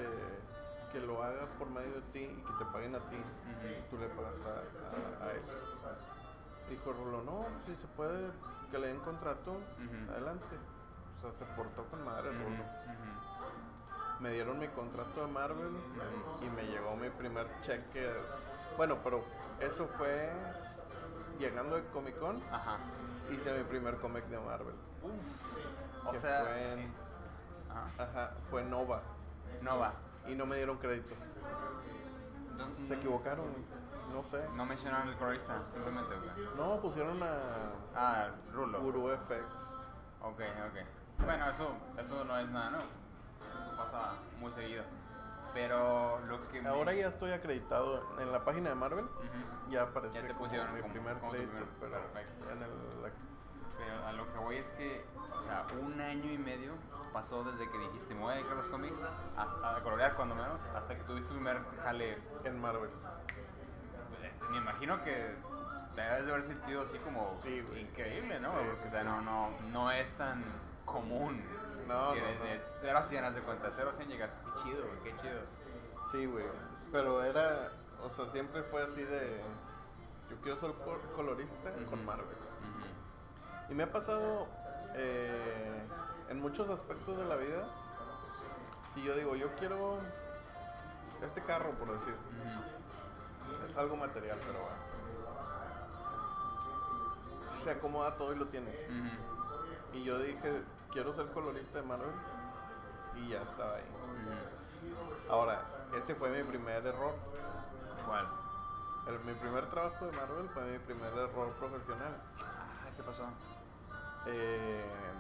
que 0.92 1.00
lo 1.00 1.22
haga 1.22 1.46
por 1.58 1.70
medio 1.70 1.90
de 1.94 2.00
ti 2.12 2.20
y 2.20 2.42
que 2.44 2.52
te 2.58 2.64
paguen 2.70 2.94
a 2.94 2.98
ti? 3.08 3.16
Ujú. 3.16 3.66
Y 3.66 3.90
tú 3.90 3.96
le 3.98 4.08
pagas 4.08 4.36
a, 4.44 5.24
a- 5.24 5.28
a 5.28 5.32
él. 5.32 5.40
Dijo 6.68 6.92
Rulo, 6.92 7.22
no, 7.22 7.40
si 7.66 7.74
se 7.74 7.86
puede 7.88 8.30
que 8.70 8.78
le 8.78 8.88
den 8.88 9.00
contrato, 9.00 9.58
adelante. 10.10 10.46
O 11.16 11.20
sea, 11.20 11.32
se 11.32 11.44
portó 11.54 11.84
con 11.86 12.04
madre 12.04 12.30
Rulo. 12.32 12.62
Me 14.22 14.30
dieron 14.30 14.58
mi 14.58 14.68
contrato 14.68 15.26
de 15.26 15.32
Marvel 15.32 15.76
y 16.42 16.48
me 16.50 16.62
llegó 16.62 16.94
mi 16.96 17.10
primer 17.10 17.46
cheque. 17.62 18.08
Bueno, 18.76 18.96
pero 19.02 19.24
eso 19.60 19.88
fue 19.88 20.30
llegando 21.38 21.76
de 21.76 21.84
Comic 21.88 22.18
Con, 22.18 22.40
Ajá. 22.52 22.78
hice 23.30 23.58
mi 23.58 23.64
primer 23.64 23.96
cómic 23.98 24.24
de 24.26 24.38
Marvel. 24.38 24.74
O 26.06 26.12
que 26.12 26.18
sea, 26.18 26.40
fue 26.42 26.72
en 26.74 26.94
Ajá. 27.70 27.90
Ajá, 28.10 28.30
fue 28.50 28.62
Nova. 28.64 29.02
Nova. 29.60 29.94
Y 30.28 30.34
no 30.34 30.46
me 30.46 30.56
dieron 30.56 30.78
crédito. 30.78 31.14
No- 32.56 32.82
Se 32.84 32.94
equivocaron, 32.94 33.46
no 34.12 34.22
sé. 34.22 34.44
No 34.54 34.64
mencionaron 34.64 35.08
el 35.08 35.16
colorista, 35.16 35.62
simplemente. 35.72 36.14
No, 36.56 36.80
pusieron 36.80 37.20
a 37.22 37.72
Ah, 37.96 38.28
Rulo. 38.52 38.80
Guru 38.80 39.08
FX. 39.10 39.42
Ok, 40.22 40.40
ok. 40.40 41.24
Bueno, 41.24 41.48
eso, 41.50 41.74
eso 41.98 42.24
no 42.24 42.38
es 42.38 42.48
nada, 42.50 42.70
¿no? 42.70 43.01
Eso 43.51 43.76
pasa 43.76 44.12
muy 44.40 44.53
seguido. 44.53 44.84
Pero 45.55 46.18
lo 46.26 46.49
que... 46.49 46.62
me- 46.62 46.68
Ahora 46.70 46.95
ya 46.95 47.09
estoy 47.09 47.32
acreditado 47.32 48.01
en 48.18 48.32
la 48.32 48.45
página 48.45 48.70
de 48.70 48.74
Marvel. 48.74 49.07
Ya 49.68 49.82
aparece 49.82 50.20
Ya 50.20 50.26
te 50.28 50.28
como 50.34 50.45
pusieron 50.45 50.74
mi 50.74 50.80
como- 50.80 50.93
primer 50.93 51.18
como 51.18 51.32
crédito, 51.32 51.53
primer- 51.53 51.68
pero 51.80 52.51
en 52.53 52.62
el, 52.62 53.03
la- 53.03 53.11
Pero 53.78 54.07
a 54.07 54.12
lo 54.12 54.32
que 54.32 54.38
voy 54.38 54.57
es 54.57 54.70
que, 54.72 55.05
o 55.38 55.43
sea, 55.43 55.66
un 55.80 56.01
año 56.01 56.30
y 56.30 56.38
medio 56.38 56.72
pasó 57.12 57.45
desde 57.45 57.70
que 57.70 57.78
dijiste, 57.78 58.14
me 58.14 58.20
voy 58.22 58.32
a 58.32 58.36
dedicar 58.36 58.55
a 58.55 58.57
los 58.57 58.66
cómics, 58.66 58.97
hasta 59.36 59.76
a 59.76 59.82
colorear 59.82 60.14
cuando 60.14 60.34
menos, 60.34 60.59
hasta 60.74 60.97
que 60.97 61.03
tuviste 61.05 61.28
tu 61.28 61.34
primer 61.34 61.61
jale. 61.82 62.18
en 62.45 62.61
Marvel. 62.61 62.90
Me 64.51 64.59
imagino 64.59 65.03
que 65.03 65.34
te 65.95 66.01
debes 66.01 66.24
de 66.26 66.32
haber 66.32 66.45
sentido 66.45 66.82
así 66.82 66.99
como 66.99 67.26
Sí, 67.43 67.64
increíble, 67.80 68.38
¿no? 68.40 68.51
Sí, 68.53 68.59
Porque, 68.66 68.82
sí, 68.82 68.88
o 68.88 68.90
sea, 68.90 69.01
sí. 69.03 69.07
no, 69.07 69.20
no, 69.22 69.49
no 69.70 69.90
es 69.90 70.12
tan 70.14 70.43
común. 70.84 71.43
No, 71.87 72.12
que 72.12 72.20
no, 72.20 72.26
no. 72.39 72.45
de 72.45 72.62
0 72.80 72.99
a 72.99 73.03
100, 73.03 73.24
haz 73.24 73.35
de 73.35 73.41
cuenta, 73.43 73.70
0 73.70 73.91
a 73.91 73.93
100 73.95 74.09
llegaste. 74.09 74.37
Qué 74.45 74.62
chido, 74.62 74.85
güey, 74.87 74.99
qué 75.03 75.16
chido. 75.20 75.41
Sí, 76.12 76.26
güey. 76.26 76.45
Pero 76.91 77.22
era, 77.24 77.70
o 78.03 78.11
sea, 78.11 78.26
siempre 78.33 78.62
fue 78.64 78.83
así 78.83 79.03
de. 79.03 79.41
Yo 80.30 80.37
quiero 80.43 80.59
ser 80.61 80.72
col- 80.85 81.01
colorista 81.14 81.72
con. 81.89 82.05
Marvel. 82.05 82.26
Y 83.68 83.74
me 83.74 83.85
ha 83.85 83.93
pasado 83.93 84.47
eh, 84.95 85.83
en 86.28 86.41
muchos 86.41 86.68
aspectos 86.68 87.16
de 87.16 87.24
la 87.24 87.37
vida. 87.37 87.66
Si 88.95 89.03
yo 89.03 89.14
digo, 89.14 89.35
yo 89.37 89.55
quiero 89.55 89.99
este 91.22 91.41
carro, 91.43 91.70
por 91.72 91.93
decir. 91.93 92.14
Es 93.70 93.76
algo 93.76 93.97
material, 93.97 94.39
pero 94.47 94.61
bueno. 94.61 94.76
Se 97.62 97.70
acomoda 97.70 98.16
todo 98.16 98.33
y 98.33 98.37
lo 98.37 98.49
tienes. 98.49 98.74
Y 99.93 100.05
yo 100.05 100.18
dije, 100.18 100.62
quiero 100.93 101.14
ser 101.14 101.26
colorista 101.32 101.80
de 101.80 101.86
Marvel. 101.86 102.11
Y 103.16 103.28
ya 103.28 103.43
estaba 103.43 103.74
ahí. 103.76 103.84
Ahora, 105.30 105.62
ese 105.99 106.14
fue 106.14 106.30
mi 106.30 106.43
primer 106.49 106.86
error. 106.86 107.14
¿Cuál? 108.07 108.26
El- 109.07 109.20
mi 109.20 109.34
primer 109.34 109.66
trabajo 109.66 110.07
de 110.07 110.12
Marvel 110.12 110.49
fue 110.51 110.64
mi 110.64 110.78
primer 110.78 111.12
error 111.12 111.51
profesional. 111.59 112.14
Ah, 112.43 112.90
¿qué 112.97 113.03
pasó? 113.03 113.24
Eh, 114.26 115.12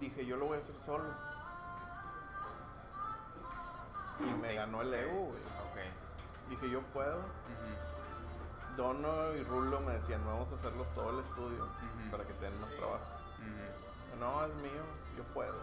dije, 0.00 0.24
yo 0.26 0.36
lo 0.36 0.46
voy 0.46 0.58
a 0.58 0.60
hacer 0.60 0.74
solo. 0.84 1.04
Y 4.20 4.30
me 4.40 4.54
ganó 4.54 4.80
el 4.82 4.94
ego, 4.94 5.26
güey. 5.26 5.38
Ok. 5.70 6.48
Dije, 6.50 6.70
yo 6.70 6.80
puedo. 6.92 7.20
Dono 8.76 9.34
y 9.34 9.42
Rulo 9.44 9.80
me 9.80 9.92
decían, 9.92 10.24
vamos 10.26 10.50
a 10.52 10.56
hacerlo 10.56 10.84
todo 10.94 11.10
el 11.10 11.24
estudio 11.24 11.66
para 12.10 12.24
que 12.24 12.32
te 12.34 12.44
den 12.44 12.60
más 12.60 12.70
trabajo. 12.72 13.04
No, 14.20 14.44
es 14.44 14.54
mío, 14.56 14.82
yo 15.16 15.24
puedo. 15.34 15.54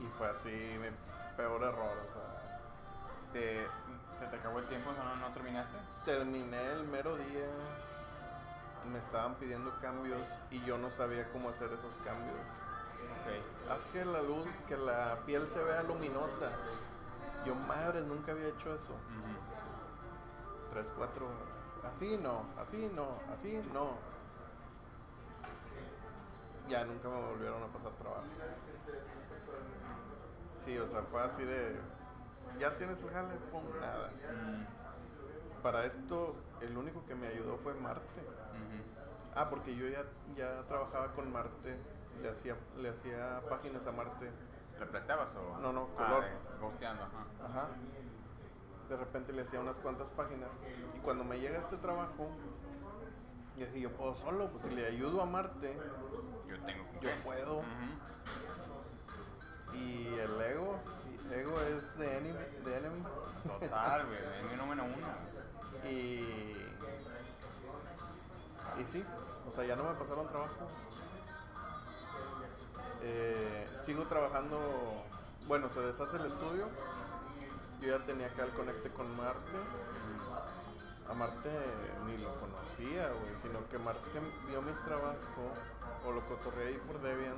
Y 0.00 0.06
fue 0.16 0.28
así 0.28 0.48
mi 0.80 0.88
peor 1.36 1.62
error, 1.62 1.96
o 1.98 2.12
sea. 2.12 2.60
¿Te, 3.32 3.66
¿Se 4.18 4.26
te 4.26 4.36
acabó 4.36 4.58
el 4.60 4.66
tiempo? 4.66 4.90
o 4.90 4.94
sea, 4.94 5.04
¿No, 5.04 5.16
no 5.16 5.34
terminaste? 5.34 5.76
Terminé 6.04 6.72
el 6.72 6.84
mero 6.84 7.16
día, 7.16 7.46
me 8.90 8.98
estaban 8.98 9.34
pidiendo 9.34 9.70
cambios 9.80 10.22
y 10.50 10.60
yo 10.64 10.78
no 10.78 10.90
sabía 10.90 11.30
cómo 11.30 11.50
hacer 11.50 11.70
esos 11.70 11.94
cambios. 12.04 12.38
Haz 13.70 13.84
que 13.92 14.04
la 14.04 14.22
luz, 14.22 14.46
que 14.66 14.76
la 14.76 15.18
piel 15.26 15.46
se 15.48 15.62
vea 15.62 15.82
luminosa. 15.82 16.50
Yo, 17.44 17.54
madres, 17.54 18.04
nunca 18.04 18.32
había 18.32 18.48
hecho 18.48 18.74
eso. 18.74 18.94
Tres, 20.70 20.92
cuatro, 20.96 21.26
así 21.84 22.18
no, 22.18 22.44
así 22.58 22.90
no, 22.94 23.16
así 23.32 23.60
no. 23.72 23.96
Ya 26.68 26.84
nunca 26.84 27.08
me 27.08 27.20
volvieron 27.20 27.62
a 27.62 27.66
pasar 27.68 27.92
trabajo. 27.92 28.24
Sí, 30.64 30.76
o 30.76 30.86
sea, 30.86 31.02
fue 31.02 31.22
así 31.22 31.42
de, 31.44 31.80
ya 32.58 32.76
tienes 32.76 33.00
el 33.02 33.10
jale, 33.10 33.34
pum, 33.50 33.62
nada. 33.80 34.08
Mm. 34.10 35.62
Para 35.62 35.84
esto, 35.86 36.36
el 36.60 36.76
único 36.76 37.04
que 37.06 37.14
me 37.14 37.28
ayudó 37.28 37.56
fue 37.58 37.74
Marte. 37.74 38.22
Ah, 39.34 39.48
porque 39.48 39.74
yo 39.76 39.86
ya, 39.88 40.04
ya 40.36 40.62
trabajaba 40.66 41.12
con 41.12 41.32
Marte, 41.32 41.78
le 42.20 42.28
hacía, 42.28 42.56
le 42.76 42.90
hacía 42.90 43.40
páginas 43.48 43.86
a 43.86 43.92
Marte. 43.92 44.30
¿Le 44.78 44.86
prestabas 44.86 45.34
o...? 45.36 45.58
No, 45.58 45.72
no, 45.72 45.88
Ah, 45.98 46.06
color. 46.06 46.24
ghosteando, 46.60 47.02
ajá. 47.04 47.46
Ajá. 47.46 47.68
De 48.88 48.96
repente 48.96 49.32
le 49.32 49.42
hacía 49.42 49.60
unas 49.60 49.76
cuantas 49.78 50.08
páginas. 50.10 50.48
Y 50.96 50.98
cuando 51.00 51.24
me 51.24 51.38
llega 51.38 51.58
este 51.58 51.76
trabajo, 51.76 52.30
yo 53.56 53.66
dije, 53.66 53.80
yo 53.80 53.92
puedo 53.92 54.14
solo, 54.14 54.48
pues 54.50 54.64
si 54.64 54.70
le 54.70 54.86
ayudo 54.86 55.20
a 55.20 55.26
Marte, 55.26 55.76
Yo 56.48 56.58
tengo 56.64 56.84
yo 57.00 57.10
puedo. 57.24 57.62
Y 59.74 60.06
el 60.18 60.40
ego, 60.40 60.78
y 61.30 61.34
ego 61.34 61.60
es 61.60 61.98
de 61.98 62.16
enemy, 62.18 62.44
de 62.64 62.76
enemy. 62.76 63.02
Total, 63.46 64.06
güey. 64.08 64.50
Mi 64.50 64.56
número 64.56 64.84
uno. 64.84 65.06
Y, 65.88 66.20
y 68.80 68.84
sí, 68.86 69.04
o 69.46 69.50
sea, 69.54 69.64
ya 69.64 69.76
no 69.76 69.84
me 69.84 69.94
pasaron 69.94 70.28
trabajo. 70.28 70.68
Eh, 73.02 73.68
sigo 73.84 74.04
trabajando, 74.04 74.58
bueno, 75.46 75.68
se 75.68 75.80
deshace 75.80 76.16
el 76.16 76.26
estudio. 76.26 76.68
Yo 77.80 77.96
ya 77.96 78.04
tenía 78.06 78.26
acá 78.26 78.44
el 78.44 78.50
conecte 78.50 78.90
con 78.90 79.16
Marte. 79.16 79.58
A 81.08 81.14
Marte 81.14 81.50
ni 82.06 82.18
lo 82.18 82.34
conocía, 82.40 83.08
güey, 83.12 83.34
sino 83.40 83.66
que 83.68 83.78
Marte 83.78 84.20
vio 84.48 84.60
mi 84.62 84.72
trabajo 84.84 85.52
o 86.06 86.12
lo 86.12 86.26
cotorreé 86.26 86.68
ahí 86.68 86.78
por 86.86 87.00
Debian 87.00 87.36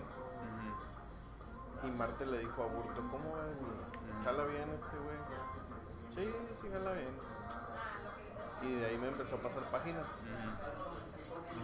y 1.83 1.91
Marte 1.93 2.27
le 2.27 2.39
dijo 2.39 2.63
a 2.63 2.67
Burto, 2.67 3.01
¿cómo 3.11 3.37
ves, 3.37 3.57
güey? 3.59 4.25
¿Jala 4.25 4.45
bien 4.45 4.69
este 4.71 4.97
güey? 4.99 5.17
Sí, 6.15 6.35
sí, 6.61 6.69
jala 6.71 6.93
bien. 6.93 7.15
Y 8.63 8.75
de 8.81 8.87
ahí 8.87 8.99
me 8.99 9.09
empezó 9.09 9.37
a 9.37 9.39
pasar 9.39 9.63
páginas. 9.71 10.05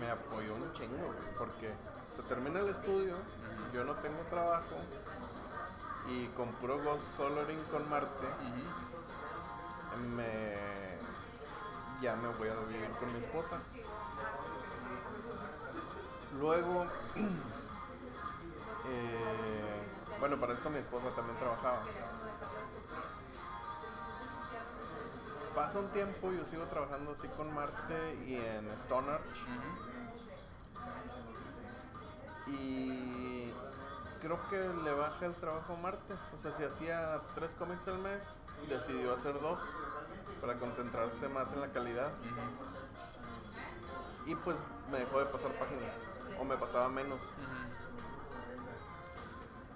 Me 0.00 0.10
apoyó 0.10 0.54
un 0.54 0.72
chingo, 0.72 0.96
güey, 0.96 1.18
porque 1.38 1.74
se 2.16 2.22
termina 2.22 2.60
el 2.60 2.68
estudio, 2.68 3.16
yo 3.74 3.84
no 3.84 3.94
tengo 3.96 4.20
trabajo 4.30 4.76
y 6.08 6.26
con 6.36 6.48
puro 6.54 6.78
ghost 6.82 7.16
coloring 7.16 7.62
con 7.70 7.88
Marte 7.90 8.26
me 10.14 10.96
ya 12.00 12.16
me 12.16 12.28
voy 12.28 12.48
a 12.48 12.54
vivir 12.66 12.90
con 13.00 13.12
mi 13.12 13.18
esposa. 13.18 13.58
Luego, 16.38 16.84
eh, 18.86 19.82
bueno, 20.20 20.38
para 20.38 20.52
esto 20.52 20.70
mi 20.70 20.78
esposa 20.78 21.06
también 21.16 21.38
trabajaba. 21.38 21.80
Pasa 25.54 25.78
un 25.78 25.88
tiempo, 25.88 26.32
yo 26.32 26.44
sigo 26.44 26.64
trabajando 26.64 27.12
así 27.12 27.28
con 27.28 27.54
Marte 27.54 28.18
y 28.26 28.34
en 28.34 28.68
Stone 28.72 29.10
Arch. 29.10 29.46
Y 32.48 33.35
creo 34.20 34.38
que 34.48 34.58
le 34.84 34.94
baja 34.94 35.26
el 35.26 35.34
trabajo 35.34 35.74
a 35.74 35.76
Marte. 35.76 36.14
O 36.36 36.42
sea, 36.42 36.52
si 36.56 36.64
hacía 36.64 37.20
tres 37.34 37.50
cómics 37.58 37.86
al 37.88 37.98
mes, 37.98 38.20
decidió 38.68 39.14
hacer 39.14 39.40
dos 39.40 39.58
para 40.40 40.54
concentrarse 40.54 41.28
más 41.28 41.52
en 41.52 41.60
la 41.60 41.68
calidad. 41.72 42.10
Y 44.26 44.34
pues 44.34 44.56
me 44.90 44.98
dejó 44.98 45.20
de 45.20 45.26
pasar 45.26 45.52
páginas. 45.52 45.94
O 46.38 46.44
me 46.44 46.56
pasaba 46.56 46.88
menos. 46.88 47.18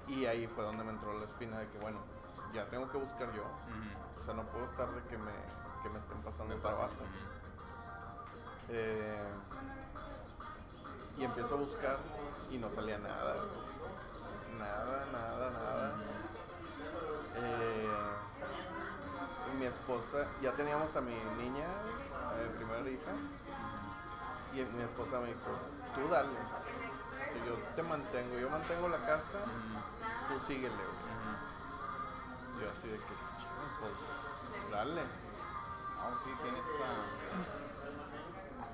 Y 0.08 0.26
ahí 0.26 0.46
fue 0.48 0.64
donde 0.64 0.82
me 0.82 0.90
entró 0.90 1.16
la 1.18 1.24
espina 1.24 1.58
de 1.58 1.68
que, 1.68 1.78
bueno, 1.78 2.00
ya 2.52 2.68
tengo 2.68 2.90
que 2.90 2.98
buscar 2.98 3.32
yo. 3.32 3.44
O 4.20 4.24
sea, 4.24 4.34
no 4.34 4.44
puedo 4.44 4.64
estar 4.64 4.92
de 4.92 5.02
que 5.04 5.16
me, 5.16 5.32
que 5.82 5.88
me 5.88 5.98
estén 5.98 6.20
pasando 6.22 6.54
el 6.54 6.60
trabajo. 6.60 6.90
Eh, 8.68 9.28
y 11.16 11.24
empiezo 11.24 11.54
a 11.54 11.58
buscar 11.58 11.98
y 12.50 12.58
no 12.58 12.70
salía 12.70 12.98
nada. 12.98 13.36
Nada, 14.60 15.06
nada, 15.12 15.50
nada. 15.50 15.92
Eh, 17.36 17.88
y 19.52 19.56
mi 19.56 19.66
esposa, 19.66 20.26
ya 20.42 20.52
teníamos 20.52 20.94
a 20.96 21.00
mi 21.00 21.14
niña, 21.38 21.66
a 21.66 22.34
mi 22.36 22.48
primera 22.56 22.88
hija, 22.88 23.12
y 24.54 24.62
mi 24.76 24.82
esposa 24.82 25.20
me 25.20 25.28
dijo, 25.28 25.50
tú 25.94 26.08
dale. 26.08 26.28
Sea, 26.28 27.44
yo 27.46 27.54
te 27.74 27.82
mantengo, 27.82 28.38
yo 28.38 28.50
mantengo 28.50 28.88
la 28.88 28.98
casa, 28.98 29.38
tú 30.28 30.40
síguele. 30.46 30.74
güey". 30.74 31.10
Ujú. 31.10 32.60
Yo 32.62 32.70
así 32.70 32.88
de 32.88 32.96
que, 32.96 33.14
"Chinga, 33.38 33.66
pues, 33.80 34.70
dale. 34.72 35.02
No, 35.02 36.18
sí, 36.24 36.30
tienes 36.42 36.64
esa. 36.64 36.86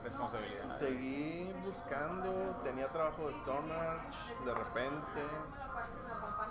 responsabilidad. 0.05 0.78
Seguí 0.78 1.53
buscando, 1.64 2.30
tenía 2.62 2.87
trabajo 2.93 3.26
de 3.28 3.34
Stoner 3.39 3.99
de 4.45 4.55
repente, 4.55 5.22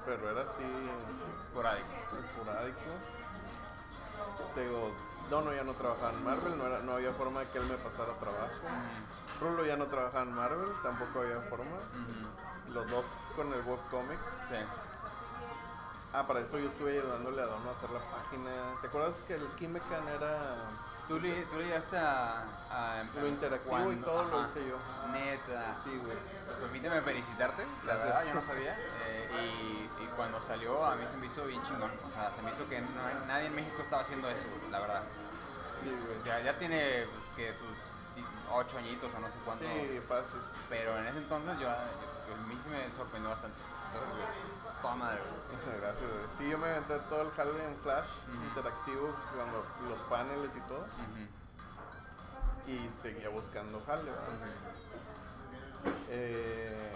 pero 0.05 0.29
era 0.31 0.41
así 0.41 0.63
Esporádico. 1.43 1.87
esporádico. 2.23 2.79
Te 4.55 4.61
digo, 4.63 4.91
Dono 5.29 5.53
ya 5.53 5.63
no 5.63 5.73
trabajaba 5.73 6.11
en 6.13 6.23
Marvel, 6.23 6.57
no, 6.57 6.65
era- 6.67 6.79
no 6.79 6.93
había 6.93 7.11
forma 7.13 7.39
de 7.41 7.47
que 7.49 7.57
él 7.57 7.65
me 7.65 7.75
pasara 7.77 8.13
trabajo. 8.19 8.51
Rulo 9.41 9.65
ya 9.65 9.75
no 9.75 9.85
trabajaba 9.87 10.23
en 10.23 10.33
Marvel, 10.33 10.69
tampoco 10.83 11.19
había 11.21 11.41
forma. 11.49 11.77
Los 12.69 12.89
dos 12.89 13.05
con 13.35 13.51
el 13.53 13.61
webcomic. 13.61 14.19
Sí. 14.49 14.55
Ah, 16.13 16.25
para 16.27 16.39
esto 16.39 16.57
yo 16.57 16.69
estuve 16.69 16.91
ayudándole 16.99 17.41
a 17.41 17.45
Dono 17.45 17.69
a 17.69 17.73
hacer 17.73 17.89
la 17.89 17.99
página. 17.99 18.51
¿Te 18.81 18.87
acuerdas 18.87 19.15
que 19.27 19.33
el 19.35 19.45
Kimecan 19.57 20.07
era 20.07 20.55
¿Tú 21.07 21.19
le, 21.19 21.43
tú 21.45 21.57
le 21.57 21.65
llegaste 21.65 21.97
a, 21.97 22.41
a- 22.71 23.03
lo 23.19 23.27
interactivo 23.27 23.91
y 23.91 23.95
todo 23.97 24.23
lo 24.25 24.43
hice 24.47 24.67
yo? 24.67 24.77
Neta. 25.13 25.75
Sí, 25.83 25.91
güey. 26.03 26.17
Permíteme 26.61 27.01
felicitarte, 27.01 27.63
la 27.85 27.93
Gracias. 27.93 28.03
verdad, 28.07 28.25
yo 28.25 28.33
no 28.33 28.41
sabía. 28.41 28.73
eh, 29.05 29.29
y, 29.99 30.03
y 30.03 30.07
cuando 30.15 30.41
salió 30.41 30.83
a 30.85 30.95
mí 30.95 31.03
se 31.07 31.17
me 31.17 31.27
hizo 31.27 31.45
bien 31.45 31.61
chingón. 31.61 31.91
O 31.91 32.13
sea, 32.13 32.31
se 32.35 32.41
me 32.41 32.51
hizo 32.51 32.67
que 32.67 32.81
no- 32.81 33.25
nadie 33.27 33.47
en 33.47 33.55
México 33.55 33.81
estaba 33.83 34.01
haciendo 34.01 34.29
eso, 34.29 34.45
la 34.71 34.79
verdad. 34.79 35.03
Sí, 35.83 35.89
güey. 35.89 36.17
Ya, 36.25 36.39
ya 36.41 36.57
tiene 36.57 37.05
que 37.35 37.53
sus 37.53 38.15
di- 38.15 38.25
ocho 38.51 38.77
añitos 38.79 39.11
o 39.13 39.19
no 39.19 39.27
sé 39.27 39.37
cuánto. 39.45 39.63
Sí, 39.65 40.01
fácil. 40.07 40.39
Pero 40.69 40.97
en 40.97 41.05
ese 41.07 41.17
entonces 41.19 41.53
yo, 41.59 41.67
yo- 41.67 42.33
a 42.33 42.47
mí 42.47 42.57
sí 42.63 42.69
me 42.69 42.91
sorprendió 42.91 43.29
bastante. 43.29 43.57
Entonces, 43.93 44.15
güey, 44.15 44.27
toda 44.85 44.95
madre, 44.97 45.19
güey. 45.19 45.79
Gracias, 45.81 46.09
güey. 46.11 46.25
Sí, 46.37 46.49
yo 46.51 46.59
me 46.59 46.67
aventé 46.67 46.99
todo 47.09 47.23
el 47.23 47.31
jale 47.31 47.65
en 47.65 47.75
Flash 47.77 48.05
interactivo, 48.49 49.15
cuando 49.35 49.65
los 49.89 49.99
paneles 50.09 50.51
y 50.55 50.59
todo. 50.69 50.85
Y 52.67 52.89
seguía 53.01 53.29
buscando 53.29 53.81
jale, 53.85 54.03
¿verdad? 54.03 54.27
Eh, 56.09 56.91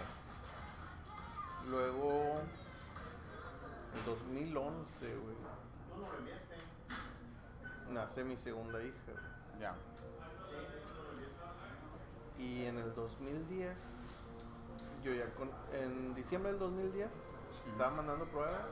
luego, 1.68 2.40
en 3.94 4.04
2011, 4.06 5.16
güey, 5.16 5.36
nace 7.90 8.22
mi 8.22 8.36
segunda 8.36 8.80
hija. 8.82 9.12
Ya. 9.58 9.74
Y 12.38 12.66
en 12.66 12.78
el 12.78 12.94
2010, 12.94 13.76
yo 15.02 15.12
ya 15.12 15.26
con, 15.34 15.50
en 15.72 16.14
diciembre 16.14 16.52
del 16.52 16.60
2010, 16.60 17.10
estaba 17.68 17.90
mandando 17.90 18.24
pruebas 18.26 18.66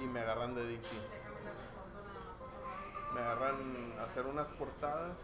y 0.00 0.04
me 0.06 0.20
agarran 0.20 0.54
de 0.54 0.66
DC. 0.66 0.88
Me 3.14 3.20
agarran 3.20 3.94
a 3.98 4.02
hacer 4.04 4.26
unas 4.26 4.48
portadas 4.50 5.16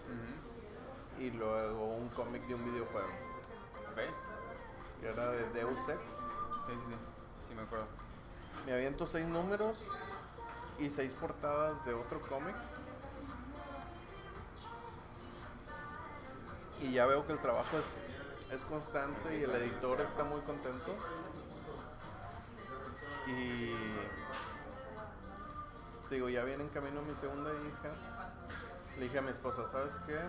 y 1.19 1.31
luego 1.31 1.95
un 1.95 2.09
cómic 2.09 2.47
de 2.47 2.55
un 2.55 2.65
videojuego, 2.65 3.09
Ok. 3.93 4.01
que 5.01 5.09
era 5.09 5.31
de 5.31 5.49
Deus 5.51 5.79
Ex. 5.89 6.01
Sí, 6.67 6.73
sí, 6.73 6.81
sí. 6.89 6.95
Sí, 7.49 7.55
me 7.55 7.63
acuerdo. 7.63 7.87
Me 8.67 8.73
aviento 8.73 9.07
seis 9.07 9.27
números 9.27 9.77
y 10.79 10.89
seis 10.89 11.13
portadas 11.13 11.85
de 11.85 11.95
otro 11.95 12.21
cómic. 12.23 12.55
Y 16.81 16.93
ya 16.93 17.07
veo 17.07 17.27
que 17.27 17.33
el 17.33 17.39
trabajo 17.39 17.79
es, 17.79 18.55
es 18.57 18.63
constante 18.65 19.39
y 19.39 19.43
el 19.45 19.51
editor 19.51 20.01
está 20.01 20.25
muy 20.25 20.41
contento. 20.41 20.95
Y 23.27 23.75
te 26.09 26.15
digo, 26.17 26.29
ya 26.29 26.45
viene 26.45 26.65
en 26.65 26.71
camino 26.71 27.03
mi 27.03 27.15
segunda 27.15 27.51
hija. 27.53 27.91
Le 28.99 29.05
dije 29.05 29.19
a 29.19 29.23
mi 29.23 29.31
esposa, 29.31 29.67
¿sabes 29.71 29.95
qué? 30.07 30.21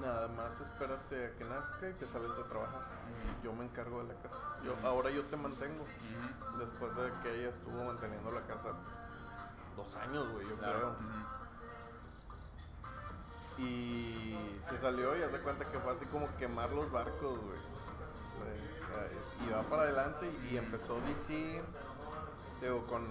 Nada 0.00 0.28
más 0.28 0.58
espérate 0.60 1.26
a 1.26 1.36
que 1.36 1.44
nazca 1.44 1.88
y 1.88 1.92
te 1.94 2.06
sales 2.08 2.36
de 2.36 2.44
trabajar. 2.44 2.82
Yo 3.42 3.52
me 3.52 3.64
encargo 3.64 4.02
de 4.02 4.14
la 4.14 4.20
casa. 4.20 4.38
Yo, 4.64 4.74
ahora 4.86 5.10
yo 5.10 5.22
te 5.24 5.36
mantengo. 5.36 5.84
Después 6.58 6.94
de 6.96 7.12
que 7.22 7.40
ella 7.40 7.48
estuvo 7.50 7.84
manteniendo 7.84 8.30
la 8.32 8.42
casa 8.42 8.68
dos 9.76 9.94
años, 9.96 10.30
güey, 10.32 10.48
yo 10.48 10.56
Claro. 10.58 10.78
creo. 10.78 11.32
Y 13.58 14.58
se 14.68 14.78
salió 14.80 15.16
y 15.16 15.22
haz 15.22 15.32
de 15.32 15.40
cuenta 15.40 15.70
que 15.70 15.78
fue 15.78 15.92
así 15.92 16.06
como 16.06 16.34
quemar 16.36 16.70
los 16.72 16.90
barcos, 16.90 17.38
güey. 17.38 17.60
Y 19.46 19.50
va 19.50 19.62
para 19.64 19.82
adelante 19.82 20.30
y, 20.50 20.56
empezó 20.56 21.00
DC, 21.00 21.62
digo, 22.60 22.84
con, 22.86 23.06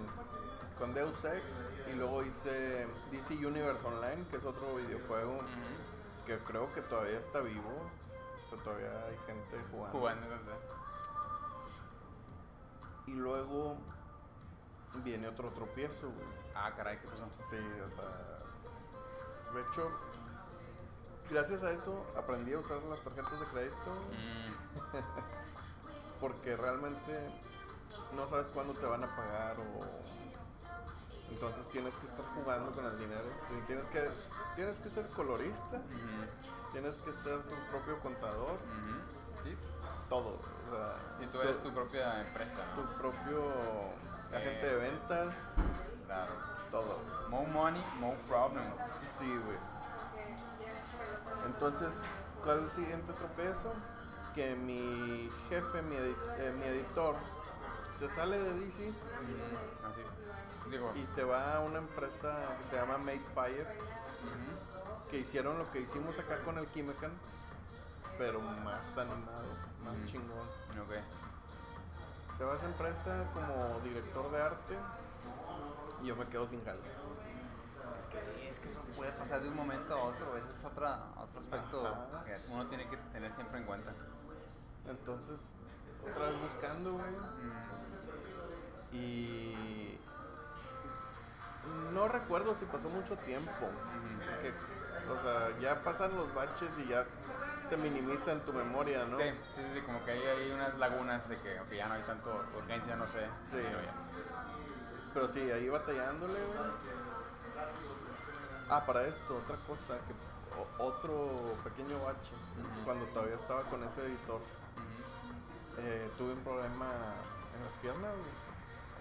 con 0.79 0.93
Deus 0.93 1.15
Ex. 1.25 1.41
Y 1.91 1.95
luego 1.97 2.23
hice 2.23 2.87
DC 3.11 3.45
Universe 3.45 3.85
Online, 3.85 4.25
que 4.29 4.37
es 4.37 4.45
otro 4.45 4.75
videojuego 4.75 5.39
que 6.25 6.37
creo 6.39 6.73
que 6.73 6.81
todavía 6.81 7.17
está 7.17 7.41
vivo. 7.41 7.71
O 8.45 8.49
sea, 8.49 8.63
todavía 8.63 9.05
hay 9.05 9.17
gente 9.25 9.57
jugando. 9.71 9.99
Jugando, 9.99 10.27
no 10.27 10.37
sé. 10.37 10.51
Y 13.07 13.13
luego 13.13 13.77
viene 15.03 15.27
otro 15.27 15.49
tropiezo, 15.49 16.09
güey. 16.09 16.27
Ah, 16.55 16.73
caray, 16.75 16.99
¿qué 16.99 17.07
pasó? 17.07 17.27
Sí, 17.43 17.57
o 17.57 17.89
sea. 17.95 18.41
De 19.53 19.61
hecho, 19.61 19.89
gracias 21.29 21.63
a 21.63 21.71
eso 21.71 22.05
aprendí 22.15 22.53
a 22.53 22.59
usar 22.59 22.81
las 22.83 23.01
tarjetas 23.01 23.39
de 23.39 23.45
crédito 23.47 23.91
Mm, 24.11 24.53
porque 26.21 26.55
realmente 26.55 27.19
no 28.15 28.27
sabes 28.29 28.47
cuándo 28.53 28.73
te 28.73 28.85
van 28.85 29.03
a 29.03 29.15
pagar 29.15 29.57
o. 29.59 30.11
Entonces 31.31 31.65
tienes 31.71 31.93
que 31.95 32.07
estar 32.07 32.25
jugando 32.35 32.71
con 32.71 32.85
el 32.85 32.99
dinero. 32.99 33.23
Tienes 33.65 33.85
que, 33.85 34.09
tienes 34.55 34.79
que 34.79 34.89
ser 34.89 35.07
colorista, 35.09 35.81
tienes 36.71 36.93
que 36.95 37.13
ser 37.13 37.39
tu 37.43 37.55
propio 37.71 37.99
contador. 38.01 38.57
Sí. 39.43 39.57
todo. 40.09 40.39
O 40.39 40.75
sea, 40.75 40.95
Y 41.21 41.25
tú 41.27 41.41
eres 41.41 41.61
tu 41.63 41.73
propia 41.73 42.21
empresa, 42.21 42.57
tu 42.75 42.83
propio 42.99 43.41
agente 44.33 44.67
de 44.67 44.75
ventas, 44.75 45.33
Claro. 46.05 46.33
todo. 46.69 46.99
More 47.29 47.47
money, 47.47 47.83
more 47.99 48.17
problems. 48.27 48.75
Sí, 49.17 49.25
güey. 49.45 49.57
Entonces, 51.45 51.89
¿cuál 52.43 52.57
es 52.59 52.63
el 52.65 52.71
siguiente 52.71 53.13
tropiezo? 53.13 53.73
Que 54.35 54.55
mi 54.55 55.29
jefe, 55.49 55.81
mi, 55.81 55.95
edi- 55.95 56.15
eh, 56.37 56.53
mi 56.57 56.63
editor, 56.65 57.15
se 57.97 58.09
sale 58.09 58.37
de 58.39 58.53
DC 58.59 58.89
Ujú, 58.89 59.87
Así. 59.87 60.01
Digo, 60.69 60.93
y 60.95 61.05
se 61.13 61.23
va 61.25 61.57
a 61.57 61.59
una 61.59 61.79
empresa 61.79 62.37
que 62.59 62.63
se 62.69 62.75
llama 62.77 62.97
Made 62.97 63.21
Fire, 63.35 63.67
que 65.09 65.17
hicieron 65.17 65.57
lo 65.57 65.69
que 65.71 65.81
hicimos 65.81 66.17
acá 66.17 66.39
con 66.45 66.57
el 66.57 66.65
Kimecan, 66.67 67.11
pero 68.17 68.39
más 68.39 68.97
animado, 68.97 69.49
más 69.83 69.95
Ujú. 69.97 70.05
chingón. 70.05 70.39
ok. 70.39 72.37
Se 72.37 72.45
va 72.45 72.53
a 72.53 72.55
esa 72.55 72.65
empresa 72.67 73.29
como 73.33 73.79
director 73.81 74.31
de 74.31 74.41
arte 74.41 74.77
y 76.03 76.07
yo 76.07 76.15
me 76.15 76.25
quedo 76.27 76.47
sin 76.47 76.63
jale. 76.63 76.79
Es 77.99 78.05
que 78.07 78.19
sí, 78.19 78.31
es 78.49 78.59
que 78.59 78.67
eso 78.69 78.81
puede 78.95 79.11
pasar 79.11 79.41
de 79.41 79.49
un 79.49 79.55
momento 79.55 79.93
a 79.93 80.03
otro. 80.03 80.35
Ese 80.37 80.51
es 80.57 80.63
otra, 80.65 81.03
otro 81.17 81.39
aspecto 81.39 81.85
Ajá. 81.85 82.23
que 82.25 82.35
uno 82.49 82.65
tiene 82.67 82.87
que 82.89 82.97
tener 82.97 83.31
siempre 83.33 83.59
en 83.59 83.65
cuenta. 83.65 83.91
Entonces, 84.89 85.39
otra 86.09 86.31
vez 86.31 86.41
buscando, 86.41 86.93
güey. 86.93 87.11
Mm, 87.11 88.95
Y 88.95 89.97
no 91.93 92.07
recuerdo 92.07 92.55
si 92.59 92.65
pasó 92.65 92.89
mucho 92.89 93.15
tiempo. 93.17 93.51
ujú. 93.51 94.41
Que, 94.41 94.53
o 95.11 95.21
sea, 95.23 95.59
ya 95.59 95.83
pasan 95.83 96.15
los 96.15 96.33
baches 96.33 96.69
y 96.83 96.87
ya 96.89 97.05
se 97.69 97.77
minimiza 97.77 98.31
en 98.33 98.41
tu 98.41 98.51
memoria, 98.53 99.05
¿no? 99.05 99.15
Sí, 99.17 99.23
sí, 99.55 99.61
sí, 99.73 99.81
como 99.81 100.03
que 100.03 100.11
hay, 100.11 100.21
hay 100.25 100.51
unas 100.51 100.77
lagunas 100.77 101.29
de 101.29 101.37
que 101.37 101.59
ok, 101.59 101.69
ya 101.71 101.87
no 101.87 101.93
hay 101.93 102.01
tanto 102.03 102.43
urgencia, 102.57 102.95
no 102.95 103.07
sé. 103.07 103.25
Sí. 103.43 103.57
pero 103.63 103.81
ya. 103.81 103.93
Pero 105.13 105.27
sí, 105.29 105.39
ahí 105.51 105.69
batallándole, 105.69 106.43
güey. 106.43 106.59
Ah, 108.69 108.83
para 108.85 109.03
esto, 109.05 109.35
otra 109.37 109.57
cosa, 109.67 109.97
que 110.07 110.13
o- 110.57 110.83
otro 110.87 111.55
pequeño 111.63 112.01
bache. 112.03 112.31
Cuando 112.85 113.05
todavía 113.07 113.35
estaba 113.35 113.63
con 113.63 113.83
ese 113.83 114.01
editor, 114.05 114.41
eh, 115.77 116.09
tuve 116.17 116.33
un 116.33 116.43
problema 116.43 116.87
en 117.57 117.63
las 117.63 117.73
piernas, 117.81 118.11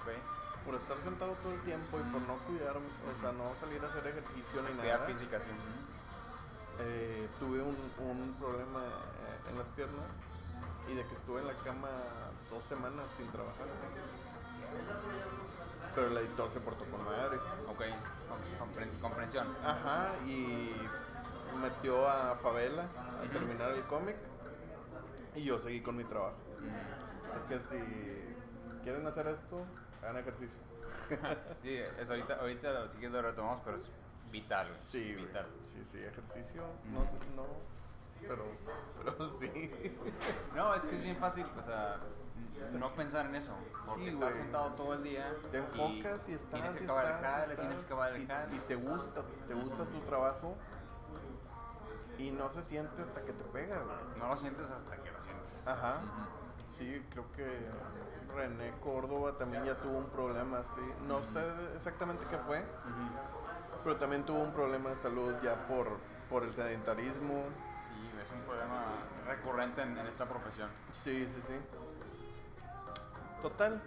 güey. 0.05 0.17
Por 0.65 0.75
estar 0.75 0.99
sentado 0.99 1.33
todo 1.43 1.53
el 1.55 1.61
tiempo 1.63 1.99
y 1.99 2.03
por 2.13 2.21
no 2.23 2.37
cuidarme, 2.47 2.87
o 3.09 3.21
sea, 3.21 3.33
no 3.33 3.55
salir 3.59 3.83
a 3.85 3.89
hacer 3.89 4.07
ejercicio 4.07 4.63
ni 4.63 4.75
nada. 4.77 4.99
física, 5.07 5.41
sí. 5.41 5.47
Eh, 6.81 7.29
tuve 7.39 7.63
un, 7.63 7.77
un 7.99 8.35
problema 8.39 8.81
eh, 8.85 9.51
en 9.51 9.59
las 9.59 9.67
piernas 9.69 10.07
y 10.91 10.95
de 10.95 11.05
que 11.07 11.15
estuve 11.15 11.41
en 11.41 11.47
la 11.47 11.55
cama 11.57 11.89
dos 12.51 12.65
semanas 12.65 13.07
sin 13.17 13.27
trabajar. 13.31 13.67
Pero 15.95 16.07
el 16.09 16.17
editor 16.19 16.51
se 16.51 16.61
portó 16.61 16.85
con 16.85 17.05
madre. 17.05 17.37
Ok, 17.69 17.83
com- 18.29 18.69
compren- 18.69 19.01
comprensión. 19.01 19.47
Ajá, 19.65 20.11
y 20.27 20.71
metió 21.61 22.07
a 22.09 22.37
Favela 22.37 22.85
a 22.85 23.23
terminar 23.33 23.73
el 23.73 23.83
cómic 23.85 24.17
y 25.35 25.43
yo 25.45 25.59
seguí 25.59 25.81
con 25.83 25.97
mi 25.97 26.05
trabajo. 26.05 26.37
Porque 27.33 27.59
si 27.61 28.83
quieren 28.83 29.07
hacer 29.07 29.27
esto, 29.29 29.65
hagan 30.03 30.19
ejercicio. 30.19 30.61
Sí, 31.63 31.77
es 31.77 32.09
ahorita, 32.09 32.35
ahorita 32.37 32.73
lo, 32.73 32.89
sí 32.89 32.99
que 32.99 33.09
lo 33.09 33.21
retomamos, 33.21 33.63
pero 33.65 33.77
es 33.77 33.85
vital. 34.31 34.67
Sí, 34.87 35.15
vital. 35.15 35.47
sí, 35.65 35.83
sí, 35.85 35.99
ejercicio. 35.99 36.63
No, 36.93 37.01
no, 37.35 37.47
pero, 38.27 38.45
pero 38.99 39.31
sí. 39.41 39.99
No, 40.55 40.75
es 40.75 40.85
que 40.85 40.97
es 40.97 41.03
bien 41.03 41.17
fácil, 41.17 41.47
o 41.59 41.63
sea, 41.63 41.99
no 42.73 42.95
pensar 42.95 43.27
en 43.27 43.35
eso. 43.35 43.57
Porque 43.87 44.11
Sí, 44.11 44.15
estás 44.15 44.37
sentado 44.37 44.71
todo 44.71 44.95
el 44.95 45.03
día. 45.03 45.35
Te 45.51 45.59
enfocas 45.59 46.29
y, 46.29 46.33
estás 46.33 46.51
Tienes 46.51 46.71
que 46.77 46.85
y 46.85 46.87
estás, 46.87 47.57
tienes 47.57 47.85
que 47.85 47.95
el 47.95 48.53
y, 48.53 48.57
y 48.57 48.59
te 48.69 48.75
gusta, 48.77 49.25
te 49.49 49.55
gusta 49.55 49.85
tu 49.85 50.01
trabajo 50.01 50.57
y 52.19 52.31
no 52.31 52.51
se 52.51 52.63
siente 52.63 53.01
hasta 53.01 53.25
que 53.25 53.33
te 53.33 53.45
pega, 53.45 53.83
güey. 53.83 54.19
No 54.19 54.29
lo 54.29 54.37
sientes 54.37 54.71
hasta 54.71 54.97
que 54.97 55.11
lo 55.11 55.23
sientes. 55.25 55.67
Ajá. 55.67 56.01
Ujú. 56.03 56.40
Sí, 56.81 57.07
creo 57.11 57.31
que 57.33 57.47
René 58.35 58.73
Córdoba 58.83 59.37
también 59.37 59.67
ya 59.67 59.75
tuvo 59.75 59.99
un 59.99 60.09
problema 60.09 60.61
así. 60.61 60.81
No 61.07 61.21
sé 61.25 61.43
exactamente 61.77 62.25
qué 62.31 62.39
fue, 62.39 62.65
pero 63.85 63.99
también 63.99 64.25
tuvo 64.25 64.39
un 64.39 64.55
problema 64.55 64.89
de 64.89 64.97
salud 64.97 65.35
ya 65.43 65.67
por, 65.67 65.99
por 66.31 66.43
el 66.43 66.55
sedentarismo. 66.55 67.45
Sí, 67.75 68.11
es 68.25 68.33
un 68.33 68.41
problema 68.47 68.87
recurrente 69.27 69.83
en, 69.83 69.99
en 69.99 70.07
esta 70.07 70.27
profesión. 70.27 70.71
Sí, 70.91 71.29
sí, 71.29 71.43
sí. 71.43 71.61
Total, 73.43 73.83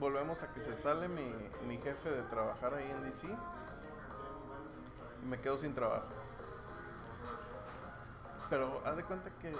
volvemos 0.00 0.42
a 0.42 0.54
que 0.54 0.62
se 0.62 0.74
sale 0.74 1.08
mi, 1.08 1.34
mi 1.66 1.76
jefe 1.76 2.10
de 2.10 2.22
trabajar 2.22 2.72
ahí 2.72 2.90
en 2.90 3.02
DC 3.02 3.26
y 5.22 5.26
me 5.26 5.38
quedo 5.38 5.58
sin 5.58 5.74
trabajo. 5.74 6.08
Pero 8.48 8.80
haz 8.86 8.96
de 8.96 9.04
cuenta 9.04 9.28
que 9.38 9.54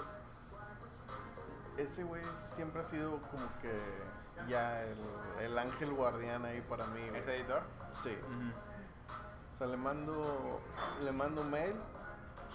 ese 1.77 2.03
güey 2.03 2.23
siempre 2.55 2.81
ha 2.81 2.85
sido 2.85 3.21
como 3.23 3.47
que 3.61 3.71
ya 4.47 4.81
el, 4.83 4.97
el 5.41 5.57
ángel 5.57 5.93
guardián 5.93 6.45
ahí 6.45 6.61
para 6.61 6.85
mí. 6.87 6.99
güey. 7.07 7.19
¿Ese 7.19 7.37
editor? 7.37 7.63
Sí. 8.03 8.17
O 9.53 9.57
sea, 9.57 9.67
le 9.67 9.77
mando, 9.77 10.61
le 11.03 11.11
mando 11.11 11.41
un 11.41 11.51
mail 11.51 11.75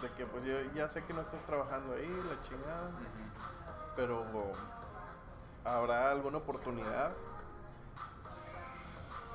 de 0.03 0.11
que 0.13 0.27
pues 0.27 0.45
yo 0.45 0.55
ya 0.75 0.89
sé 0.89 1.05
que 1.05 1.13
no 1.13 1.21
estás 1.23 1.45
trabajando 1.45 1.95
ahí, 1.95 2.09
la 2.29 2.43
chingada 2.43 2.91
pero 3.99 4.25
habrá 5.65 6.13
alguna 6.13 6.39
oportunidad. 6.39 7.13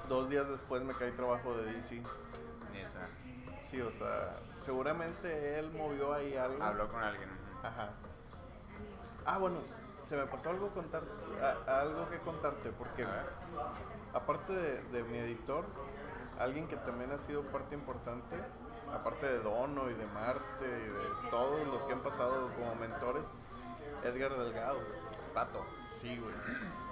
Dos 0.07 0.29
días 0.29 0.47
después 0.47 0.81
me 0.83 0.93
cae 0.93 1.11
trabajo 1.11 1.53
de 1.57 1.65
DC. 1.73 2.01
Neta. 2.71 3.09
Sí, 3.61 3.81
o 3.81 3.91
sea, 3.91 4.37
seguramente 4.61 5.59
él 5.59 5.69
movió 5.73 6.13
ahí 6.13 6.37
algo. 6.37 6.63
Habló 6.63 6.87
con 6.89 7.03
alguien. 7.03 7.29
Ajá. 7.61 7.89
Ah, 9.25 9.37
bueno, 9.37 9.59
se 10.07 10.15
me 10.17 10.25
pasó 10.27 10.49
algo 10.49 10.69
contar, 10.73 11.03
a- 11.67 11.79
algo 11.81 12.09
que 12.09 12.19
contarte, 12.19 12.71
porque 12.71 13.07
aparte 14.13 14.53
de, 14.53 14.81
de 14.83 15.03
mi 15.05 15.17
editor, 15.17 15.65
alguien 16.39 16.67
que 16.67 16.75
también 16.77 17.11
ha 17.11 17.17
sido 17.19 17.43
parte 17.43 17.75
importante, 17.75 18.35
aparte 18.93 19.25
de 19.27 19.39
Dono 19.39 19.89
y 19.89 19.93
de 19.93 20.05
Marte 20.07 20.65
y 20.65 20.89
de 20.89 21.29
todos 21.31 21.65
los 21.67 21.79
que 21.85 21.93
han 21.93 22.01
pasado 22.01 22.51
como 22.53 22.75
mentores, 22.75 23.25
Edgar 24.03 24.35
Delgado. 24.37 24.79
Pato. 25.33 25.65
Sí, 25.87 26.17
güey. 26.19 26.35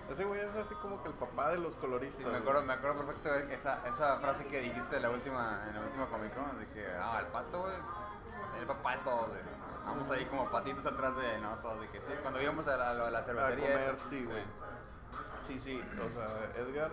Ese 0.10 0.26
güey 0.26 0.40
es 0.42 0.56
así 0.56 0.74
como 0.76 1.02
que 1.04 1.10
el 1.10 1.14
papá 1.16 1.50
de 1.52 1.60
los 1.60 1.76
coloristas. 1.76 2.26
Sí, 2.26 2.32
me 2.32 2.38
acuerdo, 2.38 2.64
me 2.64 2.74
acuerdo 2.74 3.06
perfecto 3.06 3.32
de 3.32 3.54
esa, 3.54 3.88
esa 3.88 4.18
frase 4.20 4.48
que 4.48 4.60
dijiste 4.62 4.96
en 4.96 5.04
la 5.04 5.10
última, 5.12 5.64
en 5.68 5.76
la 5.76 5.82
última 5.82 6.08
Comic 6.08 6.34
Con, 6.36 6.60
de 6.60 6.66
que, 6.68 6.86
ah, 7.00 7.20
el 7.20 7.28
pato, 7.28 7.62
güey, 7.62 7.74
es 7.76 8.62
el 8.62 8.68
papá 8.68 8.94
de 8.94 9.04
todos, 9.04 9.28
güey. 9.30 9.40
Vamos 9.86 10.10
ahí 10.12 10.26
como 10.26 10.50
patitos 10.50 10.86
atrás 10.86 11.16
de, 11.18 11.40
¿no? 11.40 11.56
Todos 11.58 11.82
de 11.82 11.90
que, 11.90 12.00
sí, 12.00 12.14
cuando 12.22 12.42
íbamos 12.42 12.68
a 12.68 12.78
la, 12.78 12.92
a 12.92 13.12
la 13.12 13.20
A 13.20 13.24
cervecería. 13.24 13.72
comer, 13.74 13.96
sí, 14.10 14.26
güey. 14.26 14.44
Sí, 15.46 15.60
sí. 15.60 15.84
O 16.00 16.10
sea, 16.14 16.62
Edgar, 16.64 16.92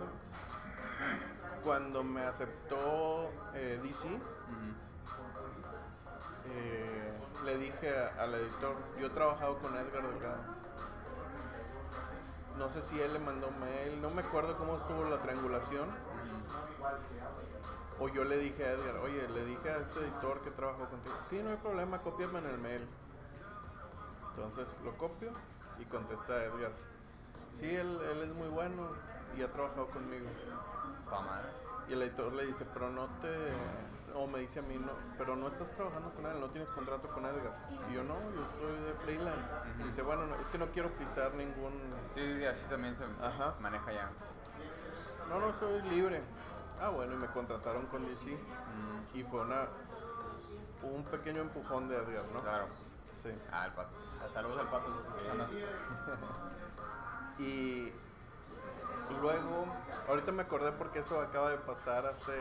cuando 1.63 2.03
me 2.03 2.21
aceptó 2.23 3.31
eh, 3.53 3.79
DC, 3.83 4.07
eh, 6.47 7.13
le 7.45 7.57
dije 7.57 7.89
a- 7.97 8.23
al 8.23 8.33
editor, 8.35 8.75
yo 8.99 9.07
he 9.07 9.09
trabajado 9.11 9.59
con 9.59 9.75
Edgar 9.77 10.07
Delgado. 10.07 10.59
No 12.57 12.69
sé 12.69 12.81
si 12.81 12.99
él 12.99 13.13
le 13.13 13.19
mandó 13.19 13.49
mail, 13.51 14.01
no 14.01 14.09
me 14.09 14.21
acuerdo 14.21 14.57
cómo 14.57 14.75
estuvo 14.75 15.05
la 15.05 15.21
triangulación. 15.21 15.87
O 17.99 18.07
yo 18.07 18.23
le 18.23 18.37
dije 18.37 18.65
a 18.65 18.71
Edgar, 18.71 18.95
oye, 18.97 19.27
le 19.29 19.45
dije 19.45 19.69
a 19.69 19.77
este 19.77 19.99
editor 19.99 20.41
que 20.41 20.51
trabajó 20.51 20.87
contigo. 20.89 21.15
Sí, 21.29 21.41
no 21.43 21.49
hay 21.49 21.57
problema, 21.57 22.01
cópiame 22.01 22.39
en 22.39 22.45
el 22.45 22.57
mail. 22.57 22.87
Entonces 24.29 24.67
lo 24.83 24.97
copio 24.97 25.31
y 25.79 25.85
contesta 25.85 26.45
Edgar. 26.45 26.71
Sí, 27.59 27.75
él, 27.75 27.99
él 28.11 28.21
es 28.23 28.33
muy 28.33 28.47
bueno 28.47 28.87
y 29.37 29.41
ha 29.41 29.51
trabajado 29.51 29.87
conmigo. 29.87 30.27
Y 31.89 31.93
el 31.93 32.01
editor 32.03 32.31
le 32.33 32.45
dice, 32.45 32.65
pero 32.73 32.89
no 32.89 33.07
te... 33.21 33.29
O 34.15 34.27
me 34.27 34.39
dice 34.39 34.59
a 34.59 34.61
mí, 34.63 34.75
no, 34.75 34.91
pero 35.17 35.35
no 35.35 35.47
estás 35.47 35.69
trabajando 35.75 36.11
con 36.13 36.25
él, 36.25 36.39
no 36.39 36.49
tienes 36.49 36.69
contrato 36.71 37.07
con 37.09 37.25
Edgar. 37.25 37.67
Y 37.89 37.95
yo 37.95 38.03
no, 38.03 38.15
yo 38.31 38.41
estoy 38.41 38.85
de 38.85 38.93
freelance. 39.03 39.53
Dice, 39.83 40.01
bueno, 40.03 40.25
no, 40.25 40.35
es 40.35 40.47
que 40.47 40.57
no 40.57 40.67
quiero 40.71 40.89
pisar 40.93 41.33
ningún... 41.35 41.73
Sí, 42.13 42.21
sí, 42.37 42.45
así 42.45 42.65
también 42.69 42.95
se 42.95 43.03
Ajá. 43.21 43.55
maneja 43.59 43.91
ya. 43.91 44.09
No, 45.29 45.39
no, 45.39 45.53
soy 45.59 45.81
libre. 45.89 46.21
Ah, 46.79 46.89
bueno, 46.89 47.13
y 47.13 47.17
me 47.17 47.27
contrataron 47.27 47.85
con 47.87 48.05
DC. 48.05 48.37
Y 49.13 49.23
fue 49.23 49.41
una... 49.41 49.67
Un 50.81 51.03
pequeño 51.03 51.41
empujón 51.41 51.89
de 51.89 51.97
Edgar, 51.97 52.23
¿no? 52.33 52.41
Claro. 52.41 52.67
Sí. 53.21 53.29
Ah, 53.51 53.65
el 53.65 53.73
pato. 53.73 53.89
Saludos 54.33 54.59
al 54.59 54.69
pato 54.69 54.87
si 54.87 55.57
esto. 55.57 55.67
Y 57.39 57.93
luego, 59.21 59.65
ahorita 60.09 60.33
me 60.33 60.41
acordé 60.41 60.73
porque 60.73 60.99
eso 60.99 61.21
acaba 61.21 61.49
de 61.51 61.57
pasar 61.57 62.05
hace 62.05 62.37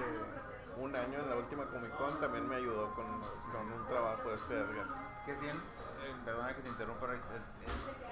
un 0.77 0.95
año 0.95 1.21
en 1.21 1.31
la 1.31 1.37
última 1.37 1.67
Comic 1.67 1.97
Con, 1.97 2.21
también 2.21 2.49
me 2.49 2.57
ayudó 2.57 2.93
con, 2.95 3.07
con 3.07 3.73
un 3.73 3.87
trabajo 3.87 4.29
de 4.29 4.35
este 4.35 4.55
Edgar. 4.55 4.87
Es 5.15 5.21
que 5.25 5.35
bien, 5.41 5.57
eh, 5.57 6.15
perdona 6.25 6.55
que 6.55 6.63
te 6.63 6.69
interrumpa, 6.69 7.07
es, 7.15 7.45
es 7.45 8.09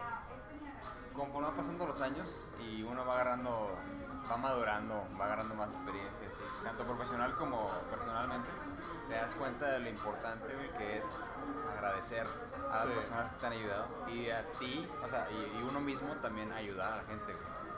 conforme 1.12 1.48
van 1.48 1.56
pasando 1.56 1.86
los 1.86 2.00
años 2.00 2.48
y 2.60 2.82
uno 2.82 3.04
va 3.06 3.14
agarrando, 3.14 3.70
va 4.30 4.36
madurando, 4.36 5.06
va 5.20 5.26
agarrando 5.26 5.54
más 5.54 5.68
experiencias, 5.70 6.32
y 6.60 6.64
tanto 6.64 6.84
profesional 6.84 7.34
como 7.36 7.66
personalmente, 7.90 8.48
te 9.08 9.14
das 9.14 9.34
cuenta 9.34 9.66
de 9.66 9.80
lo 9.80 9.88
importante 9.88 10.46
que 10.78 10.98
es 10.98 11.20
agradecer 11.76 12.26
a 12.72 12.78
las 12.78 12.88
Sí. 12.88 12.94
personas 12.94 13.30
que 13.30 13.36
te 13.36 13.46
han 13.46 13.52
ayudado 13.52 13.86
y 14.08 14.30
a 14.30 14.44
ti, 14.52 14.88
o 15.04 15.08
sea, 15.08 15.28
y, 15.30 15.58
y 15.58 15.62
uno 15.68 15.80
mismo 15.80 16.12
también 16.16 16.52
ayudar 16.52 16.92
a 16.92 16.96
la 16.96 17.04
gente. 17.04 17.34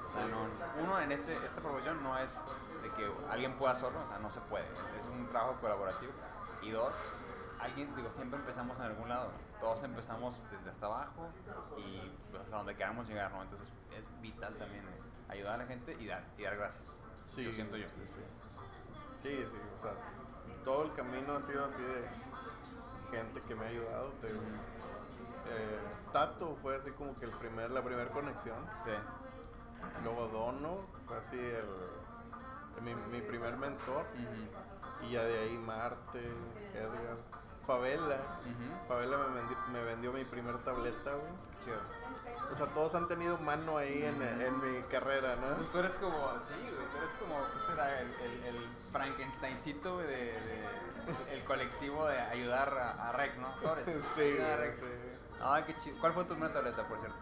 O 0.07 0.09
sea, 0.09 0.23
Sí. 0.25 0.31
no, 0.31 0.83
uno 0.83 1.01
en 1.01 1.13
este, 1.13 1.33
esta 1.33 1.61
profesión 1.61 2.03
no 2.03 2.17
es 2.19 2.43
de 2.83 2.91
que 2.93 3.11
alguien 3.31 3.55
pueda 3.59 3.75
solo, 3.75 3.99
o 4.05 4.09
sea, 4.09 4.19
no 4.19 4.31
se 4.31 4.41
puede, 4.41 4.65
es, 4.99 5.07
un 5.07 5.27
trabajo 5.29 5.57
colaborativo. 5.61 6.13
Y 6.63 6.71
dos, 6.71 6.95
alguien, 7.61 7.95
digo, 7.95 8.11
siempre 8.11 8.39
empezamos 8.39 8.79
en 8.79 8.85
algún 8.87 9.09
lado. 9.09 9.31
Todos 9.61 9.83
empezamos 9.83 10.37
desde 10.51 10.71
hasta 10.71 10.87
abajo 10.87 11.29
y 11.77 11.98
hasta 12.49 12.57
donde 12.57 12.77
queramos 12.77 13.07
llegar, 13.07 13.31
¿no? 13.31 13.43
Entonces 13.43 13.69
es 13.95 14.07
vital 14.23 14.57
también 14.57 14.83
eh, 14.83 15.01
ayudar 15.29 15.57
a 15.57 15.59
la 15.59 15.67
gente 15.67 15.95
y 16.01 16.07
dar, 16.07 16.25
y 16.39 16.45
dar 16.45 16.57
gracias. 16.57 16.83
Sí, 17.27 17.45
Yo 17.45 17.53
siento 17.53 17.77
yo. 17.77 17.87
Sí, 17.91 18.01
sí. 18.07 18.23
Sí, 19.23 19.37
sí, 19.39 19.59
o 19.79 19.83
sea, 19.83 19.93
todo 20.65 20.85
el 20.85 20.93
camino 20.95 21.35
ha 21.35 21.43
sido 21.43 21.67
así 21.67 21.83
de 21.83 22.09
gente 23.11 23.43
que 23.43 23.55
me 23.55 23.67
ha 23.67 23.69
ayudado. 23.69 24.09
te. 24.23 24.29
Eh, 24.29 25.81
Tato 26.13 26.57
fue 26.63 26.77
así 26.77 26.91
como 26.93 27.19
que 27.19 27.27
el 27.27 27.33
primer, 27.33 27.71
la 27.71 27.85
primera 27.85 28.11
conexión. 28.11 28.65
Sí. 28.83 28.93
Luego 30.03 30.29
Dono 30.29 30.87
fue 31.07 31.19
así 31.19 31.39
el, 31.39 32.83
mi, 32.83 32.95
mi 32.95 33.21
primer 33.21 33.59
mentor. 33.59 34.07
Y 35.03 35.11
ya 35.13 35.23
de 35.23 35.39
ahí 35.39 35.59
Marte, 35.59 36.33
Edgar, 36.75 37.19
Favela. 37.67 38.17
Ujú. 38.45 38.89
Favela 38.89 39.19
me 39.19 39.35
vendió, 39.35 39.59
me 39.73 39.85
vendió 39.85 40.13
mi 40.13 40.25
primer 40.25 40.59
tableta, 40.65 41.13
güey. 41.13 41.33
Chido. 41.63 41.77
O 42.53 42.57
sea, 42.57 42.67
todos 42.69 42.95
han 42.95 43.09
tenido 43.09 43.37
mano 43.39 43.77
ahí 43.77 44.05
en, 44.05 44.23
en 44.23 44.61
mi 44.61 44.81
carrera, 44.85 45.37
¿no? 45.37 45.49
Entonces 45.49 45.71
tú 45.71 45.79
eres 45.81 45.95
como, 45.97 46.17
sí, 46.41 46.55
güey, 46.63 46.87
tú 46.89 46.97
eres 46.97 47.13
como, 47.21 47.37
¿qué 47.53 47.67
será? 47.67 48.01
El, 48.01 48.09
el, 48.09 48.57
el 48.57 48.69
Frankensteincito 48.91 49.95
güey, 49.97 50.07
de, 50.07 50.15
de- 50.17 50.79
el 51.35 51.45
colectivo 51.45 52.07
de 52.07 52.19
ayudar 52.21 52.77
a, 52.79 53.09
a 53.09 53.13
Rex, 53.13 53.37
¿no? 53.39 53.55
Sobres. 53.61 53.87
Sí, 54.15 54.21
Ayuda 54.23 54.53
a 54.53 54.57
güey, 54.57 54.69
Rex. 54.69 54.81
sí. 54.81 54.93
Ay, 55.41 55.63
qué 55.67 55.77
chido. 55.77 55.99
¿Cuál 56.01 56.13
fue 56.13 56.25
tu 56.25 56.35
primera 56.35 56.53
tableta, 56.55 56.87
por 56.89 56.99
cierto? 57.01 57.17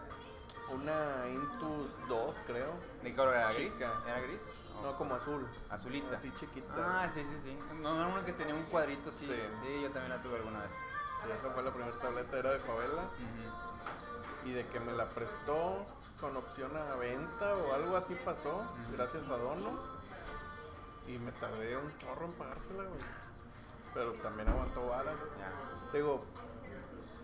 Una 0.70 1.28
Intus 1.28 1.90
2, 2.08 2.34
creo. 2.46 2.72
¿De 3.02 3.14
color 3.14 3.34
era 3.34 3.52
gris? 3.52 3.74
Chica. 3.74 3.92
¿Era 4.06 4.20
gris? 4.20 4.42
¿O 4.78 4.82
No, 4.82 4.96
como 4.96 5.14
azul. 5.14 5.46
Azulita. 5.70 6.16
Así 6.16 6.32
chiquita. 6.38 6.72
Ah, 6.76 7.08
sí, 7.12 7.24
sí, 7.24 7.38
sí. 7.38 7.58
No, 7.80 7.94
no, 7.94 8.08
uno 8.08 8.24
que 8.24 8.32
tenía 8.32 8.54
un 8.54 8.64
cuadrito 8.64 9.10
así. 9.10 9.26
Sí. 9.26 9.32
Sí. 9.64 9.82
yo 9.82 9.90
también 9.90 10.10
la 10.10 10.22
tuve 10.22 10.36
alguna 10.36 10.60
vez. 10.62 10.72
Sí, 10.72 11.30
esa 11.32 11.50
fue 11.52 11.62
la 11.62 11.72
primera 11.72 11.98
tableta, 11.98 12.38
era 12.38 12.50
de 12.52 12.60
Favela. 12.60 13.04
Y 14.44 14.52
de 14.52 14.64
que 14.68 14.78
me 14.78 14.92
la 14.92 15.08
prestó 15.08 15.84
con 16.20 16.36
opción 16.36 16.70
a 16.76 16.94
venta 16.96 17.56
o 17.56 17.74
algo 17.74 17.96
así 17.96 18.14
pasó, 18.24 18.62
gracias 18.96 19.24
a 19.28 19.36
Dono. 19.36 19.96
Y 21.08 21.18
me 21.18 21.32
tardé 21.32 21.76
un 21.76 21.96
chorro 21.98 22.26
en 22.26 22.32
pagársela, 22.32 22.84
güey. 22.84 23.00
Pero 23.94 24.12
también 24.14 24.48
aguantó 24.48 24.88
vara. 24.88 25.12
Digo, 25.92 26.24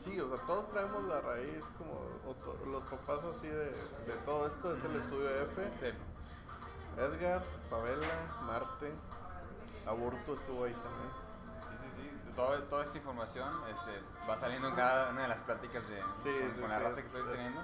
sí, 0.00 0.18
o 0.18 0.28
sea, 0.28 0.44
todos 0.46 0.70
traemos 0.70 1.04
la 1.04 1.20
raíz, 1.20 1.64
como 1.78 2.00
los 2.70 2.84
papás 2.84 3.20
así 3.36 3.48
de, 3.48 3.66
de 3.66 4.14
todo 4.24 4.46
esto, 4.46 4.74
es 4.74 4.84
el 4.84 4.96
estudio 4.96 5.28
F. 5.42 5.70
Sí. 5.80 5.86
Edgar, 6.98 7.42
Favela, 7.70 8.06
Marte, 8.42 8.92
Aburto 9.86 10.34
estuvo 10.34 10.64
ahí 10.64 10.72
también. 10.74 11.10
Sí, 11.62 11.88
sí, 11.96 12.10
sí. 12.26 12.32
todo, 12.36 12.62
toda 12.64 12.84
esta 12.84 12.98
información 12.98 13.48
este, 13.68 14.04
va 14.28 14.36
saliendo 14.36 14.68
en 14.68 14.74
cada 14.76 15.10
una 15.10 15.22
de 15.22 15.28
las 15.28 15.40
pláticas 15.40 15.86
de, 15.88 16.00
Sí, 16.00 16.06
con, 16.40 16.54
sí, 16.54 16.60
con 16.60 16.70
la 16.70 16.78
raza 16.78 16.94
que 16.96 17.00
es- 17.00 17.06
estoy 17.06 17.22
es- 17.22 17.28
teniendo, 17.32 17.60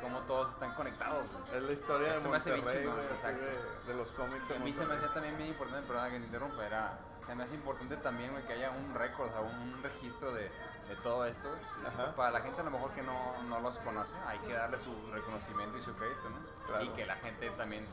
cómo 0.00 0.20
todos 0.20 0.50
están 0.54 0.74
conectados. 0.74 1.24
güey. 1.32 1.56
Es 1.56 1.62
la 1.62 1.72
historia 1.72 2.12
de 2.12 2.28
me 2.28 2.36
hace 2.36 2.56
Monterrey, 2.56 2.86
güey, 2.86 3.06
exacto. 3.06 3.44
de, 3.44 3.92
de 3.92 3.94
los 3.94 4.12
cómics 4.12 4.50
A 4.50 4.58
mí 4.60 4.72
se 4.72 4.86
me 4.86 4.94
hacía 4.94 5.12
también 5.12 5.36
bien 5.36 5.48
importante, 5.50 5.86
perdón 5.86 6.10
que 6.10 6.18
te 6.20 6.26
interrumpa, 6.26 6.64
era, 6.66 6.98
se 7.26 7.34
me 7.34 7.42
hace 7.44 7.54
importante 7.54 7.96
también 7.98 8.30
güey, 8.32 8.46
que 8.46 8.52
haya 8.54 8.70
un 8.70 8.94
récord, 8.94 9.28
o 9.28 9.32
sea, 9.32 9.40
un 9.40 9.82
registro 9.82 10.32
de, 10.32 10.42
de 10.88 10.96
todo 11.02 11.24
esto. 11.26 11.48
Para 12.16 12.30
la 12.30 12.40
gente 12.40 12.60
a 12.60 12.64
lo 12.64 12.70
mejor 12.70 12.92
que 12.92 13.02
no, 13.02 13.42
no 13.42 13.60
los 13.60 13.76
conoce, 13.78 14.14
hay 14.26 14.38
que 14.38 14.52
darle 14.54 14.78
su 14.78 14.94
reconocimiento 15.12 15.76
y 15.78 15.82
su 15.82 15.92
crédito, 15.94 16.30
¿no? 16.30 16.38
Claro. 16.68 16.84
Y 16.84 16.88
que 16.90 17.06
la 17.06 17.16
gente 17.16 17.50
también 17.50 17.84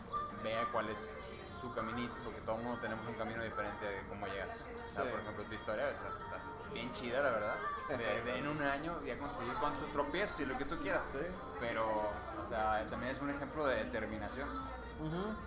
vea 0.43 0.65
cuál 0.71 0.89
es 0.89 1.15
su 1.61 1.73
caminito, 1.73 2.13
porque 2.23 2.41
todo 2.41 2.57
el 2.57 2.63
mundo 2.63 2.80
tenemos 2.82 3.07
un 3.07 3.15
camino 3.15 3.43
diferente 3.43 3.86
de 3.86 4.01
cómo 4.07 4.28
llegaste. 4.28 4.55
O 4.89 4.93
sea, 4.93 5.03
Sí. 5.03 5.09
por 5.09 5.19
ejemplo, 5.21 5.43
tu 5.45 5.53
historia 5.53 5.89
está, 5.89 6.07
está 6.09 6.73
bien 6.73 6.91
chida, 6.93 7.21
la 7.21 7.32
verdad. 7.32 7.55
De, 7.89 7.97
de 8.23 8.38
en 8.39 8.47
un 8.47 8.61
año 8.61 9.01
ya 9.03 9.17
conseguí 9.17 9.51
con 9.61 9.76
sus 9.78 9.91
tropiezos 9.91 10.39
y 10.41 10.45
lo 10.45 10.57
que 10.57 10.65
tú 10.65 10.78
quieras. 10.82 11.03
Sí. 11.11 11.26
Pero, 11.59 11.86
o 11.88 12.45
sea, 12.47 12.86
también 12.89 13.15
es 13.15 13.21
un 13.21 13.30
ejemplo 13.30 13.65
de 13.65 13.84
determinación 13.86 14.47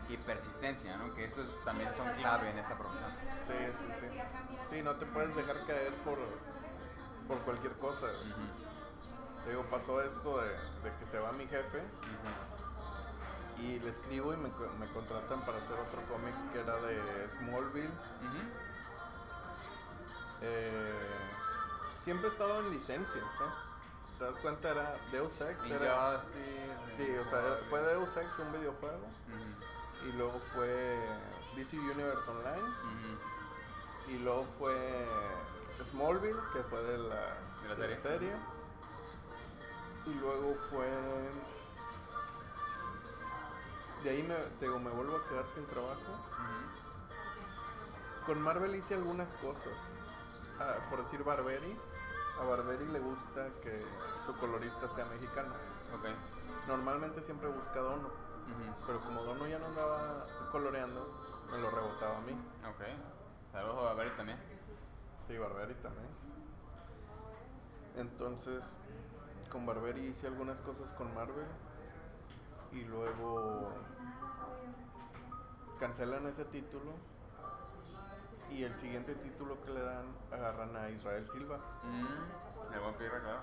y 0.09 0.17
persistencia, 0.19 0.97
¿no? 0.99 1.15
Que 1.15 1.25
estos 1.25 1.47
también 1.65 1.91
son 1.97 2.09
clave 2.17 2.51
en 2.51 2.59
esta 2.59 2.77
profesión. 2.77 3.11
Sí, 3.47 3.55
sí, 3.79 3.93
sí. 4.01 4.19
Sí, 4.71 4.83
no 4.83 4.95
te 4.97 5.07
puedes 5.07 5.35
dejar 5.35 5.65
caer 5.67 5.93
por, 6.05 6.19
por 7.27 7.39
cualquier 7.45 7.73
cosa. 7.79 8.07
güey. 8.07 8.35
Te 9.45 9.51
digo, 9.51 9.65
pasó 9.71 10.03
esto 10.03 10.41
de, 10.43 10.49
de 10.51 10.97
que 10.99 11.07
se 11.07 11.19
va 11.19 11.33
mi 11.33 11.47
jefe 11.47 11.83
y 13.61 13.79
le 13.81 13.91
escribo 13.91 14.33
y 14.33 14.37
me, 14.37 14.49
me 14.79 14.87
contratan 14.93 15.41
para 15.45 15.59
hacer 15.59 15.75
otro 15.79 16.03
cómic 16.09 16.35
que 16.53 16.61
era 16.61 16.77
de 16.77 17.29
Smallville. 17.31 17.91
Eh, 20.41 21.09
siempre 22.03 22.29
he 22.29 22.33
estado 22.33 22.61
en 22.61 22.71
licencias, 22.71 23.25
¿eh? 23.25 23.53
¿Te 24.19 24.25
das 24.25 24.35
cuenta? 24.37 24.71
Era 24.71 24.95
Deus 25.13 25.33
Ex. 25.41 25.59
Era, 25.71 26.21
sí, 26.97 27.17
o 27.25 27.29
sea, 27.31 27.47
era- 27.47 27.57
fue 27.71 27.81
Deus 27.83 28.17
Ex, 28.17 28.39
un 28.39 28.53
videojuego. 28.53 29.07
Y 30.09 30.13
luego 30.13 30.41
fue 30.55 30.97
DC 31.57 31.77
Universe 31.79 32.31
Online. 32.31 32.75
Y 34.09 34.19
luego 34.19 34.47
fue 34.59 35.07
Smallville, 35.91 36.39
que 36.53 36.63
fue 36.63 36.83
de 36.83 36.99
la, 36.99 37.35
De 37.63 37.69
la 37.69 37.75
de 37.75 37.97
serie. 37.97 38.33
Y 40.07 40.15
luego 40.15 40.57
fue. 40.71 40.89
De 44.03 44.11
ahí 44.11 44.23
me, 44.23 44.35
digo, 44.61 44.79
me 44.79 44.91
vuelvo 44.91 45.17
a 45.17 45.29
quedar 45.29 45.45
sin 45.55 45.67
trabajo. 45.67 46.01
Con 48.27 48.41
Marvel 48.43 48.75
hice 48.75 48.95
algunas 48.95 49.29
cosas. 49.35 49.73
Ah, 50.61 50.77
por 50.91 51.03
decir 51.03 51.25
Barberi. 51.25 51.77
A 52.41 52.45
Barberi 52.45 52.87
le 52.87 53.01
gusta 53.01 53.49
que 53.63 53.83
su 54.25 54.37
colorista 54.37 54.89
sea 54.89 55.05
mexicano. 55.07 55.55
Ok. 55.97 56.07
Normalmente 56.69 57.23
siempre 57.23 57.49
busca 57.49 57.81
Dono. 57.81 58.11
Pero 58.87 59.01
como 59.01 59.23
Dono 59.23 59.47
ya 59.47 59.59
no 59.59 59.67
andaba 59.67 60.25
coloreando, 60.53 61.07
me 61.51 61.59
lo 61.59 61.71
rebotaba 61.71 62.19
a 62.19 62.21
mí. 62.21 62.33
Ok. 62.33 62.85
Saludos 63.53 63.91
a 63.91 63.95
Barry 63.95 64.11
también. 64.17 64.39
Sí, 65.27 65.37
Barberi 65.37 65.75
también. 65.75 66.09
Entonces, 67.97 68.77
con 69.51 69.67
Barberi 69.67 70.07
hice 70.07 70.29
algunas 70.29 70.61
cosas 70.61 70.91
con 70.93 71.13
Marvel. 71.15 71.47
Y 72.73 72.85
luego 72.85 73.73
cancelan 75.79 76.27
ese 76.27 76.45
título. 76.47 76.93
Y 78.51 78.65
el 78.65 78.75
siguiente 78.77 79.15
título 79.15 79.63
que 79.63 79.71
le 79.73 79.81
dan, 79.81 80.07
agarran 80.33 80.75
a 80.77 80.89
Israel 80.91 81.27
Silva. 81.29 81.59
Mm, 81.83 82.71
claro. 82.71 83.41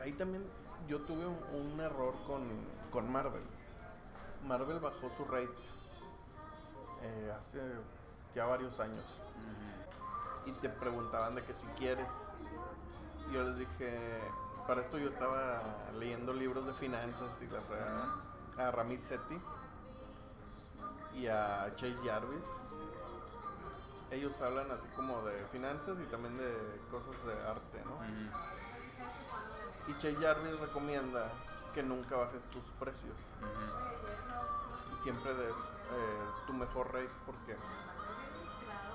Ahí 0.00 0.12
también 0.12 0.44
yo 0.88 1.00
tuve 1.00 1.26
un, 1.26 1.38
un 1.52 1.80
error 1.80 2.14
con, 2.26 2.42
con 2.90 3.10
Marvel. 3.10 3.42
Marvel 4.46 4.80
bajó 4.80 5.08
su 5.16 5.24
rate 5.24 5.48
eh, 7.02 7.32
hace 7.38 7.60
ya 8.34 8.46
varios 8.46 8.80
años. 8.80 9.04
Y 10.46 10.52
te 10.52 10.68
preguntaban 10.68 11.34
de 11.34 11.44
que 11.44 11.54
si 11.54 11.66
quieres. 11.78 12.08
Yo 13.32 13.42
les 13.44 13.58
dije, 13.58 14.20
para 14.66 14.82
esto 14.82 14.98
yo 14.98 15.08
estaba 15.08 15.62
leyendo 15.98 16.34
libros 16.34 16.66
de 16.66 16.74
finanzas 16.74 17.30
y 17.40 17.46
la 17.46 17.60
fregada, 17.62 18.16
a 18.58 18.70
Ramit 18.70 19.02
Sethi 19.02 19.40
y 21.14 21.26
a 21.26 21.72
Chase 21.76 21.96
Jarvis. 22.04 22.44
Ellos 24.10 24.40
hablan 24.40 24.70
así 24.70 24.86
como 24.94 25.22
de 25.22 25.44
finanzas 25.46 25.96
y 26.00 26.06
también 26.06 26.36
de 26.36 26.80
cosas 26.90 27.14
de 27.26 27.32
arte, 27.48 27.82
¿no? 27.84 27.98
Y 29.88 29.92
Chase 29.98 30.16
Jarvis 30.20 30.60
recomienda 30.60 31.30
que 31.74 31.82
nunca 31.82 32.16
bajes 32.16 32.42
tus 32.50 32.62
precios. 32.78 33.16
Y 34.92 35.02
siempre 35.02 35.34
des 35.34 35.50
eh, 35.50 36.26
tu 36.46 36.52
mejor 36.52 36.92
rate 36.92 37.10
porque 37.26 37.56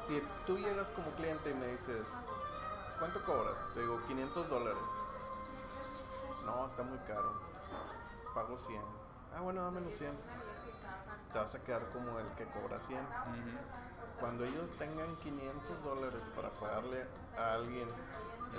si 0.08 0.24
tú 0.48 0.58
llegas 0.58 0.88
como 0.90 1.12
cliente 1.12 1.52
y 1.52 1.54
me 1.54 1.68
dices 1.68 2.08
¿cuánto 2.98 3.24
cobras? 3.24 3.56
te 3.76 3.82
digo 3.82 4.02
500 4.08 4.50
dólares 4.50 4.82
no 6.46 6.68
está 6.68 6.82
muy 6.84 6.98
caro. 7.00 7.34
Pago 8.34 8.58
100 8.58 8.82
ah 9.36 9.42
bueno 9.42 9.64
dame 9.64 9.82
los 9.82 9.94
100 9.94 10.10
te 11.32 11.40
vas 11.40 11.54
a 11.56 11.60
quedar 11.60 11.82
como 11.92 12.18
el 12.20 12.28
que 12.36 12.46
cobra 12.46 12.80
100 12.88 13.00
Ujú. 13.00 14.20
cuando 14.20 14.46
ellos 14.46 14.70
tengan 14.78 15.16
500 15.18 15.84
dólares 15.84 16.22
para 16.36 16.50
pagarle 16.52 17.06
a 17.38 17.54
alguien 17.54 17.88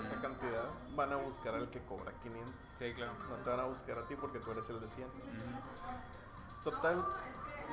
esa 0.04 0.20
cantidad 0.22 0.64
van 0.94 1.12
a 1.12 1.16
buscar 1.16 1.54
al 1.54 1.68
que 1.70 1.80
cobra 1.84 2.12
500 2.22 2.54
Sí, 2.78 2.92
claro. 2.94 3.12
no 3.28 3.36
te 3.36 3.50
van 3.50 3.60
a 3.60 3.64
buscar 3.64 3.98
a 3.98 4.06
ti 4.06 4.14
porque 4.16 4.38
tú 4.38 4.52
eres 4.52 4.68
el 4.70 4.80
de 4.80 4.88
100 4.88 5.08
Ujú. 5.08 6.70
Total, 6.70 7.06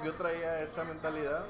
yo 0.06 0.14
traía 0.14 0.62
esa 0.62 0.86
mentalidad. 0.86 1.46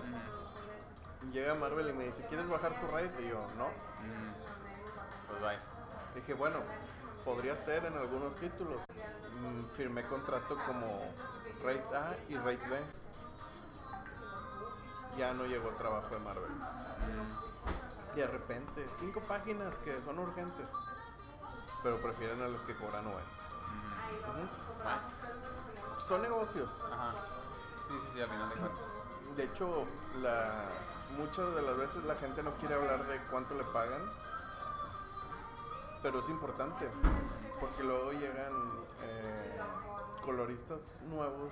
Llega 1.31 1.53
Marvel 1.53 1.87
y 1.89 1.93
me 1.93 2.05
dice, 2.05 2.25
¿quieres 2.29 2.49
bajar 2.49 2.73
tu 2.79 2.87
rate? 2.87 3.13
Y 3.23 3.29
yo, 3.29 3.45
no. 3.57 3.69
Pues 5.27 5.41
bye. 5.41 5.59
Dije, 6.15 6.33
bueno, 6.33 6.57
podría 7.23 7.55
ser 7.55 7.85
en 7.85 7.93
algunos 7.95 8.35
títulos. 8.37 8.81
Mm, 9.39 9.65
firmé 9.75 10.03
contrato 10.07 10.57
como 10.65 10.99
rate 11.63 11.95
A 11.95 12.17
y 12.29 12.37
rate 12.37 12.67
B. 12.69 12.79
Ya 15.18 15.34
no 15.34 15.45
llegó 15.45 15.70
trabajo 15.72 16.13
de 16.13 16.20
Marvel. 16.20 16.51
Y 18.15 18.20
de 18.20 18.28
repente, 18.28 18.88
cinco 18.99 19.20
páginas 19.22 19.74
que 19.80 20.01
son 20.03 20.20
urgentes. 20.20 20.70
Pero 21.84 22.01
prefieren 22.01 22.41
a 22.41 22.47
los 22.47 22.61
que 22.61 22.76
cobran 22.76 23.03
9. 23.03 23.20
Ujú. 24.22 24.41
Bye. 24.84 26.01
Son 26.07 26.22
negocios. 26.22 26.70
Ajá. 26.91 27.13
Sí, 27.88 27.93
sí, 27.93 28.09
sí, 28.13 28.22
a 28.22 28.28
final 28.28 28.49
de 28.49 28.55
cuentas. 28.55 28.86
De 29.36 29.43
hecho, 29.43 29.86
la, 30.22 30.70
muchas 31.18 31.55
de 31.55 31.61
las 31.61 31.78
veces 31.78 32.03
la 32.05 32.15
gente 32.15 32.43
no 32.43 32.51
quiere 32.55 32.76
hablar 32.76 33.05
de 33.07 33.20
cuánto 33.30 33.55
le 33.55 33.63
pagan, 33.65 34.01
pero 36.01 36.20
es 36.20 36.30
importante, 36.30 36.89
porque 37.59 37.84
luego 37.84 38.11
llegan 38.13 38.53
eh, 39.03 39.59
coloristas 40.24 40.80
nuevos 41.09 41.51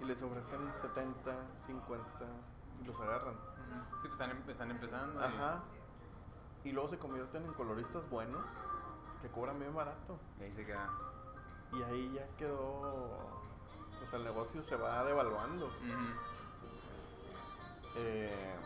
y 0.00 0.04
les 0.04 0.20
ofrecen 0.22 0.72
70, 0.74 1.34
50 1.66 2.04
y 2.80 2.84
los 2.84 3.00
agarran. 3.00 3.34
Sí, 3.34 3.94
pues 4.02 4.12
están, 4.12 4.30
em- 4.30 4.44
están 4.48 4.70
empezando. 4.70 5.20
y- 5.20 5.24
Ajá. 5.24 5.62
Y 6.64 6.72
luego 6.72 6.88
se 6.88 6.98
convierten 6.98 7.44
en 7.44 7.54
coloristas 7.54 8.08
buenos 8.10 8.44
que 9.22 9.28
cobran 9.30 9.58
bien 9.58 9.74
barato. 9.74 10.18
Y 10.40 10.44
ahí 10.44 10.52
se 10.52 10.64
queda. 10.66 10.90
Y 11.72 11.82
ahí 11.82 12.12
ya 12.14 12.26
quedó, 12.36 12.60
o 12.62 14.06
sea, 14.08 14.18
el 14.18 14.24
negocio 14.24 14.62
se 14.62 14.76
va 14.76 15.04
devaluando. 15.04 15.70
Eh, 17.96 18.56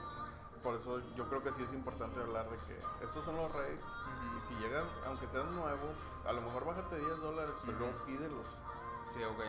por 0.62 0.74
eso 0.76 1.00
yo 1.16 1.28
creo 1.28 1.42
que 1.42 1.52
sí 1.52 1.62
es 1.62 1.72
importante 1.72 2.20
hablar 2.20 2.48
de 2.50 2.56
que 2.58 2.78
estos 3.04 3.24
son 3.24 3.36
los 3.36 3.52
rates 3.52 3.80
y 3.80 4.40
si 4.48 4.54
llegan, 4.62 4.86
aunque 5.06 5.26
seas 5.28 5.46
nuevo, 5.50 5.94
a 6.24 6.32
lo 6.32 6.42
mejor 6.42 6.64
bájate 6.66 6.96
10 6.98 7.18
dólares, 7.20 7.54
pero 7.64 7.76
Ujú. 7.78 7.84
luego 7.86 8.04
pídelos. 8.06 8.46
Sí, 9.12 9.22
ok. 9.24 9.40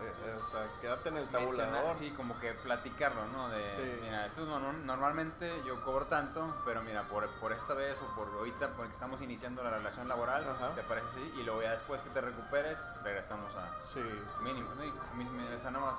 Eh, 0.00 0.12
eh, 0.24 0.38
o 0.40 0.50
sea, 0.50 0.68
quédate 0.80 1.10
en 1.10 1.16
el 1.18 1.30
Mencionar, 1.30 1.70
tabulador. 1.70 1.96
sí, 1.96 2.10
como 2.16 2.38
que 2.40 2.52
platicarlo, 2.54 3.24
¿no? 3.26 3.48
De, 3.50 3.70
Sí. 3.76 4.00
mira, 4.02 4.26
esto 4.26 4.44
no- 4.46 4.58
no- 4.58 4.72
normalmente 4.72 5.62
yo 5.64 5.80
cobro 5.84 6.06
tanto, 6.06 6.56
pero 6.64 6.82
mira, 6.82 7.02
por, 7.04 7.28
por 7.40 7.52
esta 7.52 7.74
vez 7.74 8.00
o 8.02 8.06
por 8.16 8.26
ahorita, 8.28 8.70
porque 8.70 8.92
estamos 8.92 9.20
iniciando 9.20 9.62
la 9.62 9.70
relación 9.70 10.08
laboral, 10.08 10.44
Ajá. 10.48 10.74
¿te 10.74 10.82
parece 10.82 11.06
así? 11.08 11.34
Y 11.38 11.44
luego 11.44 11.62
ya 11.62 11.70
después 11.70 12.02
que 12.02 12.10
te 12.10 12.20
recuperes, 12.20 12.78
regresamos 13.04 13.54
a 13.54 13.68
Sí, 13.92 14.00
sí, 14.02 14.42
mínimo, 14.42 14.74
¿no? 14.74 14.84
Y 14.84 14.88
a 14.90 15.14
mí 15.14 15.24
me 15.24 15.56
suena 15.58 15.78
más 15.78 15.96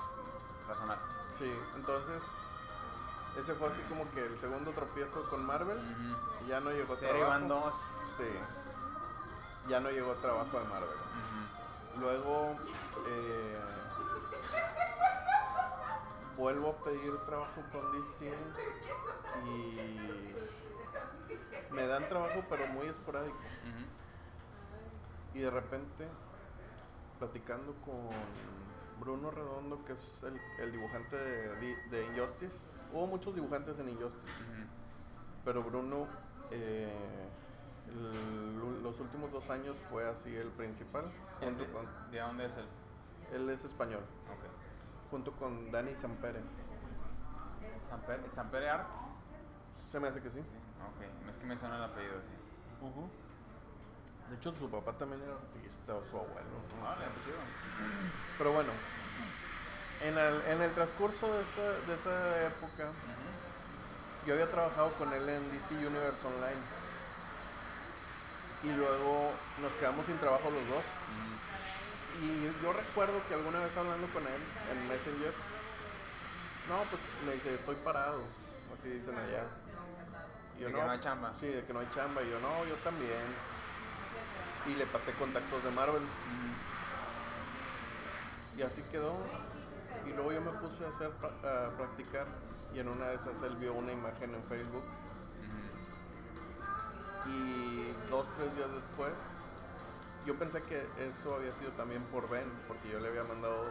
razonable. 0.67 1.03
sí. 1.37 1.53
Entonces, 1.75 2.21
ese 3.37 3.53
fue 3.55 3.69
así 3.69 3.81
como 3.89 4.09
que 4.11 4.25
el 4.25 4.37
segundo 4.39 4.71
tropiezo 4.71 5.27
con 5.29 5.45
Marvel 5.45 5.79
y 6.43 6.47
ya 6.49 6.59
no 6.59 6.71
llegó 6.71 6.93
Van 6.95 6.99
trabajo. 7.47 7.65
2. 7.65 7.75
Sí. 8.17 8.29
Ya 9.69 9.79
no 9.79 9.89
llegó 9.89 10.13
trabajo 10.15 10.59
de 10.59 10.65
Marvel. 10.65 10.89
Luego 11.99 12.55
eh, 13.07 13.62
vuelvo 16.37 16.69
a 16.71 16.83
pedir 16.83 17.15
trabajo 17.25 17.61
con 17.71 17.91
DC 17.91 18.33
y 19.45 20.33
me 21.73 21.85
dan 21.87 22.07
trabajo, 22.09 22.43
pero 22.49 22.67
muy 22.67 22.87
esporádico. 22.87 23.37
Y 25.33 25.39
de 25.39 25.49
repente, 25.49 26.07
platicando 27.19 27.73
con 27.85 28.09
Bruno 28.99 29.31
Redondo, 29.31 29.83
que 29.85 29.93
es 29.93 30.23
el, 30.23 30.39
el 30.59 30.71
dibujante 30.71 31.15
de, 31.17 31.75
de 31.89 32.05
Injustice, 32.05 32.55
hubo 32.91 33.07
muchos 33.07 33.33
dibujantes 33.33 33.79
en 33.79 33.89
Injustice, 33.89 34.33
pero 35.43 35.63
Bruno, 35.63 36.07
eh, 36.51 37.27
el- 37.87 38.83
los 38.83 38.99
últimos 38.99 39.31
dos 39.31 39.49
años 39.49 39.75
fue 39.89 40.07
así 40.07 40.35
el 40.35 40.49
principal, 40.49 41.05
¿De- 41.41 41.67
con, 41.71 41.87
¿De 42.11 42.19
dónde 42.19 42.45
es 42.45 42.55
él? 42.57 42.65
él 43.33 43.49
es 43.49 43.63
español, 43.65 44.01
Ok. 44.29 44.42
Junto 45.13 45.31
con 45.33 45.71
Dani 45.71 45.93
Sampere. 45.93 46.41
¿Samper, 47.87 48.19
Samper 48.33 48.67
Art? 48.67 48.87
Se 49.75 49.99
me 49.99 50.07
hace 50.07 50.19
que 50.19 50.31
sí. 50.31 50.39
Ok, 50.39 51.29
es 51.29 51.35
que 51.35 51.45
me 51.45 51.55
suena 51.55 51.75
el 51.75 51.83
apellido, 51.83 52.19
sí. 52.23 52.33
De 54.31 54.35
hecho, 54.35 54.55
su 54.55 54.71
papá 54.71 54.93
también 54.93 55.21
era 55.21 55.33
artista, 55.33 55.93
o 55.93 56.03
su 56.03 56.17
abuelo. 56.17 56.49
¿no? 56.79 56.83
Vale, 56.83 57.05
pues 57.13 57.25
chido. 57.27 57.37
Pero 58.39 58.53
bueno, 58.53 58.71
en 60.01 60.17
el, 60.17 60.41
en 60.47 60.61
el 60.63 60.73
transcurso 60.73 61.31
de 61.31 61.43
esa, 61.43 61.85
de 61.85 61.93
esa 61.93 62.47
época, 62.47 62.89
yo 64.25 64.33
había 64.33 64.49
trabajado 64.49 64.93
con 64.93 65.13
él 65.13 65.29
en 65.29 65.51
DC 65.51 65.75
Universe 65.75 66.25
Online. 66.25 66.61
Y 68.63 68.71
luego 68.71 69.29
nos 69.61 69.71
quedamos 69.73 70.07
sin 70.07 70.17
trabajo 70.17 70.49
los 70.49 70.67
dos. 70.69 70.83
Y 70.83 71.32
yo 72.63 72.71
recuerdo 72.71 73.19
que 73.27 73.33
alguna 73.33 73.59
vez 73.59 73.75
hablando 73.75 74.07
con 74.07 74.23
él 74.23 74.41
en 74.71 74.87
Messenger, 74.87 75.33
no, 76.69 76.77
pues 76.89 77.01
me 77.27 77.33
dice, 77.33 77.55
estoy 77.55 77.75
parado. 77.83 78.21
Así 78.73 78.89
dicen 78.89 79.17
allá. 79.17 79.43
Y 80.57 80.61
yo, 80.61 80.67
De 80.67 80.73
que 80.73 80.81
no 80.81 80.91
hay 80.91 80.99
chamba. 81.01 81.33
Sí, 81.39 81.47
de 81.47 81.65
que 81.65 81.73
no 81.73 81.79
hay 81.79 81.89
chamba. 81.93 82.23
Y 82.23 82.29
yo, 82.29 82.39
no, 82.39 82.65
yo 82.65 82.75
también. 82.77 83.27
Y 84.67 84.75
le 84.75 84.85
pasé 84.85 85.11
contactos 85.13 85.61
de 85.61 85.71
Marvel. 85.71 86.03
Y 88.57 88.61
así 88.61 88.81
quedó. 88.83 89.17
Y 90.05 90.13
luego 90.13 90.31
yo 90.31 90.41
me 90.41 90.51
puse 90.51 90.85
a 90.85 90.89
hacer 90.89 91.11
a 91.43 91.69
practicar. 91.77 92.27
Y 92.73 92.79
en 92.79 92.87
una 92.87 93.07
de 93.09 93.15
esas 93.15 93.41
él 93.43 93.57
vio 93.57 93.73
una 93.73 93.91
imagen 93.91 94.33
en 94.33 94.43
Facebook. 94.43 94.85
Y 97.25 97.91
dos, 98.09 98.25
tres 98.37 98.55
días 98.55 98.69
después, 98.73 99.13
yo 100.25 100.37
pensé 100.37 100.61
que 100.63 100.87
eso 100.97 101.35
había 101.35 101.53
sido 101.53 101.71
también 101.71 102.03
por 102.05 102.29
Ben, 102.29 102.49
porque 102.67 102.89
yo 102.89 102.99
le 102.99 103.07
había 103.09 103.23
mandado 103.23 103.63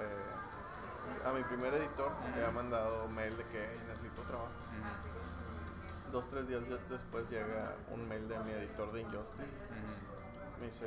eh, 0.00 1.24
a 1.26 1.32
mi 1.32 1.42
primer 1.44 1.72
editor, 1.74 2.10
le 2.36 2.42
había 2.44 2.50
mandado 2.50 3.08
mail 3.08 3.36
de 3.36 3.44
que 3.48 3.64
"Hey, 3.70 3.80
necesito 3.88 4.22
trabajo. 4.22 4.48
Ujú. 4.48 6.12
Dos, 6.12 6.30
tres 6.30 6.46
días 6.48 6.62
de- 6.68 6.78
después 6.88 7.28
llega 7.30 7.74
un 7.90 8.06
mail 8.08 8.28
de 8.28 8.38
mi 8.40 8.50
editor 8.52 8.92
de 8.92 9.00
Injustice. 9.00 9.58
Me 10.60 10.66
dice, 10.66 10.86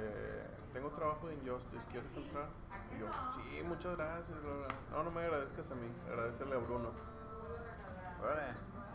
tengo 0.74 0.90
trabajo 0.92 1.28
de 1.28 1.34
Injustice, 1.36 1.84
¿quieres 1.92 2.12
entrar? 2.16 2.48
Y 2.96 3.00
yo, 3.02 3.08
sí, 3.36 3.64
muchas 3.68 3.96
gracias. 3.98 4.42
bla, 4.42 4.54
bla". 4.54 4.68
No, 4.92 5.04
no 5.04 5.12
me 5.12 5.22
agradezcas 5.22 5.70
a 5.72 5.76
mí, 5.76 5.88
agradecele 6.08 6.56
a 6.56 6.60
Bruno. 6.60 6.92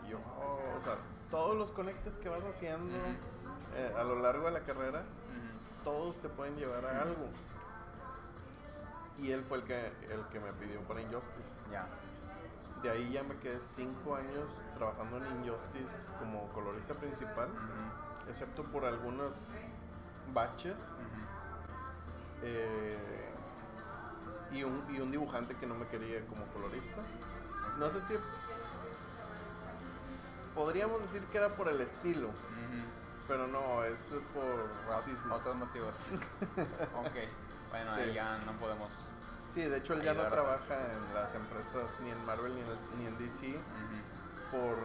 Y 0.05 0.09
yo, 0.11 0.17
"Oh", 0.39 0.77
o 0.79 0.81
sea, 0.83 0.95
todos 1.31 1.55
los 1.57 1.71
conectes 1.71 2.13
que 2.15 2.29
vas 2.29 2.43
haciendo 2.43 2.95
eh, 3.75 3.93
a 3.97 4.03
lo 4.03 4.15
largo 4.19 4.45
de 4.47 4.51
la 4.51 4.59
carrera. 4.61 5.03
Todos 5.83 6.17
te 6.17 6.29
pueden 6.29 6.55
llevar 6.57 6.85
a 6.85 7.01
algo. 7.01 7.29
Y 9.17 9.31
él 9.31 9.43
fue 9.43 9.57
el 9.59 9.63
que, 9.63 9.87
el 10.09 10.25
que 10.31 10.39
me 10.39 10.51
pidió 10.53 10.81
para 10.81 11.01
Injustice. 11.01 11.49
Ya. 11.71 11.87
De 12.81 12.89
ahí 12.89 13.11
ya 13.11 13.23
me 13.23 13.37
quedé 13.37 13.59
cinco 13.61 14.15
años 14.15 14.49
trabajando 14.75 15.17
en 15.17 15.23
Injustice 15.41 15.95
como 16.19 16.49
colorista 16.49 16.93
principal, 16.95 17.49
excepto 18.27 18.63
por 18.63 18.85
algunos 18.85 19.31
baches 20.33 20.75
eh, 22.41 23.29
y, 24.51 24.63
un, 24.63 24.83
y 24.93 24.99
un 24.99 25.11
dibujante 25.11 25.55
que 25.55 25.67
no 25.67 25.75
me 25.75 25.87
quería 25.87 26.25
como 26.27 26.45
colorista. 26.47 27.01
No 27.79 27.89
sé 27.89 28.01
si 28.01 28.15
podríamos 30.53 31.01
decir 31.01 31.23
que 31.27 31.37
era 31.37 31.55
por 31.55 31.69
el 31.69 31.79
estilo. 31.81 32.29
Pero 33.27 33.47
no, 33.47 33.83
es 33.83 33.97
por 34.33 34.69
racismo. 34.87 35.35
Otros 35.35 35.55
motivos. 35.55 36.11
ok. 36.95 37.15
Bueno, 37.69 37.95
Sí. 37.95 38.01
ahí 38.01 38.13
ya 38.13 38.37
no 38.45 38.51
podemos. 38.53 38.91
Sí, 39.53 39.61
de 39.61 39.77
hecho 39.77 39.93
él 39.93 40.01
ya 40.01 40.13
no 40.13 40.23
trabaja 40.27 40.75
en 40.91 41.13
las 41.13 41.33
empresas 41.35 41.85
ni 42.01 42.09
en 42.09 42.25
Marvel 42.25 42.55
ni 42.55 42.61
en, 42.61 42.67
ni 42.99 43.05
en 43.07 43.17
DC 43.19 43.59
por 44.51 44.75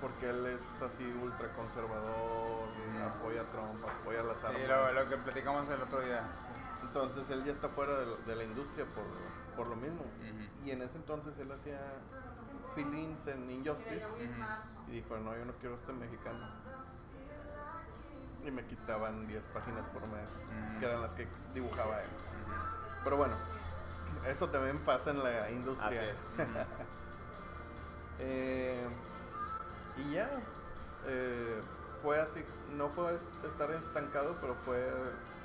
porque 0.00 0.28
él 0.28 0.46
es 0.46 0.82
así 0.82 1.04
ultra 1.22 1.48
conservador, 1.54 2.68
apoya 3.02 3.40
a 3.40 3.44
Trump, 3.44 3.82
apoya 3.82 4.22
las 4.22 4.42
armas. 4.44 4.60
Sí, 4.60 4.68
lo, 4.68 4.92
lo 4.92 5.08
que 5.08 5.16
platicamos 5.16 5.68
el 5.70 5.80
otro 5.82 6.00
día. 6.00 6.22
Entonces 6.82 7.28
él 7.30 7.44
ya 7.44 7.52
está 7.52 7.68
fuera 7.70 7.98
de, 7.98 8.16
de 8.26 8.36
la 8.36 8.44
industria 8.44 8.84
por, 8.94 9.04
por 9.56 9.66
lo 9.68 9.76
mismo. 9.76 10.02
Y 10.64 10.70
en 10.70 10.82
ese 10.82 10.96
entonces 10.96 11.38
él 11.38 11.50
hacía 11.50 11.78
feelings 12.74 13.26
en 13.26 13.50
Injustice 13.50 14.04
y 14.88 14.90
dijo, 14.90 15.16
no, 15.16 15.34
yo 15.34 15.44
no 15.46 15.52
quiero 15.54 15.74
este 15.76 15.92
mexicano. 15.94 16.46
Y 18.46 18.50
me 18.52 18.64
quitaban 18.64 19.26
10 19.26 19.44
páginas 19.48 19.88
por 19.88 20.02
mes, 20.06 20.30
Mm. 20.52 20.78
que 20.78 20.86
eran 20.86 21.02
las 21.02 21.12
que 21.14 21.26
dibujaba 21.52 22.00
él. 22.00 22.08
Pero 23.02 23.16
bueno, 23.16 23.34
eso 24.26 24.48
también 24.50 24.78
pasa 24.84 25.10
en 25.10 25.22
la 25.24 25.50
industria. 25.50 25.88
Así 25.88 25.98
es. 26.10 26.16
Ujú. 26.38 26.58
Eh, 28.20 28.86
y 29.96 30.12
ya, 30.12 30.30
eh, 31.06 31.60
fue 32.02 32.20
así, 32.20 32.44
no 32.76 32.88
fue 32.88 33.14
est- 33.14 33.44
estar 33.44 33.70
estancado, 33.72 34.36
pero 34.40 34.54
fue 34.64 34.78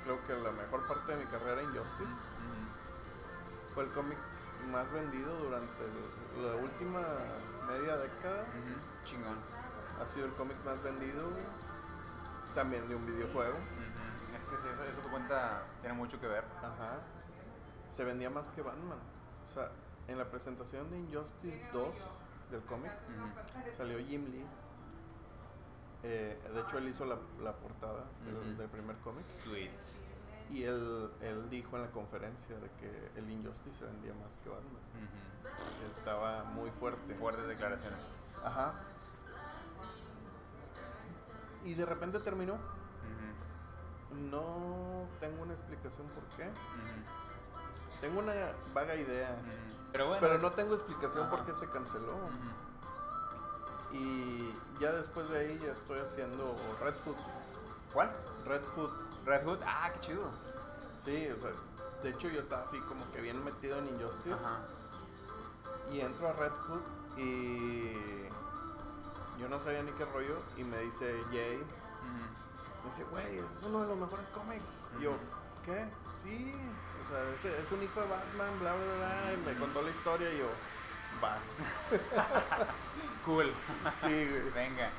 creo 0.04 0.18
que 0.26 0.34
la 0.34 0.52
mejor 0.52 0.86
parte 0.88 1.16
de 1.16 1.24
mi 1.24 1.30
carrera 1.30 1.60
en 1.60 1.68
Justice. 1.68 2.04
Ujú. 2.04 3.74
Fue 3.74 3.84
el 3.84 3.90
cómic 3.90 4.18
más 4.70 4.90
vendido 4.92 5.36
durante 5.38 5.84
el- 5.84 6.42
la 6.44 6.54
última 6.56 7.00
media 7.68 7.96
década. 7.96 8.44
Chingón. 9.04 9.36
Ha 10.00 10.06
sido 10.06 10.26
el 10.26 10.32
cómic 10.34 10.56
más 10.64 10.80
vendido, 10.82 11.22
también 12.54 12.88
de 12.88 12.94
un 12.94 13.06
videojuego. 13.06 13.56
Es 14.34 14.46
que 14.46 14.54
eso, 14.54 14.84
eso 14.84 15.00
tu 15.00 15.10
cuenta 15.10 15.64
tiene 15.80 15.94
mucho 15.96 16.20
que 16.20 16.26
ver. 16.26 16.44
Ajá. 16.58 17.00
Se 17.90 18.04
vendía 18.04 18.30
más 18.30 18.48
que 18.50 18.62
Batman. 18.62 18.98
O 19.44 19.52
sea, 19.52 19.70
en 20.08 20.18
la 20.18 20.30
presentación 20.30 20.90
de 20.90 20.98
Injustice 20.98 21.70
2 21.72 21.94
del 22.50 22.62
cómic 22.62 22.92
salió 23.76 23.98
Jim 23.98 24.24
Lee. 24.30 24.46
Eh, 26.04 26.38
de 26.52 26.60
hecho, 26.60 26.78
él 26.78 26.88
hizo 26.88 27.04
la, 27.04 27.16
la 27.40 27.54
portada 27.54 28.04
del, 28.24 28.68
primer 28.68 28.96
cómic. 28.98 29.22
Sweet. 29.22 29.70
Y 30.50 30.64
él, 30.64 31.10
él 31.20 31.48
dijo 31.48 31.76
en 31.76 31.82
la 31.82 31.90
conferencia 31.90 32.56
de 32.58 32.68
que 32.72 33.18
el 33.18 33.30
Injustice 33.30 33.78
se 33.78 33.84
vendía 33.84 34.12
más 34.14 34.36
que 34.38 34.50
Batman. 34.50 34.82
Estaba 35.96 36.44
muy 36.44 36.70
fuerte. 36.70 37.14
Fuertes 37.14 37.46
declaraciones. 37.46 38.18
Ajá. 38.42 38.74
Y 41.64 41.74
de 41.74 41.84
repente 41.86 42.18
terminó. 42.20 42.56
No 44.30 45.06
tengo 45.20 45.42
una 45.42 45.54
explicación 45.54 46.06
por 46.08 46.22
qué. 46.36 46.50
Tengo 48.00 48.20
una 48.20 48.32
vaga 48.74 48.94
idea. 48.94 49.34
Pero 49.92 50.06
bueno. 50.08 50.20
Pero 50.20 50.34
es- 50.34 50.42
no 50.42 50.52
tengo 50.52 50.74
explicación 50.74 51.30
por 51.30 51.44
qué 51.46 51.52
se 51.54 51.68
canceló. 51.70 52.16
Y 53.92 54.54
ya 54.80 54.92
después 54.92 55.28
de 55.30 55.38
ahí 55.38 55.60
ya 55.64 55.72
estoy 55.72 55.98
haciendo 56.00 56.56
Red 56.80 56.94
Hood. 57.04 57.16
¿Cuál? 57.92 58.10
Red 58.46 58.62
Hood. 58.74 58.90
Red 59.26 59.44
Hood. 59.46 59.58
Ah, 59.66 59.90
qué 59.94 60.00
chido. 60.00 60.30
Sí, 60.98 61.28
o 61.28 61.40
sea, 61.40 61.50
de 62.02 62.10
hecho 62.10 62.28
yo 62.28 62.40
estaba 62.40 62.64
así 62.64 62.78
como 62.80 63.10
que 63.12 63.20
bien 63.20 63.42
metido 63.44 63.78
en 63.78 63.88
Injustice. 63.88 64.32
Ajá. 64.34 64.60
Y 65.92 66.00
entro 66.00 66.28
a 66.28 66.32
Red 66.32 66.52
Hood 66.52 66.80
y 67.18 68.21
yo 69.42 69.48
no 69.48 69.60
sabía 69.60 69.82
ni 69.82 69.92
qué 69.92 70.04
rollo. 70.06 70.36
Y 70.56 70.64
me 70.64 70.78
dice 70.78 71.22
Jay, 71.30 71.58
me 71.58 72.90
dice, 72.90 73.04
güey, 73.10 73.38
es 73.38 73.60
uno 73.62 73.82
de 73.82 73.88
los 73.88 73.98
mejores 73.98 74.26
cómics. 74.28 74.64
Y 74.98 75.02
yo. 75.02 75.12
¿qué? 75.64 75.86
Sí, 76.24 76.54
o 77.02 77.08
sea, 77.08 77.22
es, 77.34 77.44
es 77.44 77.72
un 77.72 77.82
hijo 77.82 78.00
de 78.00 78.08
Batman, 78.08 78.58
bla, 78.60 78.74
bla, 78.74 78.94
bla. 78.96 79.32
Y 79.32 79.36
me 79.38 79.58
contó 79.58 79.82
la 79.82 79.90
historia 79.90 80.32
y 80.32 80.38
yo, 80.38 80.48
va. 81.22 81.38
Cool. 83.24 83.52
Sí, 84.00 84.08
güey. 84.08 84.50
Venga. 84.50 84.90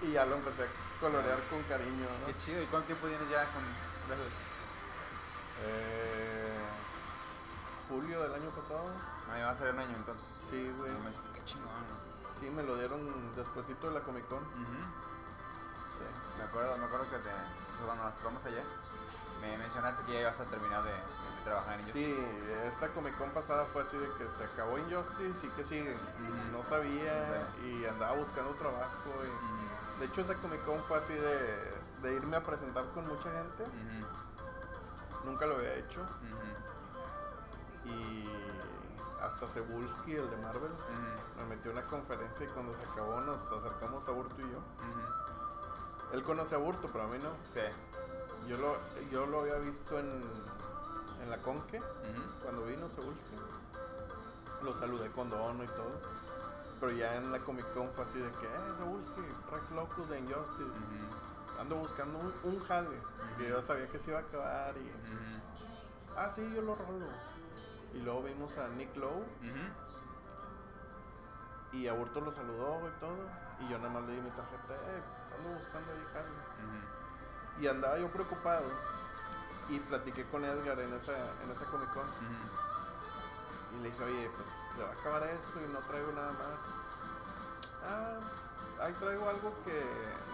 Y 0.00 0.12
ya 0.12 0.24
lo 0.24 0.36
empecé 0.36 0.62
a 0.62 1.00
colorear 1.00 1.38
con 1.50 1.62
cariño, 1.64 2.06
¿no? 2.20 2.26
Qué 2.26 2.36
chido. 2.38 2.62
¿Y 2.62 2.66
cuánto 2.66 2.86
tiempo 2.86 3.06
tienes 3.06 3.28
ya 3.28 3.44
con? 3.52 3.62
Eh, 5.62 6.68
julio 7.90 8.22
del 8.22 8.34
año 8.34 8.48
pasado. 8.48 8.92
Ah, 9.28 9.38
va 9.38 9.50
a 9.50 9.54
ser 9.54 9.74
un 9.74 9.80
año 9.80 9.94
entonces. 9.94 10.26
Sí, 10.48 10.72
güey. 10.78 10.90
Qué 11.34 11.44
chingón. 11.44 12.05
Sí, 12.40 12.50
me 12.50 12.62
lo 12.62 12.76
dieron 12.76 13.00
despuesito 13.34 13.88
de 13.88 13.94
la 13.94 14.00
Comic 14.00 14.28
Con. 14.28 14.40
Sí. 14.40 16.04
Me 16.38 16.44
acuerdo, 16.44 16.76
me 16.76 16.84
acuerdo 16.84 17.08
que 17.10 17.16
te, 17.16 17.30
cuando 17.84 18.04
nos 18.04 18.12
probamos 18.14 18.44
allá, 18.44 18.62
me 19.40 19.56
mencionaste 19.56 20.04
que 20.04 20.12
ya 20.12 20.20
ibas 20.20 20.38
a 20.40 20.44
terminar 20.44 20.82
de, 20.84 20.90
de 20.90 21.44
trabajar 21.44 21.74
en 21.74 21.80
ellos. 21.80 21.92
Sí, 21.94 22.26
esta 22.64 22.88
Comic 22.92 23.16
Con 23.16 23.30
pasada 23.30 23.64
fue 23.72 23.82
así 23.82 23.96
de 23.96 24.08
que 24.18 24.30
se 24.30 24.44
acabó 24.44 24.78
Injustice 24.78 25.46
y 25.46 25.50
que 25.50 25.64
sigue. 25.64 25.96
No 26.52 26.62
sabía 26.64 27.48
y 27.64 27.84
andaba 27.86 28.12
buscando 28.12 28.54
trabajo 28.54 29.12
y 29.24 30.00
De 30.00 30.06
hecho, 30.06 30.20
esa 30.20 30.34
Comic 30.34 30.62
Con 30.64 30.82
fue 30.84 30.98
así 30.98 31.14
de, 31.14 31.74
de 32.02 32.14
irme 32.14 32.36
a 32.36 32.42
presentar 32.42 32.84
con 32.92 33.08
mucha 33.08 33.30
gente. 33.32 33.64
Nunca 35.24 35.46
lo 35.46 35.56
había 35.56 35.74
hecho. 35.76 36.04
Y 37.86 38.28
hasta 39.26 39.48
Cebulski, 39.48 40.14
el 40.14 40.30
de 40.30 40.36
Marvel, 40.38 40.70
me 41.36 41.44
metió 41.56 41.72
una 41.72 41.82
conferencia 41.82 42.46
y 42.46 42.48
cuando 42.48 42.72
se 42.74 42.82
acabó 42.84 43.20
nos 43.20 43.42
acercamos 43.50 44.08
a 44.08 44.12
Burto 44.12 44.36
y 44.40 44.50
yo. 44.50 44.60
Él 46.12 46.22
conoce 46.22 46.54
a 46.54 46.58
Burto, 46.58 46.88
pero 46.92 47.04
a 47.04 47.08
mí 47.08 47.18
no. 47.18 47.30
Sí. 47.52 47.60
Yo 48.48 48.56
lo, 48.58 48.76
yo 49.10 49.26
lo 49.26 49.40
había 49.40 49.56
visto 49.56 49.98
en, 49.98 50.22
en 51.22 51.30
la 51.30 51.38
Conque, 51.42 51.78
Ujú, 51.78 52.42
cuando 52.42 52.64
vino 52.66 52.88
Cebulski. 52.88 53.36
Lo 54.62 54.78
saludé 54.78 55.10
con 55.10 55.28
dono 55.28 55.64
y 55.64 55.68
todo. 55.68 56.00
Pero 56.80 56.92
ya 56.92 57.16
en 57.16 57.32
la 57.32 57.38
Comic 57.40 57.72
Con 57.72 57.90
fue 57.92 58.04
así 58.04 58.18
de 58.18 58.30
que, 58.32 58.46
eh, 58.46 58.72
Cebulski, 58.78 59.22
Rex 59.50 59.70
Locus 59.72 60.08
de 60.08 60.18
Injustice. 60.20 60.70
Ando 61.58 61.76
buscando 61.76 62.18
un, 62.18 62.32
un 62.44 62.60
jale. 62.64 63.00
Que 63.38 63.48
yo 63.48 63.62
sabía 63.62 63.88
que 63.88 63.98
se 63.98 64.10
iba 64.10 64.18
a 64.20 64.22
acabar 64.22 64.74
y... 64.76 64.92
Ah, 66.16 66.30
sí, 66.34 66.42
yo 66.54 66.62
lo 66.62 66.74
rolo. 66.74 67.06
Y 67.96 68.02
luego 68.02 68.22
vimos 68.24 68.56
a 68.58 68.68
Nick 68.68 68.94
Lowe 68.96 69.24
y 71.72 71.88
a 71.88 71.94
Burto 71.94 72.20
lo 72.20 72.30
saludó 72.32 72.88
y 72.88 73.00
todo. 73.00 73.16
Y 73.60 73.68
yo 73.70 73.78
nada 73.78 73.88
más 73.90 74.02
le 74.04 74.12
di 74.12 74.20
mi 74.20 74.30
tarjeta, 74.30 74.74
eh, 74.74 75.02
ando 75.36 75.48
buscando 75.58 75.92
ahí. 75.92 75.98
Ujú, 76.60 77.62
Y 77.62 77.68
andaba 77.68 77.98
yo 77.98 78.08
preocupado. 78.08 78.68
Y 79.70 79.80
platiqué 79.80 80.24
con 80.26 80.44
Edgar 80.44 80.78
en 80.78 80.92
esa, 80.92 81.16
en 81.42 81.50
esa 81.50 81.64
Comic 81.66 81.90
Con. 81.94 82.04
Y 83.76 83.82
le 83.82 83.90
dije, 83.90 84.04
oye, 84.04 84.30
pues 84.36 84.46
se 84.76 84.82
va 84.82 84.90
a 84.90 84.92
acabar 84.92 85.22
esto 85.24 85.58
y 85.64 85.72
no 85.72 85.78
traigo 85.80 86.12
nada 86.12 86.32
más. 86.32 86.58
Ah, 87.82 88.20
ahí 88.84 88.92
traigo 89.00 89.28
algo 89.28 89.52
que 89.64 89.82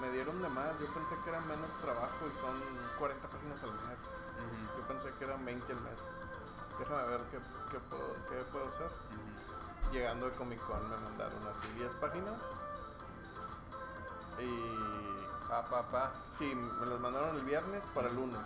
me 0.01 0.11
dieron 0.11 0.43
de 0.43 0.49
más. 0.49 0.79
Yo 0.81 0.93
pensé 0.93 1.15
que 1.23 1.31
era 1.31 1.41
menos 1.43 1.71
trabajo 1.81 2.27
y 2.27 2.41
son 2.41 2.59
40 2.99 3.29
páginas 3.29 3.63
al 3.63 3.73
mes. 3.89 4.01
Yo 4.77 4.87
pensé 4.89 5.13
que 5.19 5.25
eran 5.25 5.45
20 5.45 5.73
al 5.73 5.81
mes. 5.81 5.99
Déjame 6.79 7.09
ver 7.09 7.21
qué, 7.31 7.39
qué 7.71 7.79
puedo, 7.79 8.15
qué 8.29 8.37
puedo 8.51 8.69
hacer. 8.69 8.87
ujú. 8.87 9.93
Llegando 9.93 10.27
de 10.27 10.33
Comic 10.37 10.61
Con 10.67 10.89
me 10.89 10.97
mandaron 10.97 11.39
así 11.49 11.69
10 11.77 11.91
páginas. 11.95 12.41
Y 14.39 15.49
Pa, 15.49 15.63
pa, 15.65 15.83
pa. 15.91 16.13
sí, 16.39 16.55
me 16.55 16.87
las 16.87 16.99
mandaron 16.99 17.37
el 17.37 17.45
viernes 17.45 17.83
para 17.95 18.09
el 18.09 18.17
lunes. 18.17 18.41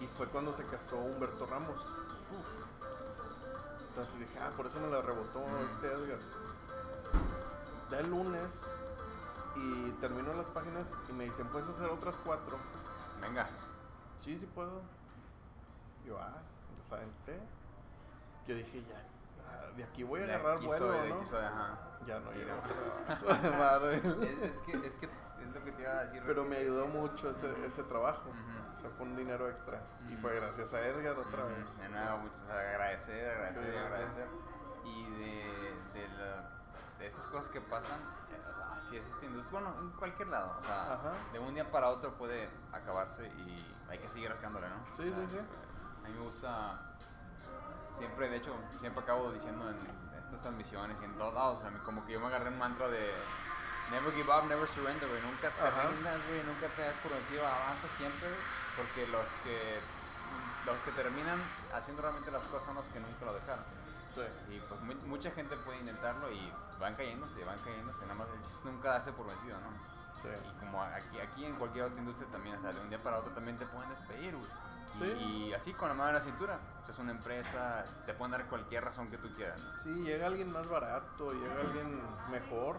Y 0.00 0.06
fue 0.06 0.28
cuando 0.28 0.54
se 0.56 0.64
casó 0.64 0.96
Humberto 0.98 1.46
Ramos. 1.46 1.76
Entonces 3.88 4.18
dije, 4.20 4.38
ah, 4.40 4.50
por 4.56 4.66
eso 4.66 4.78
me 4.80 4.88
la 4.88 5.02
rebotó 5.02 5.40
este 5.72 5.86
Edgar. 5.88 6.18
Ya 7.90 7.98
el 7.98 8.10
lunes 8.10 8.50
y 9.56 9.90
termino 10.00 10.32
las 10.34 10.46
páginas 10.46 10.86
y 11.08 11.12
me 11.12 11.24
dicen, 11.24 11.46
¿puedes 11.48 11.68
hacer 11.68 11.88
otras 11.90 12.14
cuatro? 12.24 12.56
Venga. 13.20 13.48
Sí, 14.22 14.38
sí 14.38 14.46
puedo. 14.54 14.80
Yo, 16.04 16.18
ah, 16.20 16.32
aventé. 16.90 17.40
Yo 18.46 18.54
dije, 18.54 18.84
ya, 18.84 19.72
de 19.76 19.84
aquí 19.84 20.02
voy 20.02 20.22
a 20.22 20.26
De 20.26 20.34
agarrar 20.34 20.58
vuelo, 20.58 20.86
soy, 20.92 20.98
de 21.02 21.08
¿no? 21.08 21.14
aquí 21.16 21.26
soy, 21.26 21.44
ajá. 21.44 21.78
Ya 22.06 22.20
no. 22.20 22.30
Marvel. 23.58 23.94
Es, 24.22 24.50
es 24.56 24.60
que, 24.60 24.72
es 24.86 24.94
que 24.96 25.06
es 25.06 25.54
lo 25.54 25.64
que 25.64 25.72
te 25.72 25.82
iba 25.82 25.92
a 25.92 26.04
decir. 26.04 26.22
Pero 26.26 26.44
me 26.44 26.56
ayudó 26.58 26.86
mucho 26.86 27.30
ese, 27.30 27.66
ese 27.66 27.82
trabajo. 27.84 28.28
Ujú. 28.28 28.70
O 28.70 28.80
sea, 28.80 28.90
fue 28.90 29.06
un 29.06 29.16
dinero 29.16 29.48
extra. 29.48 29.80
Y 30.08 30.12
Ujú. 30.12 30.22
fue 30.22 30.34
gracias 30.36 30.72
a 30.74 30.86
Edgar 30.86 31.18
otra 31.18 31.44
vez. 31.44 31.78
De 31.78 31.88
nuevo, 31.88 32.18
muchas 32.18 32.48
agradecer, 32.50 33.28
agradecer, 33.30 33.62
Sí, 33.64 33.68
y 33.68 33.72
sí. 33.72 33.78
agradecer. 33.78 34.28
Y 34.84 35.10
de, 35.10 35.74
de, 36.00 36.08
la- 36.18 36.50
de 36.98 37.06
estas 37.06 37.26
cosas 37.28 37.48
que 37.48 37.60
pasan, 37.62 37.98
así 38.78 38.96
es 38.98 39.06
esta 39.06 39.24
industria. 39.24 39.60
Bueno, 39.60 39.74
en 39.80 39.90
cualquier 39.92 40.28
lado. 40.28 40.54
O 40.60 40.64
sea, 40.64 41.00
de 41.32 41.38
un 41.38 41.54
día 41.54 41.70
para 41.70 41.88
otro 41.88 42.12
puede 42.18 42.48
acabarse 42.72 43.26
y 43.26 43.66
hay 43.88 43.98
que 43.98 44.08
seguir 44.10 44.28
rascándole, 44.28 44.68
¿no? 44.68 44.76
Sí, 44.96 45.10
O 45.10 45.14
sea, 45.14 45.28
sí, 45.28 45.48
sí. 45.48 45.54
A 46.04 46.08
mí 46.08 46.14
me 46.14 46.24
gusta. 46.24 46.78
Siempre, 47.98 48.28
de 48.28 48.36
hecho, 48.36 48.54
siempre 48.80 49.02
acabo 49.02 49.30
diciendo 49.32 49.70
en 49.70 49.76
estas 50.24 50.42
transmisiones 50.42 51.00
y 51.00 51.04
en 51.04 51.14
todos 51.16 51.34
lados. 51.34 51.58
O 51.58 51.70
sea, 51.70 51.70
como 51.84 52.04
que 52.06 52.12
yo 52.12 52.20
me 52.20 52.26
agarré 52.26 52.48
un 52.50 52.58
mantra 52.58 52.88
de. 52.88 53.12
Never 53.90 54.12
give 54.14 54.30
up, 54.32 54.44
never 54.48 54.66
surrender, 54.66 55.08
güey. 55.08 55.20
Nunca 55.22 55.50
te 55.50 55.60
Ajá. 55.60 55.88
rindas, 55.88 56.18
güey. 56.28 56.42
Nunca 56.44 56.68
te 56.74 56.82
das 56.82 56.96
por 56.98 57.12
vencido. 57.12 57.46
Avanza 57.46 57.86
siempre, 57.88 58.28
Porque 58.76 59.06
los 59.08 59.28
que, 59.44 59.78
los 60.66 60.76
que 60.78 60.90
terminan 60.92 61.38
haciendo 61.72 62.02
realmente 62.02 62.30
las 62.30 62.44
cosas 62.44 62.64
son 62.66 62.74
los 62.76 62.88
que 62.88 62.98
nunca 63.00 63.24
lo 63.26 63.34
dejaron. 63.34 63.64
Sí. 64.14 64.22
Y 64.54 64.58
pues 64.68 64.80
mu- 64.80 65.06
mucha 65.06 65.30
gente 65.32 65.56
puede 65.58 65.78
intentarlo 65.80 66.30
y 66.32 66.52
van 66.80 66.94
cayéndose, 66.94 67.44
van 67.44 67.58
cayéndose. 67.60 68.00
Nada 68.02 68.14
más 68.14 68.28
nunca 68.64 68.90
darse 68.90 69.12
por 69.12 69.26
vencido, 69.26 69.58
¿no? 69.60 69.70
Sí. 70.22 70.28
Y 70.32 70.60
como 70.64 70.82
aquí, 70.82 71.20
aquí 71.20 71.44
en 71.44 71.54
cualquier 71.56 71.84
otra 71.84 71.98
industria 71.98 72.28
también, 72.32 72.56
o 72.56 72.62
sea, 72.62 72.72
de 72.72 72.80
un 72.80 72.88
día 72.88 73.02
para 73.02 73.18
otro 73.18 73.32
también 73.32 73.58
te 73.58 73.66
pueden 73.66 73.90
despedir, 73.90 74.34
güey. 74.34 74.50
Y, 74.96 74.98
Sí. 75.04 75.24
y 75.48 75.52
así 75.54 75.72
con 75.74 75.88
la 75.88 75.94
mano 75.94 76.10
en 76.10 76.14
la 76.16 76.20
cintura. 76.20 76.58
O 76.82 76.86
sea, 76.86 76.94
es 76.94 76.98
una 77.00 77.10
empresa, 77.12 77.84
te 78.06 78.14
pueden 78.14 78.32
dar 78.32 78.46
cualquier 78.46 78.84
razón 78.84 79.10
que 79.10 79.18
tú 79.18 79.28
quieras. 79.34 79.58
¿no? 79.58 79.82
Sí, 79.82 80.02
llega 80.02 80.26
alguien 80.26 80.52
más 80.52 80.68
barato, 80.68 81.32
llega 81.32 81.60
alguien 81.60 82.00
mejor 82.30 82.78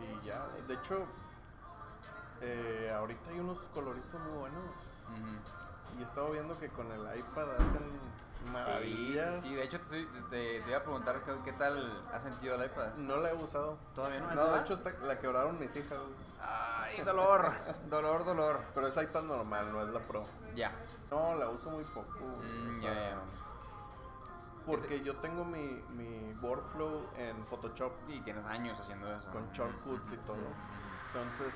y 0.00 0.26
ya. 0.26 0.46
De 0.68 0.74
hecho, 0.74 1.06
eh, 2.40 2.92
ahorita 2.96 3.30
hay 3.30 3.40
unos 3.40 3.58
coloristas 3.72 4.20
muy 4.20 4.32
buenos. 4.38 4.62
Y 5.98 6.02
he 6.02 6.04
estado 6.04 6.32
viendo 6.32 6.58
que 6.58 6.68
con 6.70 6.90
el 6.90 7.18
iPad 7.18 7.50
hacen 7.54 8.52
maravillas. 8.52 9.36
Sí, 9.36 9.40
sí, 9.42 9.48
sí, 9.48 9.54
de 9.54 9.62
hecho 9.64 9.78
te, 9.80 9.84
estoy- 10.02 10.22
te- 10.30 10.60
te 10.62 10.68
iba 10.68 10.78
a 10.78 10.82
preguntar 10.82 11.22
qué, 11.24 11.36
qué 11.44 11.52
tal 11.52 12.04
ha 12.12 12.20
sentido 12.20 12.56
el 12.56 12.64
iPad. 12.66 12.94
No 12.96 13.18
la 13.18 13.30
he 13.30 13.34
usado. 13.34 13.78
¿Todavía 13.94 14.20
no? 14.20 14.34
No, 14.34 14.46
de 14.52 14.60
hecho 14.60 14.74
está- 14.74 14.90
la 15.06 15.18
quebraron 15.20 15.58
mis 15.58 15.74
hijas. 15.76 15.98
Ay, 16.46 17.00
dolor, 17.02 17.52
dolor, 17.88 18.24
dolor. 18.24 18.60
Pero 18.74 18.86
es 18.88 18.96
iPad 19.02 19.22
normal, 19.22 19.72
no 19.72 19.80
es 19.82 19.88
la 19.88 20.00
Pro. 20.00 20.26
Ya. 20.54 20.72
No, 21.10 21.34
la 21.34 21.48
uso 21.48 21.70
muy 21.70 21.84
poco. 21.84 22.18
Mm, 22.42 22.84
o. 22.84 23.44
Porque 24.66 25.02
yo 25.02 25.16
tengo 25.16 25.44
mi, 25.44 25.82
mi 25.90 26.32
workflow 26.40 27.10
en 27.18 27.44
Photoshop 27.44 27.92
Y 28.08 28.20
tienes 28.20 28.44
años 28.46 28.78
haciendo 28.80 29.14
eso. 29.14 29.26
con 29.30 29.50
shortcuts 29.52 30.12
y 30.12 30.16
todo. 30.26 30.36
Entonces, 31.08 31.54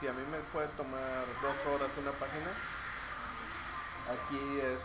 si 0.00 0.08
a 0.08 0.12
mí 0.12 0.22
me 0.30 0.38
puede 0.52 0.68
tomar 0.68 1.24
dos 1.40 1.72
horas 1.74 1.88
una 2.00 2.10
página, 2.12 2.50
aquí 4.12 4.60
es 4.60 4.80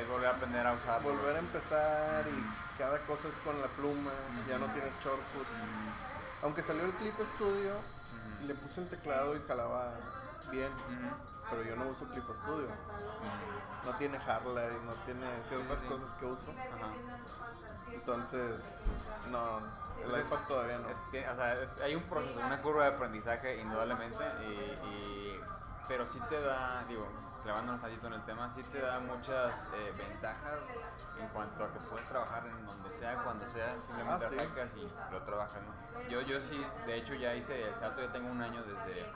Es 0.00 0.08
volver 0.08 0.28
a 0.28 0.30
aprender 0.30 0.66
a 0.66 0.72
usar. 0.74 1.02
volver 1.02 1.36
a 1.36 1.38
empezar 1.40 2.24
y 2.28 2.78
cada 2.78 2.98
cosa 3.00 3.28
es 3.28 3.34
con 3.44 3.60
la 3.60 3.68
pluma, 3.68 4.12
ya 4.48 4.58
no 4.58 4.66
tienes 4.72 4.92
shortcuts. 5.02 5.48
Aunque 6.42 6.62
salió 6.62 6.84
el 6.84 6.92
Clip 6.92 7.14
Studio, 7.34 7.72
le 8.46 8.54
puse 8.54 8.80
el 8.80 8.88
teclado 8.88 9.36
y 9.36 9.42
jalaba 9.46 9.94
bien, 10.50 10.70
pero 11.50 11.62
yo 11.62 11.76
no 11.76 11.86
uso 11.88 12.08
Clip 12.08 12.24
Studio. 12.24 12.68
No 13.84 13.94
tiene 13.98 14.18
Harley, 14.18 14.78
no 14.84 14.94
tiene 15.04 15.26
ciertas 15.48 15.78
sí. 15.80 15.86
cosas 15.86 16.10
que 16.18 16.26
uso. 16.26 16.50
Ajá. 16.50 16.92
Entonces, 17.92 18.60
no, 19.30 19.58
el 20.02 20.20
iPad 20.20 20.38
todavía 20.48 20.78
no. 20.78 20.88
es 20.88 21.00
que, 21.10 21.28
o 21.28 21.36
sea, 21.36 21.60
es- 21.62 21.78
hay 21.78 21.94
un 21.94 22.02
proceso, 22.04 22.40
una 22.40 22.60
curva 22.62 22.84
de 22.84 22.90
aprendizaje, 22.96 23.60
indudablemente, 23.60 24.24
y, 24.42 24.86
y- 24.88 25.40
pero 25.88 26.06
sí 26.06 26.20
te 26.28 26.40
da, 26.40 26.84
digo, 26.88 27.06
clavándonos 27.46 27.80
tantito 27.80 28.08
en 28.08 28.14
el 28.14 28.22
tema, 28.24 28.50
sí 28.50 28.60
te 28.64 28.80
da 28.80 28.98
muchas 28.98 29.68
eh, 29.72 29.92
ventajas 29.96 30.58
en 31.20 31.28
cuanto 31.28 31.62
a 31.64 31.72
que 31.72 31.78
puedes 31.88 32.04
trabajar 32.08 32.44
en 32.44 32.66
donde 32.66 32.90
sea, 32.92 33.22
cuando 33.22 33.48
sea, 33.48 33.70
simplemente 33.70 34.26
Ah, 34.26 34.28
sí. 34.28 34.36
sacas 34.36 34.74
y 34.76 34.92
lo 35.12 35.22
trabajas, 35.22 35.62
¿no? 35.62 36.00
Yo, 36.08 36.22
yo 36.22 36.40
sí, 36.40 36.60
de 36.86 36.96
hecho 36.96 37.14
ya 37.14 37.34
hice 37.34 37.68
el 37.68 37.76
salto, 37.76 38.02
ya 38.02 38.10
tengo 38.10 38.28
un 38.32 38.42
año 38.42 38.64
desde, 38.64 39.06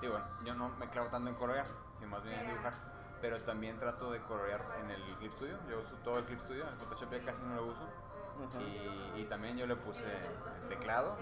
digo, 0.00 0.18
yo 0.46 0.54
no 0.54 0.70
me 0.70 0.88
clavo 0.88 1.08
tanto 1.10 1.28
en 1.28 1.34
colorear, 1.36 1.66
sino 1.98 2.08
más 2.08 2.24
bien 2.24 2.40
en 2.40 2.46
dibujar, 2.46 2.72
pero 3.20 3.38
también 3.42 3.78
trato 3.78 4.10
de 4.10 4.20
colorear 4.22 4.62
en 4.80 4.90
el 4.90 5.02
Clip 5.18 5.34
Studio, 5.34 5.58
yo 5.68 5.80
uso 5.80 5.94
todo 6.02 6.18
el 6.20 6.24
Clip 6.24 6.40
Studio, 6.40 6.66
el 6.66 6.74
Photoshop 6.76 7.12
ya 7.12 7.22
casi 7.22 7.42
no 7.42 7.54
lo 7.54 7.66
uso, 7.66 7.86
y, 8.60 9.20
y 9.20 9.26
también 9.28 9.58
yo 9.58 9.66
le 9.66 9.76
puse 9.76 10.04
el 10.06 10.68
teclado. 10.70 11.16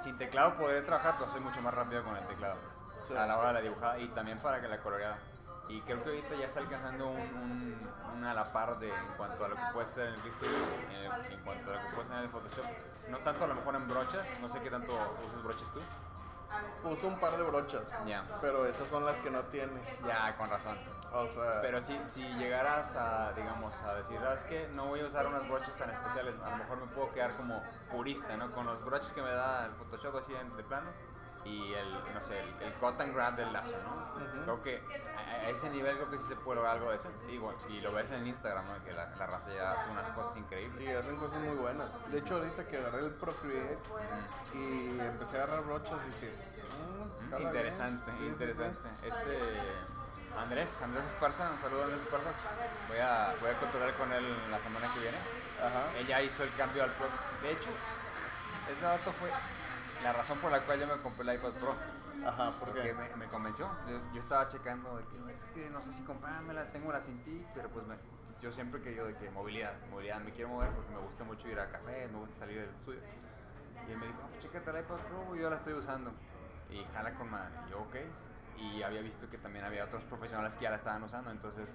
Sin 0.00 0.18
teclado 0.18 0.54
podré 0.56 0.82
trabajar, 0.82 1.14
pero 1.20 1.30
soy 1.30 1.40
mucho 1.40 1.60
más 1.62 1.72
rápido 1.72 2.02
con 2.02 2.16
el 2.16 2.26
teclado 2.26 2.56
Sí. 3.06 3.16
a 3.16 3.26
la 3.26 3.38
hora 3.38 3.48
de 3.48 3.54
la 3.54 3.60
dibujada 3.60 3.98
y 3.98 4.08
también 4.08 4.38
para 4.40 4.60
que 4.60 4.66
la 4.68 4.82
coloreada. 4.82 5.16
Y 5.68 5.80
creo 5.82 6.02
que 6.02 6.08
ahorita 6.10 6.34
ya 6.36 6.46
está 6.46 6.60
alcanzando 6.60 7.08
un, 7.08 7.20
un, 7.20 7.90
un 8.14 8.24
a 8.24 8.32
la 8.34 8.52
par 8.52 8.78
de 8.78 8.88
en 8.88 9.06
cuanto 9.16 9.44
a 9.44 9.48
lo 9.48 9.56
que 9.56 9.62
puede 9.72 9.86
ser 9.86 10.08
en 10.08 10.14
el 10.14 10.32
Studio, 10.32 10.56
en, 10.90 11.32
en 11.32 11.40
cuanto 11.44 11.70
a 11.70 11.74
lo 11.74 11.82
que 11.82 11.94
puede 11.94 12.06
ser 12.08 12.16
en 12.16 12.22
el 12.24 12.28
Photoshop. 12.30 12.64
No 13.08 13.18
tanto 13.18 13.44
a 13.44 13.48
lo 13.48 13.54
mejor 13.54 13.74
en 13.74 13.88
brochas, 13.88 14.26
no 14.40 14.48
sé 14.48 14.60
qué 14.60 14.70
tanto 14.70 14.92
usas 15.26 15.42
brochas 15.42 15.70
tú. 15.72 15.80
Uso 16.84 17.08
un 17.08 17.20
par 17.20 17.36
de 17.36 17.42
brochas, 17.42 17.82
Ya, 18.06 18.22
pero 18.40 18.64
esas 18.64 18.88
son 18.88 19.04
las 19.04 19.16
que 19.16 19.30
no 19.30 19.42
tiene. 19.46 19.98
ya, 20.06 20.34
con 20.38 20.48
razón. 20.48 20.78
O 21.12 21.26
sea, 21.26 21.60
Pero 21.60 21.80
si, 21.82 21.98
si 22.06 22.22
llegaras 22.36 22.96
a, 22.96 23.32
digamos, 23.34 23.74
a 23.82 23.94
decir, 23.94 24.18
¿sabes 24.18 24.44
qué? 24.44 24.68
No 24.72 24.86
voy 24.86 25.00
a 25.00 25.06
usar 25.06 25.26
unas 25.26 25.46
broches 25.48 25.76
tan 25.76 25.90
especiales, 25.90 26.34
a 26.42 26.50
lo 26.50 26.56
mejor 26.56 26.78
me 26.78 26.86
puedo 26.86 27.12
quedar 27.12 27.36
como 27.36 27.62
purista, 27.90 28.34
¿no? 28.38 28.50
Con 28.52 28.64
los 28.66 28.82
broches 28.84 29.12
que 29.12 29.20
me 29.20 29.30
da 29.32 29.66
el 29.66 29.72
Photoshop 29.72 30.16
así 30.16 30.32
de 30.32 30.62
plano, 30.64 30.90
y 31.44 31.72
el, 31.74 32.14
no 32.14 32.20
sé, 32.20 32.40
el, 32.42 32.62
el 32.62 32.72
cut 32.74 32.98
and 33.00 33.14
grab 33.14 33.36
del 33.36 33.52
lazo, 33.52 33.76
¿no? 33.84 34.22
Ujú. 34.24 34.42
Creo 34.44 34.62
que 34.62 34.82
a, 35.28 35.48
ese 35.50 35.70
nivel 35.70 35.96
creo 35.96 36.10
que 36.10 36.18
sí 36.18 36.24
se 36.28 36.36
puede 36.36 36.56
lograr 36.56 36.74
algo 36.76 36.90
de 36.90 36.96
eso. 36.96 37.10
Y, 37.30 37.38
bueno, 37.38 37.58
y 37.68 37.80
lo 37.80 37.92
ves 37.92 38.10
en 38.10 38.26
Instagram, 38.26 38.66
¿no? 38.66 38.84
Que 38.84 38.92
la, 38.92 39.06
la 39.16 39.26
raza 39.26 39.52
ya 39.54 39.72
hace 39.72 39.90
unas 39.90 40.08
cosas 40.10 40.36
increíbles. 40.36 40.76
Sí, 40.78 40.86
hacen 40.88 41.16
cosas 41.16 41.40
muy 41.40 41.56
buenas. 41.56 41.90
De 42.10 42.18
hecho, 42.18 42.36
ahorita 42.36 42.66
que 42.66 42.76
agarré 42.78 43.00
el 43.06 43.12
Procreate 43.12 43.78
y 44.54 44.98
empecé 45.00 45.38
a 45.38 45.44
agarrar 45.44 45.64
brochas, 45.64 45.98
dije, 46.06 46.32
"Mm, 46.32 46.98
Mm, 47.26 47.30
jala 47.30 47.38
bien". 47.38 47.46
Interesante, 47.48 48.10
Sí, 48.12 48.16
sí, 48.18 48.22
sí. 48.24 48.28
interesante. 48.30 48.88
Este 49.02 49.38
Andrés, 50.38 50.82
Andrés 50.82 51.04
Esparza, 51.06 51.50
un 51.50 51.58
saludo 51.58 51.80
a 51.80 51.84
Andrés 51.84 52.02
Esparza. 52.02 52.30
Voy 52.88 52.98
a, 52.98 53.34
voy 53.40 53.50
a 53.50 53.54
controlar 53.58 53.92
con 53.94 54.12
él 54.12 54.24
la 54.50 54.58
semana 54.60 54.86
que 54.94 55.00
viene. 55.00 55.18
Ajá. 55.58 55.98
Ella 55.98 56.22
hizo 56.22 56.44
el 56.44 56.54
cambio 56.54 56.84
al 56.84 56.90
Pro. 56.92 57.06
De 57.42 57.50
hecho, 57.52 57.70
ese 58.70 58.82
dato 58.84 59.12
fue 59.14 59.30
la 60.04 60.12
razón 60.12 60.38
por 60.38 60.52
la 60.52 60.60
cual 60.60 60.78
yo 60.78 60.86
me 60.86 61.00
compré 61.02 61.28
el 61.28 61.34
iPad 61.38 61.52
Pro. 61.54 61.74
Ajá, 62.26 62.52
Porque 62.58 62.72
porque 62.80 62.94
me, 62.94 63.16
me 63.16 63.26
convenció. 63.28 63.68
Yo, 63.86 63.98
yo 64.12 64.20
estaba 64.20 64.48
checando 64.48 64.96
de 64.96 65.04
que 65.04 65.32
es 65.34 65.44
que 65.54 65.70
no 65.70 65.80
sé 65.82 65.92
si 65.92 66.02
comprármela, 66.02 66.70
tengo 66.72 66.92
la 66.92 67.00
sin 67.00 67.22
ti, 67.22 67.46
pero 67.54 67.68
pues 67.70 67.86
me- 67.86 67.96
yo 68.42 68.52
siempre 68.52 68.80
he 68.80 68.82
querido 68.84 69.06
de 69.06 69.16
que 69.16 69.30
movilidad, 69.30 69.74
movilidad, 69.90 70.20
me 70.20 70.32
quiero 70.32 70.50
mover 70.50 70.70
porque 70.70 70.90
me 70.92 70.98
gusta 71.00 71.24
mucho 71.24 71.48
ir 71.48 71.58
a 71.58 71.68
café, 71.70 72.08
me 72.08 72.18
gusta 72.18 72.36
salir 72.40 72.60
del 72.60 72.70
estudio. 72.74 73.00
Y 73.88 73.92
él 73.92 73.98
me 73.98 74.06
dijo, 74.06 74.18
"Ah, 74.22 74.28
pues 74.28 74.40
chécate 74.40 74.70
el 74.70 74.78
iPad 74.80 74.96
Pro, 74.96 75.36
yo 75.36 75.50
la 75.50 75.56
estoy 75.56 75.72
usando. 75.74 76.12
Y 76.70 76.84
jala 76.92 77.14
con 77.14 77.30
madre. 77.30 77.54
Y 77.66 77.70
yo, 77.70 77.80
ok. 77.80 77.96
Y 78.58 78.82
había 78.82 79.00
visto 79.00 79.28
que 79.30 79.38
también 79.38 79.64
había 79.64 79.84
otros 79.84 80.04
profesionales 80.04 80.56
que 80.56 80.64
ya 80.64 80.70
la 80.70 80.76
estaban 80.76 81.02
usando, 81.02 81.30
entonces 81.30 81.68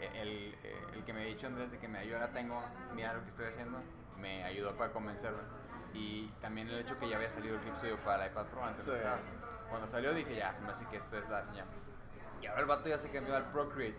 eh, 0.00 0.10
el, 0.14 0.54
eh, 0.64 0.84
el 0.94 1.04
que 1.04 1.12
me 1.12 1.22
ha 1.22 1.24
dicho 1.24 1.46
Andrés 1.46 1.70
de 1.70 1.78
que 1.78 1.88
me 1.88 2.06
yo 2.06 2.18
la 2.18 2.28
tengo, 2.32 2.60
mira 2.94 3.14
lo 3.14 3.22
que 3.22 3.30
estoy 3.30 3.46
haciendo, 3.46 3.78
me 4.20 4.44
ayudó 4.44 4.76
para 4.76 4.92
convencerme. 4.92 5.42
Y 5.94 6.28
también 6.42 6.68
el 6.68 6.78
hecho 6.80 6.98
que 6.98 7.08
ya 7.08 7.16
había 7.16 7.30
salido 7.30 7.54
el 7.54 7.60
Clip 7.62 7.74
Studio 7.76 7.96
para 8.04 8.26
el 8.26 8.30
iPad 8.32 8.46
Pro 8.46 8.64
antes 8.64 8.84
Sí. 8.84 8.90
estaba- 8.92 9.18
Cuando 9.68 9.86
salió 9.86 10.14
dije, 10.14 10.36
ya, 10.36 10.54
se 10.54 10.62
me 10.62 10.70
hace 10.70 10.86
que 10.86 10.96
esto 10.96 11.16
es 11.18 11.28
la 11.28 11.42
señal. 11.42 11.66
Y 12.40 12.46
ahora 12.46 12.60
el 12.60 12.66
vato 12.66 12.88
ya 12.88 12.98
se 12.98 13.10
cambió 13.10 13.36
al 13.36 13.50
Procreate. 13.52 13.98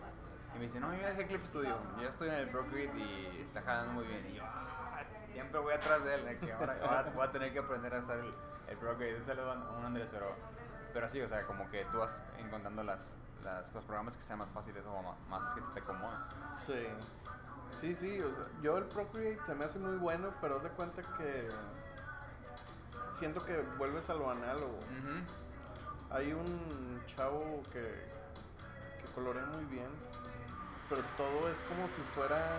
Y 0.54 0.54
me 0.54 0.62
dice, 0.62 0.80
no, 0.80 0.92
yo 0.94 1.06
dejé 1.06 1.26
Clip 1.26 1.44
Studio, 1.44 1.76
yo 2.00 2.08
estoy 2.08 2.28
en 2.28 2.34
el 2.34 2.48
Procreate 2.50 2.98
y 2.98 3.44
está 3.46 3.62
jalando 3.62 3.92
muy 3.92 4.04
bien. 4.06 4.26
Y 4.26 4.34
yo, 4.34 4.42
"Ah, 4.44 5.02
siempre 5.30 5.60
voy 5.60 5.74
atrás 5.74 6.02
de 6.04 6.14
él, 6.14 6.24
de 6.24 6.38
que 6.38 6.52
ahora, 6.52 6.76
ahora 6.82 7.10
voy 7.14 7.26
a 7.26 7.30
tener 7.30 7.52
que 7.52 7.60
aprender 7.60 7.94
a 7.94 8.00
usar 8.00 8.18
el, 8.18 8.30
el 8.68 8.76
Procreate. 8.78 9.18
Un 9.20 9.26
saludo 9.26 9.52
a 9.52 9.78
un 9.78 9.84
Andrés, 9.84 10.08
pero, 10.10 10.34
pero 10.92 11.08
sí, 11.08 11.20
o 11.20 11.28
sea, 11.28 11.46
como 11.46 11.70
que 11.70 11.84
tú 11.92 11.98
vas 11.98 12.20
encontrando 12.38 12.82
las, 12.82 13.16
las, 13.44 13.72
los 13.72 13.84
programas 13.84 14.16
que 14.16 14.22
sean 14.22 14.40
más 14.40 14.50
fáciles 14.50 14.84
o 14.86 15.02
más 15.28 15.46
que 15.54 15.60
se 15.60 15.68
te 15.68 15.80
acomodan. 15.80 16.24
Sí. 16.58 16.86
Sí, 17.80 17.94
sí, 17.94 18.20
o 18.20 18.34
sea, 18.34 18.44
yo 18.62 18.76
el 18.78 18.84
Procreate 18.84 19.40
se 19.46 19.54
me 19.54 19.64
hace 19.64 19.78
muy 19.78 19.96
bueno, 19.96 20.34
pero 20.40 20.56
haz 20.56 20.62
de 20.64 20.70
cuenta 20.70 21.02
que 21.16 21.48
siento 23.12 23.44
que 23.44 23.56
vuelves 23.78 24.10
a 24.10 24.14
lo 24.14 24.30
análogo. 24.30 24.76
Ujú. 24.78 25.24
Hay 26.12 26.32
un 26.32 27.00
chavo 27.06 27.62
que, 27.72 27.80
que 27.80 29.12
colorea 29.14 29.46
muy 29.46 29.64
bien, 29.66 29.88
pero 30.88 31.02
todo 31.16 31.48
es 31.48 31.56
como 31.68 31.86
si 31.86 32.02
fuera, 32.14 32.58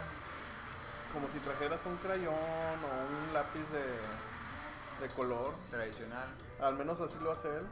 como 1.12 1.28
si 1.28 1.38
trajeras 1.39 1.80
un 1.86 1.97
crayón 1.97 2.34
o 2.34 3.28
un 3.28 3.34
lápiz 3.34 3.66
de, 3.72 5.06
de 5.06 5.14
color. 5.16 5.54
Tradicional. 5.70 6.30
Al 6.62 6.78
menos 6.78 7.02
así 7.02 7.18
lo 7.20 7.34
hace 7.34 7.49
él. 7.49 7.68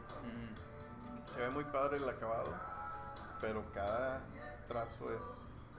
Se 1.32 1.40
ve 1.40 1.50
muy 1.50 1.64
padre 1.64 1.98
el 1.98 2.10
acabado, 2.10 2.54
pero 3.40 3.64
cada 3.74 4.20
trazo 4.68 5.14
es, 5.14 5.24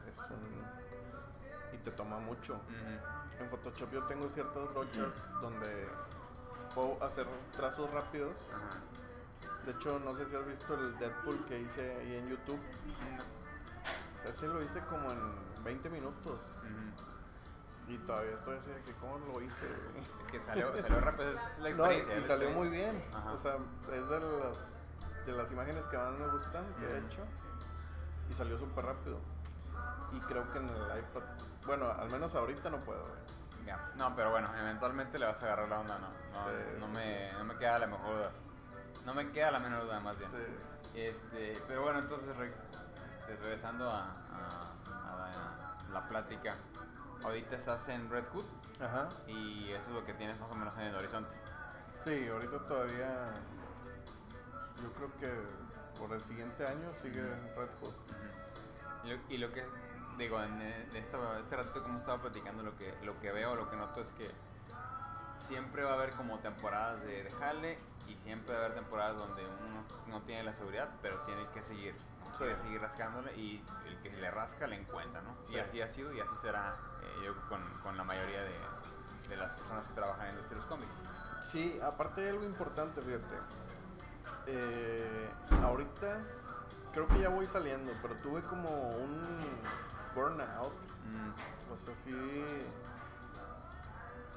es 0.08 0.18
un... 0.30 1.74
y 1.74 1.78
te 1.78 1.90
toma 1.90 2.18
mucho. 2.20 2.58
En 3.38 3.50
Photoshop 3.50 3.92
yo 3.92 4.02
tengo 4.04 4.30
ciertas 4.30 4.72
brochas 4.72 5.12
donde 5.42 5.88
puedo 6.74 7.02
hacer 7.04 7.26
trazos 7.56 7.90
rápidos. 7.90 8.32
Ajá. 8.48 8.78
De 9.66 9.72
hecho, 9.72 9.98
no 10.00 10.16
sé 10.16 10.26
si 10.26 10.36
has 10.36 10.46
visto 10.46 10.74
el 10.74 10.98
Deadpool 10.98 11.44
que 11.46 11.60
hice 11.60 11.96
ahí 11.96 12.16
en 12.16 12.28
YouTube. 12.28 12.60
Ese 14.28 14.46
lo 14.46 14.62
hice 14.62 14.80
como 14.86 15.10
en 15.12 15.64
20 15.64 15.90
minutos. 15.90 16.38
Y 17.88 17.98
todavía 17.98 18.36
estoy 18.36 18.56
así 18.56 18.70
de 18.70 18.80
que, 18.82 18.92
¿cómo 18.94 19.18
lo 19.18 19.42
hice? 19.42 19.66
Es 19.98 20.30
que 20.30 20.38
salió, 20.38 20.76
salió 20.80 21.00
rápido, 21.00 21.30
es 21.30 21.58
la 21.58 21.70
No, 21.70 21.92
y, 21.92 22.00
salió 22.24 22.50
muy 22.50 22.68
bien. 22.68 23.04
Ajá. 23.12 23.32
O 23.32 23.38
sea, 23.38 23.56
es 23.92 24.08
de 24.08 24.20
las, 24.20 25.26
de 25.26 25.32
las 25.32 25.50
imágenes 25.50 25.84
que 25.88 25.98
más 25.98 26.12
me 26.12 26.28
gustan 26.28 26.64
que 26.74 26.86
he 26.86 26.98
hecho. 26.98 27.24
Y 28.30 28.34
salió 28.34 28.56
súper 28.58 28.84
rápido. 28.84 29.18
Y 30.12 30.20
creo 30.20 30.48
que 30.52 30.58
en 30.58 30.68
el 30.68 30.98
iPad, 30.98 31.22
bueno, 31.66 31.90
al 31.90 32.10
menos 32.10 32.32
ahorita 32.34 32.70
no 32.70 32.78
puedo. 32.78 33.02
güey. 33.02 33.66
Ya. 33.66 33.92
No, 33.96 34.14
pero 34.14 34.30
bueno, 34.30 34.50
eventualmente 34.56 35.18
le 35.18 35.26
vas 35.26 35.42
a 35.42 35.46
agarrar 35.46 35.68
la 35.68 35.80
onda, 35.80 35.98
¿no? 35.98 36.08
No, 36.08 36.48
Sí, 36.48 36.78
no, 36.78 36.88
me, 36.88 37.32
no 37.32 37.44
me 37.44 37.56
queda 37.56 37.80
la 37.80 37.86
mejor 37.88 38.16
duda. 38.16 38.32
No 39.10 39.16
me 39.16 39.32
queda 39.32 39.50
la 39.50 39.58
menor 39.58 39.82
duda, 39.82 39.98
más 39.98 40.16
bien. 40.16 40.30
Sí. 40.30 40.36
Este, 40.94 41.60
pero 41.66 41.82
bueno, 41.82 41.98
entonces, 41.98 42.28
este, 42.38 43.36
regresando 43.42 43.90
a, 43.90 44.04
a- 44.04 44.72
a 44.94 45.90
la, 45.92 46.08
plática. 46.08 46.54
Ahorita 47.24 47.56
estás 47.56 47.88
en 47.88 48.08
Red 48.08 48.24
Hood 48.32 48.44
Ajá. 48.80 49.08
y 49.26 49.72
eso 49.72 49.88
es 49.88 49.94
lo 49.96 50.04
que 50.04 50.14
tienes 50.14 50.38
más 50.38 50.48
o 50.48 50.54
menos 50.54 50.72
en 50.76 50.82
el 50.84 50.94
horizonte. 50.94 51.34
Sí, 52.04 52.28
ahorita 52.28 52.68
todavía. 52.68 53.32
Yo 54.80 54.92
creo 54.92 55.16
que 55.18 55.98
por 55.98 56.12
el 56.12 56.22
siguiente 56.22 56.64
año 56.64 56.92
sigue 57.02 57.20
Red 57.56 57.68
Hood. 57.80 57.94
Y 59.04 59.08
lo, 59.10 59.18
y 59.28 59.38
lo 59.38 59.52
que, 59.52 59.66
digo, 60.18 60.40
en, 60.40 60.62
esta- 60.94 61.40
este 61.40 61.56
rato 61.56 61.82
como 61.82 61.98
estaba 61.98 62.22
platicando, 62.22 62.62
lo 62.62 62.76
que, 62.76 62.94
lo 63.02 63.20
que 63.20 63.32
veo, 63.32 63.56
lo 63.56 63.68
que 63.68 63.74
noto 63.76 64.02
es 64.02 64.12
que 64.12 64.30
siempre 65.50 65.82
va 65.82 65.90
a 65.90 65.94
haber 65.94 66.10
como 66.12 66.38
temporadas 66.38 67.02
de 67.02 67.24
dejarle 67.24 67.76
y 68.06 68.14
siempre 68.22 68.54
va 68.54 68.62
a 68.62 68.64
haber 68.66 68.76
temporadas 68.76 69.16
donde 69.16 69.42
uno 69.44 69.82
no 70.06 70.22
tiene 70.22 70.44
la 70.44 70.54
seguridad, 70.54 70.88
pero 71.02 71.18
tiene 71.22 71.44
que 71.52 71.60
seguir, 71.60 71.92
¿no? 72.20 72.26
Sí. 72.30 72.36
Quiere 72.38 72.56
seguir 72.56 72.80
rascándole 72.80 73.34
y 73.36 73.60
el 73.88 74.00
que 74.00 74.10
le 74.10 74.30
rasca 74.30 74.68
le 74.68 74.76
encuentra, 74.76 75.20
¿no? 75.22 75.34
Sí. 75.48 75.54
Y 75.54 75.58
así 75.58 75.80
ha 75.80 75.88
sido 75.88 76.12
y 76.14 76.20
así 76.20 76.36
será, 76.40 76.76
eh, 77.02 77.24
yo 77.26 77.34
con, 77.48 77.60
con 77.82 77.96
la 77.96 78.04
mayoría 78.04 78.42
de, 78.42 78.54
de 79.28 79.36
las 79.36 79.52
personas 79.54 79.88
que 79.88 79.94
trabajan 79.94 80.28
en 80.28 80.34
la 80.36 80.40
industria 80.40 80.54
de 80.54 80.60
los 80.60 80.68
cómics. 80.68 80.92
Sí, 81.44 81.80
aparte 81.82 82.20
de 82.20 82.30
algo 82.30 82.44
importante, 82.44 83.02
fíjate. 83.02 83.36
Eh, 84.46 85.30
ahorita 85.62 86.20
creo 86.92 87.08
que 87.08 87.18
ya 87.18 87.28
voy 87.28 87.46
saliendo, 87.46 87.90
pero 88.02 88.14
tuve 88.22 88.42
como 88.42 88.70
un 88.96 89.38
burnout. 90.14 90.72
Mm, 91.06 91.72
O 91.72 91.78
sea, 91.78 91.94
sí. 92.04 92.54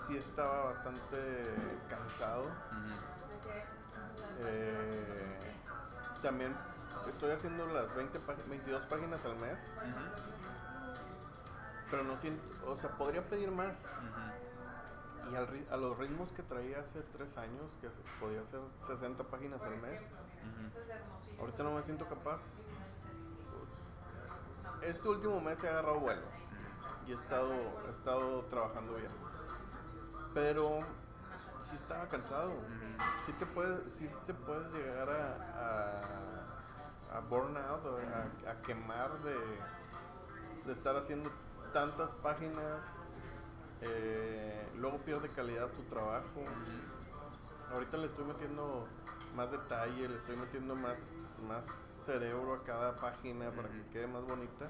Sí 0.07 0.17
estaba 0.17 0.65
bastante 0.65 1.55
cansado. 1.89 2.45
Eh, 4.45 5.55
también 6.21 6.55
estoy 7.07 7.31
haciendo 7.31 7.65
las 7.67 7.93
20 7.95 8.19
pá- 8.19 8.35
22 8.49 8.83
páginas 8.85 9.23
al 9.25 9.35
mes, 9.37 9.57
pero 11.89 12.03
no 12.03 12.17
siento. 12.17 12.43
O 12.71 12.77
sea, 12.77 12.89
podría 12.91 13.27
pedir 13.27 13.51
más. 13.51 13.77
Y 15.31 15.35
al 15.35 15.65
a 15.71 15.77
los 15.77 15.97
ritmos 15.97 16.31
que 16.33 16.43
traía 16.43 16.79
hace 16.81 17.01
3 17.13 17.37
años, 17.37 17.71
que 17.79 17.89
podía 18.19 18.41
hacer 18.41 18.59
60 18.85 19.23
páginas 19.25 19.61
al 19.61 19.77
mes, 19.77 20.01
ahorita 21.39 21.63
no 21.63 21.71
me 21.71 21.83
siento 21.83 22.07
capaz. 22.09 22.39
Este 24.81 25.07
último 25.07 25.39
mes 25.39 25.63
he 25.63 25.69
agarrado 25.69 25.99
vuelo 26.01 26.23
y 27.07 27.11
he 27.13 27.15
estado, 27.15 27.53
he 27.87 27.91
estado 27.91 28.41
trabajando 28.45 28.95
bien. 28.95 29.11
Pero 30.33 30.79
sí 31.61 31.75
estaba 31.75 32.07
cansado. 32.07 32.53
Sí 33.25 33.33
te 33.33 33.45
puedes, 33.45 33.93
sí 33.93 34.09
te 34.27 34.33
puedes 34.33 34.71
llegar 34.73 35.09
a, 35.09 35.35
a, 37.13 37.17
a 37.17 37.19
burnout, 37.21 37.85
a, 37.85 38.51
a 38.51 38.61
quemar 38.61 39.21
de, 39.23 39.35
de 40.65 40.73
estar 40.73 40.95
haciendo 40.95 41.31
tantas 41.73 42.09
páginas. 42.21 42.81
eh, 43.81 44.71
luego 44.75 44.97
pierde 44.99 45.29
calidad 45.29 45.69
tu 45.71 45.83
trabajo. 45.83 46.43
Ahorita 47.71 47.97
le 47.97 48.07
estoy 48.07 48.25
metiendo 48.25 48.87
más 49.35 49.51
detalle, 49.51 50.07
le 50.07 50.15
estoy 50.15 50.37
metiendo 50.37 50.75
más, 50.75 50.99
más 51.47 51.65
cerebro 52.05 52.53
a 52.53 52.63
cada 52.63 52.95
página 52.95 53.51
para 53.51 53.69
que 53.69 53.87
quede 53.91 54.07
más 54.07 54.23
bonita. 54.23 54.69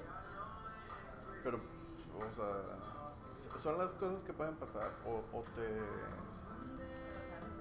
Pero, 1.42 1.58
o 1.58 2.34
sea, 2.34 2.62
son 3.62 3.78
las 3.78 3.90
cosas 3.92 4.22
que 4.24 4.32
pueden 4.32 4.56
pasar. 4.56 4.90
O, 5.06 5.24
o 5.32 5.42
te 5.54 5.80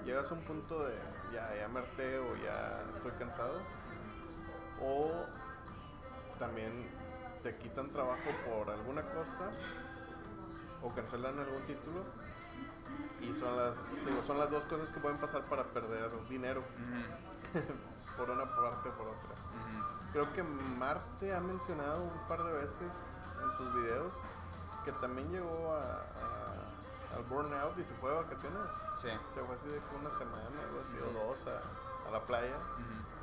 llegas 0.06 0.30
a 0.30 0.34
un 0.34 0.42
punto 0.42 0.86
de 0.86 0.96
ya, 1.34 1.56
ya 1.56 1.68
me 1.68 1.80
harté 1.80 2.20
o 2.20 2.36
ya 2.38 2.84
estoy 2.94 3.12
cansado. 3.14 3.62
O 4.82 5.12
también 6.40 6.90
te 7.42 7.56
quitan 7.58 7.90
trabajo 7.92 8.30
por 8.50 8.70
alguna 8.70 9.02
cosa 9.04 9.52
o 10.82 10.94
cancelan 10.94 11.40
algún 11.40 11.62
título. 11.64 12.04
Y 13.22 13.40
son 13.40 13.56
las, 13.56 13.76
digo, 14.06 14.22
son 14.28 14.38
las 14.38 14.52
dos 14.52 14.64
cosas 14.66 14.90
que 14.90 15.00
pueden 15.00 15.18
pasar 15.18 15.46
para 15.46 15.64
perder 15.64 16.12
dinero 16.28 16.62
por 18.18 18.30
una 18.30 18.44
parte 18.44 18.90
o 18.90 18.98
por 18.98 19.08
otra. 19.08 19.36
Creo 20.12 20.32
que 20.34 20.44
Marte 20.44 21.34
ha 21.34 21.40
mencionado 21.40 22.04
un 22.04 22.28
par 22.28 22.44
de 22.44 22.52
veces 22.54 22.92
en 23.42 23.58
sus 23.58 23.74
videos 23.76 24.14
que 24.84 24.92
también 24.94 25.32
llegó 25.32 25.74
a, 25.76 25.82
a- 25.82 27.16
al 27.16 27.24
burnout 27.30 27.78
y 27.78 27.84
se 27.84 27.94
fue 27.96 28.10
de 28.10 28.16
vacaciones. 28.18 28.62
Sí. 29.00 29.10
Se 29.36 29.42
fue 29.42 29.56
así 29.56 29.68
de 29.68 29.82
una 30.00 30.10
semana, 30.18 30.62
algo 30.68 30.82
así, 30.88 30.98
o 30.98 31.28
dos 31.28 31.38
a, 31.48 32.08
a 32.08 32.12
la 32.12 32.26
playa 32.26 32.56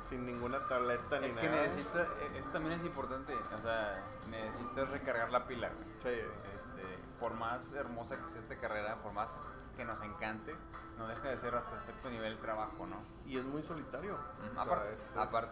sin 0.09 0.25
ninguna 0.25 0.59
tableta 0.67 1.19
ni 1.19 1.27
Es 1.27 1.35
nada. 1.35 1.47
que 1.47 1.55
necesita, 1.55 2.01
e- 2.21 2.37
eso 2.37 2.49
también 2.49 2.73
es 2.79 2.83
importante, 2.85 3.33
o 3.33 3.61
sea, 3.61 4.03
necesitas 4.29 4.89
recargar 4.89 5.31
la 5.31 5.45
pila, 5.47 5.69
güey. 5.69 5.85
Sí, 6.03 6.19
Este, 6.19 6.97
por 7.19 7.33
más 7.35 7.71
hermosa 7.73 8.17
que 8.17 8.29
sea 8.29 8.41
esta 8.41 8.55
carrera, 8.57 8.97
por 9.01 9.13
más 9.13 9.41
que 9.77 9.85
nos 9.85 10.01
encante, 10.01 10.53
no 10.97 11.07
deja 11.07 11.29
de 11.29 11.37
ser 11.37 11.55
hasta 11.55 11.79
cierto 11.83 12.09
nivel 12.09 12.37
trabajo, 12.39 12.85
¿no? 12.87 12.97
y 13.25 13.37
es 13.37 13.45
muy 13.45 13.63
solitario. 13.63 14.17
Aparte, 14.57 14.91
es- 14.91 14.99
es- 15.11 15.15
aparte. 15.17 15.51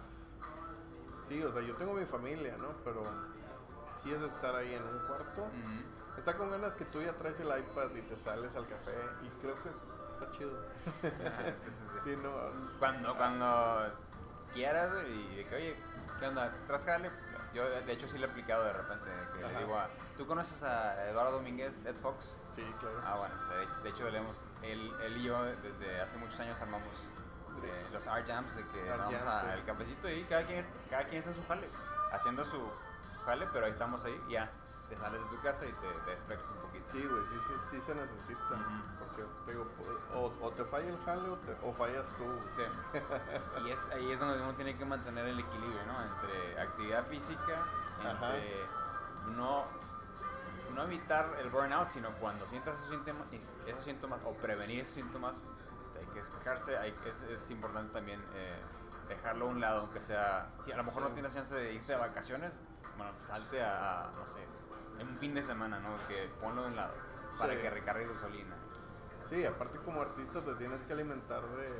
Sí, 1.29 1.41
o 1.43 1.53
sea, 1.53 1.61
yo 1.61 1.75
tengo 1.75 1.93
mi 1.93 2.05
familia, 2.05 2.57
¿no? 2.57 2.69
Pero 2.83 3.03
sí 4.03 4.11
es 4.11 4.21
estar 4.21 4.55
ahí 4.55 4.73
en 4.73 4.83
un 4.83 4.99
cuarto. 5.07 5.47
Está 6.19 6.35
con 6.35 6.51
ganas 6.51 6.73
que 6.75 6.83
tú 6.83 7.01
ya 7.01 7.13
traes 7.13 7.39
el 7.39 7.47
iPad 7.47 7.95
y 7.95 8.01
te 8.01 8.17
sales 8.17 8.53
al 8.53 8.67
café 8.67 8.91
y 9.21 9.29
creo 9.41 9.55
que 9.63 9.69
está 9.69 10.37
chido. 10.37 10.51
Ajá, 11.01 11.43
sí, 11.63 11.71
sí, 11.71 11.71
sí. 11.71 11.99
Sí, 12.03 12.19
no. 12.21 12.29
Cuando, 12.77 13.15
cuando 13.15 13.93
quieras 14.53 14.91
y 15.07 15.37
de 15.37 15.45
que, 15.47 15.55
oye, 15.55 15.83
¿qué 16.19 16.27
onda? 16.27 16.53
¿Tras 16.67 16.83
jale? 16.83 17.09
Yo, 17.53 17.67
de 17.67 17.91
hecho, 17.91 18.05
sí 18.07 18.17
le 18.17 18.27
he 18.27 18.29
aplicado 18.29 18.65
de 18.65 18.73
repente. 18.73 19.09
Que 19.33 19.47
le 19.47 19.59
digo 19.59 19.77
a, 19.77 19.89
¿tú 20.17 20.27
conoces 20.27 20.61
a 20.61 21.09
Eduardo 21.09 21.31
Domínguez, 21.31 21.85
Ed 21.85 21.95
Fox? 21.95 22.37
Sí, 22.53 22.63
claro. 22.81 23.01
Ah, 23.05 23.15
bueno, 23.15 23.35
de, 23.47 23.83
de 23.83 23.89
hecho, 23.89 24.09
le 24.09 24.17
hemos, 24.17 24.35
él, 24.61 24.93
él 25.01 25.17
y 25.17 25.23
yo 25.23 25.41
desde 25.45 26.01
hace 26.01 26.17
muchos 26.17 26.37
años 26.41 26.61
armamos 26.61 26.89
eh, 27.63 27.87
los 27.93 28.05
art 28.07 28.27
jams, 28.27 28.55
de 28.55 28.67
que 28.67 28.89
Art 28.91 28.99
vamos 28.99 29.15
jams, 29.15 29.47
al 29.47 29.63
cafecito 29.63 30.09
y 30.09 30.25
cada 30.25 30.43
quien, 30.43 30.65
cada 30.89 31.05
quien 31.05 31.19
está 31.19 31.31
en 31.31 31.37
su 31.37 31.47
jale, 31.47 31.67
haciendo 32.11 32.43
su, 32.43 32.57
su 32.57 33.21
jale, 33.25 33.47
pero 33.53 33.65
ahí 33.65 33.71
estamos 33.71 34.03
ahí, 34.03 34.21
ya, 34.29 34.51
te 34.89 34.97
sales 34.97 35.21
de 35.21 35.27
tu 35.29 35.41
casa 35.41 35.65
y 35.65 35.71
te, 35.71 35.87
te 36.15 36.33
un 36.33 36.61
poquito. 36.61 36.85
Sí, 36.91 37.05
güey, 37.05 37.23
sí, 37.27 37.35
sí, 37.47 37.53
sí 37.71 37.81
se 37.81 37.95
necesita. 37.95 38.39
Porque 38.99 39.23
te 39.45 39.51
digo, 39.51 39.67
o, 40.15 40.33
o 40.41 40.49
te 40.51 40.65
falla 40.65 40.89
el 40.89 40.97
jale 41.05 41.29
o, 41.29 41.37
te- 41.37 41.57
o 41.63 41.73
fallas 41.73 42.05
tú. 42.17 42.25
Sí. 42.55 42.63
Y 43.65 43.69
es, 43.71 43.89
ahí 43.89 44.11
es 44.11 44.19
donde 44.19 44.41
uno 44.41 44.53
tiene 44.55 44.77
que 44.77 44.85
mantener 44.85 45.25
el 45.27 45.39
equilibrio, 45.39 45.85
¿no? 45.85 46.01
Entre 46.01 46.59
actividad 46.61 47.05
física, 47.07 47.63
Ajá. 47.99 48.35
entre 48.35 48.65
no, 49.35 49.65
no 50.73 50.83
evitar 50.83 51.25
el 51.39 51.49
burnout, 51.49 51.89
sino 51.89 52.09
cuando 52.19 52.45
sientas 52.45 52.75
esos 52.75 52.89
síntomas, 52.89 53.27
esos 53.67 53.83
síntomas 53.85 54.19
o 54.25 54.33
prevenir 54.33 54.79
esos 54.81 54.95
síntomas, 54.95 55.35
este, 55.35 55.99
hay 55.99 56.05
que 56.07 56.19
despejarse, 56.19 56.77
hay, 56.77 56.95
es, 57.05 57.23
es 57.23 57.51
importante 57.51 57.93
también 57.93 58.23
eh, 58.33 58.59
dejarlo 59.07 59.45
a 59.45 59.49
un 59.49 59.59
lado, 59.61 59.81
aunque 59.81 60.01
sea, 60.01 60.49
si 60.63 60.71
a 60.71 60.77
lo 60.77 60.83
mejor 60.83 61.03
no 61.03 61.09
tienes 61.09 61.33
chance 61.33 61.53
de 61.53 61.73
irte 61.73 61.91
de 61.93 61.97
vacaciones, 61.99 62.53
bueno, 62.97 63.11
salte 63.27 63.63
a, 63.63 64.09
no 64.15 64.27
sé, 64.27 64.39
en 64.99 65.07
un 65.07 65.17
fin 65.17 65.33
de 65.33 65.43
semana, 65.43 65.79
¿no? 65.79 65.95
Que 66.07 66.29
ponlo 66.41 66.63
de 66.63 66.67
un 66.69 66.75
lado 66.75 66.93
para 67.37 67.53
Sí. 67.53 67.59
que 67.61 67.69
recargue 67.69 68.07
gasolina. 68.07 68.55
Sí, 69.29 69.45
aparte 69.45 69.77
como 69.79 70.01
artista 70.01 70.41
te 70.43 70.55
tienes 70.55 70.81
que 70.83 70.93
alimentar 70.93 71.41
de, 71.43 71.61
de 71.69 71.77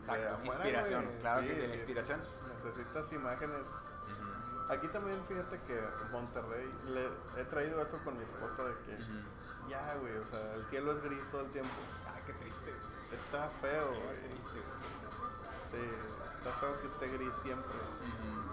Exacto, 0.00 0.34
afuera, 0.34 0.44
inspiración, 0.44 1.04
claro 1.20 1.42
Sí, 1.42 1.48
que 1.48 1.54
tiene 1.54 1.74
inspiración. 1.74 2.20
Necesitas 2.64 3.12
imágenes. 3.12 3.66
Aquí 4.68 4.86
también 4.88 5.18
fíjate 5.26 5.58
que 5.62 5.80
Monterrey, 6.12 6.70
le, 6.88 7.06
he 7.40 7.44
traído 7.44 7.80
eso 7.80 7.98
con 8.04 8.16
mi 8.18 8.22
esposa 8.22 8.64
de 8.64 8.74
que 8.84 8.98
ya, 9.68 9.94
güey, 9.96 10.14
o 10.18 10.24
sea, 10.26 10.54
el 10.54 10.64
cielo 10.66 10.92
es 10.92 11.02
gris 11.02 11.22
todo 11.30 11.40
el 11.42 11.50
tiempo. 11.52 11.70
Ay, 12.14 12.22
qué 12.26 12.32
triste. 12.34 12.72
Está 13.12 13.48
feo, 13.62 13.88
güey. 13.88 14.20
triste. 14.28 14.60
Sí, 15.70 15.90
está 16.38 16.52
feo 16.60 16.80
que 16.82 16.86
esté 16.86 17.08
gris 17.08 17.32
siempre. 17.42 17.74
Ujú. 17.76 18.47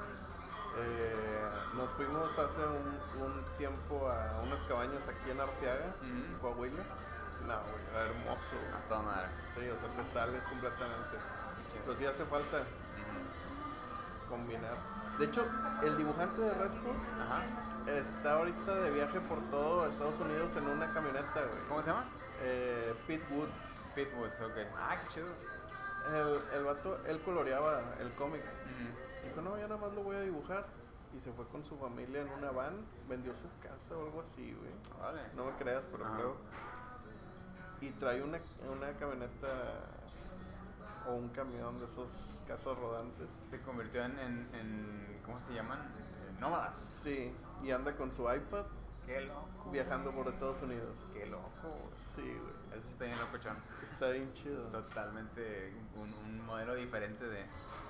Eh, 0.77 1.41
nos 1.76 1.89
fuimos 1.91 2.30
hace 2.38 2.65
un, 2.65 3.23
un 3.23 3.45
tiempo 3.57 4.10
a 4.10 4.41
unas 4.43 4.60
cabañas 4.68 5.02
aquí 5.07 5.31
en 5.31 5.39
Arteaga, 5.39 5.95
Ujú. 6.02 6.41
Coahuila. 6.41 6.84
No, 7.47 7.60
güey, 7.61 7.84
era 7.91 8.02
hermoso. 8.10 8.56
A 8.76 8.88
toda 8.89 9.02
madre. 9.02 9.27
Sí, 9.56 9.69
o 9.69 9.80
sea, 9.80 10.03
te 10.03 10.11
sales 10.11 10.41
completamente. 10.43 11.18
Pero 11.85 11.97
sí 11.97 12.06
hace 12.06 12.26
falta 12.26 12.64
combinar. 14.30 14.73
De 15.19 15.26
hecho, 15.26 15.45
el 15.84 15.97
dibujante 15.97 16.41
de 16.41 16.53
Red 16.53 16.72
Ajá. 17.22 17.43
está 17.88 18.34
ahorita 18.34 18.76
de 18.76 18.91
viaje 18.91 19.19
por 19.22 19.39
todo 19.52 19.88
Estados 19.88 20.19
Unidos 20.19 20.52
en 20.57 20.68
una 20.68 20.91
camioneta, 20.93 21.41
güey. 21.41 21.60
¿Cómo 21.69 21.81
se 21.81 21.88
llama? 21.88 22.06
Eh, 22.41 22.93
Pete 23.07 23.26
Woods. 23.34 23.52
Pete 23.93 24.14
Woods, 24.15 24.41
ok. 24.41 24.57
Ah, 24.77 24.97
qué 25.02 25.14
chido. 25.14 25.27
El, 26.11 26.57
el 26.57 26.64
vato, 26.65 26.99
él 27.07 27.19
coloreaba 27.22 27.81
el 28.02 28.11
cómic. 28.14 28.41
Dijo, 29.35 29.41
no, 29.49 29.57
ya 29.57 29.67
nada 29.67 29.81
más 29.81 29.93
lo 29.93 30.03
voy 30.03 30.15
a 30.15 30.21
dibujar. 30.21 30.65
Y 31.15 31.19
se 31.21 31.31
fue 31.31 31.45
con 31.47 31.63
su 31.63 31.77
familia 31.77 32.21
en 32.21 32.29
una 32.29 32.51
van, 32.51 32.73
vendió 33.07 33.33
su 33.35 33.47
casa 33.61 33.95
o 33.97 34.05
algo 34.05 34.21
así, 34.21 34.53
güey. 34.53 34.71
Vale. 34.99 35.21
No 35.35 35.45
me 35.45 35.51
creas, 35.53 35.85
pero 35.91 36.05
Ajá. 36.05 36.15
creo. 36.15 36.35
Y 37.81 37.91
trae 37.91 38.21
una, 38.23 38.39
una 38.69 38.91
camioneta 38.97 39.47
o 41.07 41.13
un 41.15 41.29
camión 41.29 41.79
de 41.79 41.85
esos 41.85 42.09
casas 42.47 42.77
rodantes. 42.77 43.29
Se 43.49 43.61
convirtió 43.61 44.03
en, 44.03 44.19
en, 44.19 44.49
en- 44.55 45.21
¿cómo 45.25 45.39
se 45.39 45.53
llaman? 45.53 45.79
Eh, 45.79 46.35
nómadas. 46.39 46.77
Sí, 46.77 47.33
y 47.63 47.71
anda 47.71 47.95
con 47.95 48.11
su 48.11 48.23
iPad 48.31 48.65
Qué 49.05 49.21
loco. 49.21 49.69
viajando 49.71 50.11
por 50.11 50.27
Estados 50.27 50.61
Unidos. 50.63 50.97
Qué 51.13 51.25
loco. 51.27 51.91
Sí, 51.93 52.21
güey. 52.23 52.79
Eso 52.79 52.89
está 52.89 53.05
bien 53.05 53.17
locochón. 53.19 53.57
Está 53.83 54.09
bien 54.09 54.33
chido. 54.33 54.63
Totalmente 54.69 55.73
un, 55.95 56.11
un 56.25 56.45
modelo 56.45 56.75
diferente 56.75 57.25
de... 57.25 57.45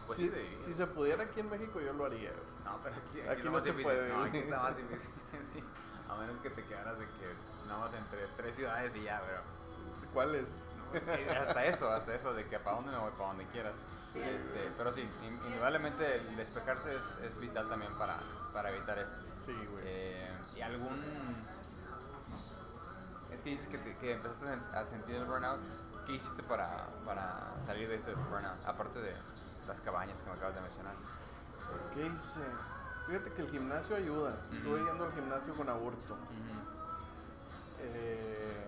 Pues 0.08 0.20
Si, 0.20 0.26
sí, 0.26 0.30
de... 0.30 0.62
si 0.64 0.74
se 0.74 0.88
pudiera 0.88 1.24
aquí 1.24 1.40
en 1.40 1.50
México, 1.50 1.80
yo 1.82 1.94
lo 1.94 2.06
haría. 2.06 2.32
No, 2.64 2.80
pero 2.84 2.96
aquí, 2.96 3.22
Aquí 3.22 3.30
aquí, 3.42 3.50
no 3.50 3.60
se 3.60 3.66
difícil. 3.72 3.84
puede, 3.84 4.10
No, 4.14 4.24
aquí 4.24 4.38
está 4.38 4.60
más 4.62 4.78
difícil. 4.78 5.10
sí. 5.54 5.64
A 6.10 6.16
menos 6.16 6.38
que 6.42 6.50
te 6.52 6.64
quedaras 6.66 7.00
de 7.00 7.06
que 7.06 7.34
nada 7.68 7.80
más 7.80 7.94
entre 7.96 8.28
tres 8.38 8.56
ciudades 8.56 8.96
y 8.96 9.04
ya, 9.04 9.22
pero... 9.26 9.42
¿Cuál 10.14 10.36
es? 10.36 10.46
Eh, 10.94 11.30
hasta 11.48 11.66
eso, 11.66 11.90
hasta 11.92 12.14
eso, 12.16 12.34
de 12.34 12.46
que 12.48 12.60
para 12.60 12.78
dónde 12.78 12.92
me 12.92 13.00
voy, 13.00 13.12
para 13.12 13.30
donde 13.30 13.46
quieras. 13.48 13.74
Este, 14.14 14.72
pero 14.78 14.94
sí, 14.94 15.02
in- 15.02 15.42
indudablemente 15.52 16.16
el 16.18 16.36
despejarse 16.38 16.96
es, 16.96 17.18
es 17.24 17.38
vital 17.38 17.68
también 17.68 17.94
para, 17.98 18.18
para 18.54 18.70
evitar 18.70 18.98
esto. 19.00 19.16
Sí, 19.30 19.54
güey. 19.72 19.84
Eh, 19.86 20.32
¿Y 20.56 20.62
algún...? 20.62 21.04
Es 23.32 23.42
que 23.42 23.50
dices 23.50 23.68
que, 23.68 23.78
te- 23.80 23.98
que 23.98 24.14
empezaste 24.14 24.46
a 24.74 24.86
sentir 24.86 25.16
el 25.16 25.26
burnout. 25.26 25.60
¿Qué 26.06 26.14
hiciste 26.14 26.44
para, 26.44 26.86
para 27.04 27.56
salir 27.66 27.90
de 27.90 27.96
ese 27.96 28.14
burnout? 28.14 28.56
Aparte 28.66 29.00
de 29.00 29.16
las 29.68 29.82
cabañas 29.82 30.22
que 30.22 30.30
me 30.30 30.36
acabas 30.36 30.56
de 30.56 30.62
mencionar. 30.62 30.94
¿Qué 31.94 32.06
hice? 32.06 32.40
Fíjate 33.08 33.32
que 33.34 33.42
el 33.42 33.50
gimnasio 33.52 33.96
ayuda. 33.96 34.36
Estuve 34.52 34.80
Ujú. 34.82 34.88
yendo 34.88 35.06
al 35.06 35.14
gimnasio 35.14 35.54
con 35.56 35.70
aburto. 35.70 36.18
Eh, 37.82 38.68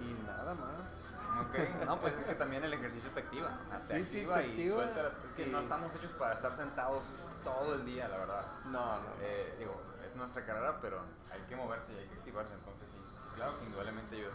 y 0.00 0.26
nada 0.26 0.54
más. 0.54 1.06
Ok, 1.48 1.84
no, 1.86 2.00
pues 2.00 2.14
es 2.14 2.24
que 2.24 2.34
también 2.34 2.64
el 2.64 2.72
ejercicio 2.72 3.10
te 3.10 3.20
activa. 3.20 3.50
Te 3.88 3.98
Sí, 3.98 4.04
sí, 4.04 4.16
activa 4.20 4.36
te 4.36 4.46
y 4.46 4.50
activa 4.50 4.76
suelta 4.82 5.02
las- 5.02 5.12
Es 5.14 5.32
que 5.36 5.46
no 5.46 5.58
estamos 5.60 5.94
hechos 5.94 6.12
para 6.12 6.34
estar 6.34 6.54
sentados 6.54 7.04
todo 7.44 7.74
el 7.74 7.84
día, 7.84 8.08
la 8.08 8.18
verdad. 8.18 8.46
No, 8.66 8.98
no. 8.98 9.08
Eh, 9.20 9.56
digo, 9.58 9.80
es 10.08 10.14
nuestra 10.16 10.44
carrera, 10.46 10.78
pero 10.80 11.00
hay 11.32 11.40
que 11.48 11.56
moverse 11.56 11.92
y 11.92 11.98
hay 11.98 12.08
que 12.08 12.14
activarse, 12.14 12.54
entonces 12.54 12.88
sí, 12.90 12.98
claro 13.36 13.58
que 13.58 13.64
indudablemente 13.66 14.16
ayuda. 14.16 14.32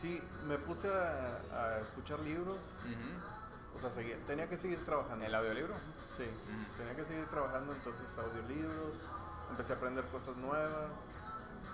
Sí, 0.00 0.22
me 0.46 0.56
puse 0.58 0.88
a, 0.88 1.40
a 1.52 1.78
escuchar 1.80 2.20
libros. 2.20 2.56
O 3.76 3.80
sea, 3.80 3.90
seguía- 3.90 4.18
tenía 4.26 4.48
que 4.48 4.56
seguir 4.58 4.84
trabajando. 4.84 5.24
¿El 5.24 5.34
audiolibro? 5.34 5.74
Sí, 6.16 6.24
tenía 6.76 6.96
que 6.96 7.04
seguir 7.04 7.26
trabajando, 7.26 7.72
entonces 7.72 8.06
audiolibros. 8.18 8.94
Empecé 9.50 9.72
a 9.72 9.76
aprender 9.76 10.04
cosas 10.06 10.36
nuevas. 10.38 10.90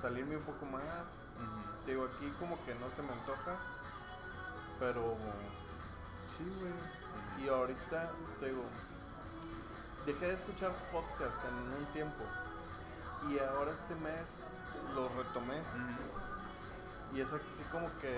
Salirme 0.01 0.37
un 0.37 0.43
poco 0.43 0.67
más. 0.67 0.83
Ujú. 0.83 1.87
Digo, 1.87 2.05
aquí 2.05 2.33
como 2.39 2.57
que 2.65 2.75
no 2.77 2.89
se 2.95 3.03
me 3.03 3.13
antoja. 3.13 3.57
Pero 4.79 5.17
sí, 6.37 6.45
güey. 6.61 6.73
Y 7.45 7.49
ahorita, 7.49 8.11
te 8.41 8.47
digo, 8.49 8.63
dejé 10.05 10.27
de 10.29 10.35
escuchar 10.35 10.73
podcast 10.93 11.45
en 11.45 11.55
un 11.83 11.87
tiempo. 11.93 12.25
Y 13.31 13.39
ahora 13.39 13.73
este 13.73 13.95
mes 13.97 14.43
los 14.95 15.13
retomé. 15.15 15.59
Y 17.15 17.21
es 17.21 17.29
así 17.33 17.63
como 17.73 17.87
que 18.01 18.15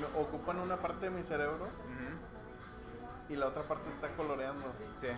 me 0.00 0.20
ocupan 0.20 0.58
una 0.60 0.76
parte 0.76 1.08
de 1.08 1.10
mi 1.10 1.22
cerebro 1.22 1.68
y 3.28 3.36
la 3.36 3.46
otra 3.48 3.62
parte 3.62 3.88
está 3.90 4.08
coloreando. 4.16 4.72
Sí. 4.96 5.08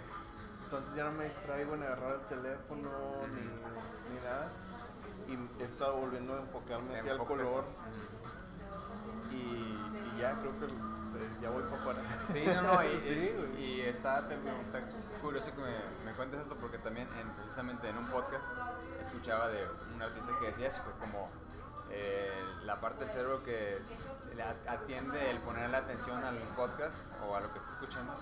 Entonces 0.64 0.94
ya 0.94 1.04
no 1.04 1.12
me 1.12 1.24
distraigo 1.24 1.74
en 1.74 1.82
agarrar 1.82 2.14
el 2.14 2.20
teléfono 2.26 2.90
ni, 3.28 4.14
ni 4.14 4.20
nada. 4.22 4.50
Y 5.28 5.62
he 5.62 5.66
estado 5.66 5.98
volviendo 6.00 6.34
a 6.34 6.40
enfocarme 6.40 6.96
hacia 6.98 7.12
el 7.12 7.18
color. 7.18 7.64
Y, 9.32 9.36
y 9.36 10.20
ya 10.20 10.38
creo 10.40 10.58
que 10.60 10.66
este, 11.16 11.40
ya 11.42 11.50
voy 11.50 11.62
para 11.64 11.76
afuera. 11.76 12.02
Sí, 12.32 12.42
no, 12.46 12.62
no, 12.62 12.84
y, 12.84 13.00
Sí, 13.00 13.32
güey. 13.36 13.64
y 13.64 13.80
está, 13.82 14.20
está 14.20 14.80
curioso 15.22 15.50
que 15.54 15.62
me, 15.62 16.04
me 16.04 16.12
cuentes 16.16 16.40
esto 16.40 16.56
porque 16.60 16.78
también 16.78 17.08
en, 17.18 17.28
precisamente 17.32 17.88
en 17.88 17.98
un 17.98 18.06
podcast 18.06 18.44
escuchaba 19.00 19.48
de 19.48 19.66
un 19.94 20.02
artista 20.02 20.32
que 20.40 20.46
decía 20.46 20.68
eso, 20.68 20.82
que 20.84 20.90
como 21.04 21.28
eh, 21.98 22.30
la 22.64 22.80
parte 22.80 23.04
del 23.04 23.12
cerebro 23.12 23.42
que 23.42 23.78
atiende 24.68 25.30
el 25.30 25.38
poner 25.38 25.70
la 25.70 25.78
atención 25.78 26.22
al 26.22 26.36
podcast 26.56 26.96
o 27.26 27.34
a 27.34 27.40
lo 27.40 27.50
que 27.52 27.58
estás 27.58 27.72
escuchando, 27.74 28.14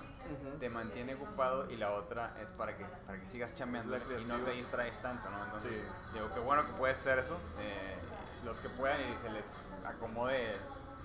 te 0.61 0.69
mantiene 0.71 1.15
ocupado 1.17 1.69
y 1.71 1.77
la 1.77 1.91
otra 1.93 2.33
es 2.41 2.51
para 2.51 2.77
que, 2.77 2.85
para 3.07 3.19
que 3.21 3.27
sigas 3.27 3.53
chambeando 3.55 3.97
y 3.97 4.25
no 4.27 4.37
te 4.39 4.53
distraes 4.53 4.97
tanto, 5.03 5.29
¿no? 5.31 5.45
Entonces, 5.45 5.71
Sí. 5.73 6.13
digo, 6.15 6.31
qué 6.33 6.41
bueno 6.41 6.65
que 6.67 6.73
puedes 6.75 6.99
hacer 6.99 7.19
eso. 7.19 7.37
eh, 7.59 7.97
los 8.45 8.61
que 8.61 8.69
puedan 8.69 9.01
y 9.01 9.17
se 9.23 9.31
les 9.31 9.47
acomode 9.87 10.55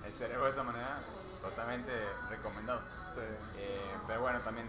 el 0.04 0.12
cerebro 0.12 0.44
de 0.44 0.50
esa 0.50 0.62
manera, 0.62 0.98
totalmente 1.40 1.90
recomendado. 2.28 2.80
Sí. 3.14 3.22
Eh, 3.56 3.80
pero 4.06 4.20
bueno, 4.20 4.40
también, 4.40 4.68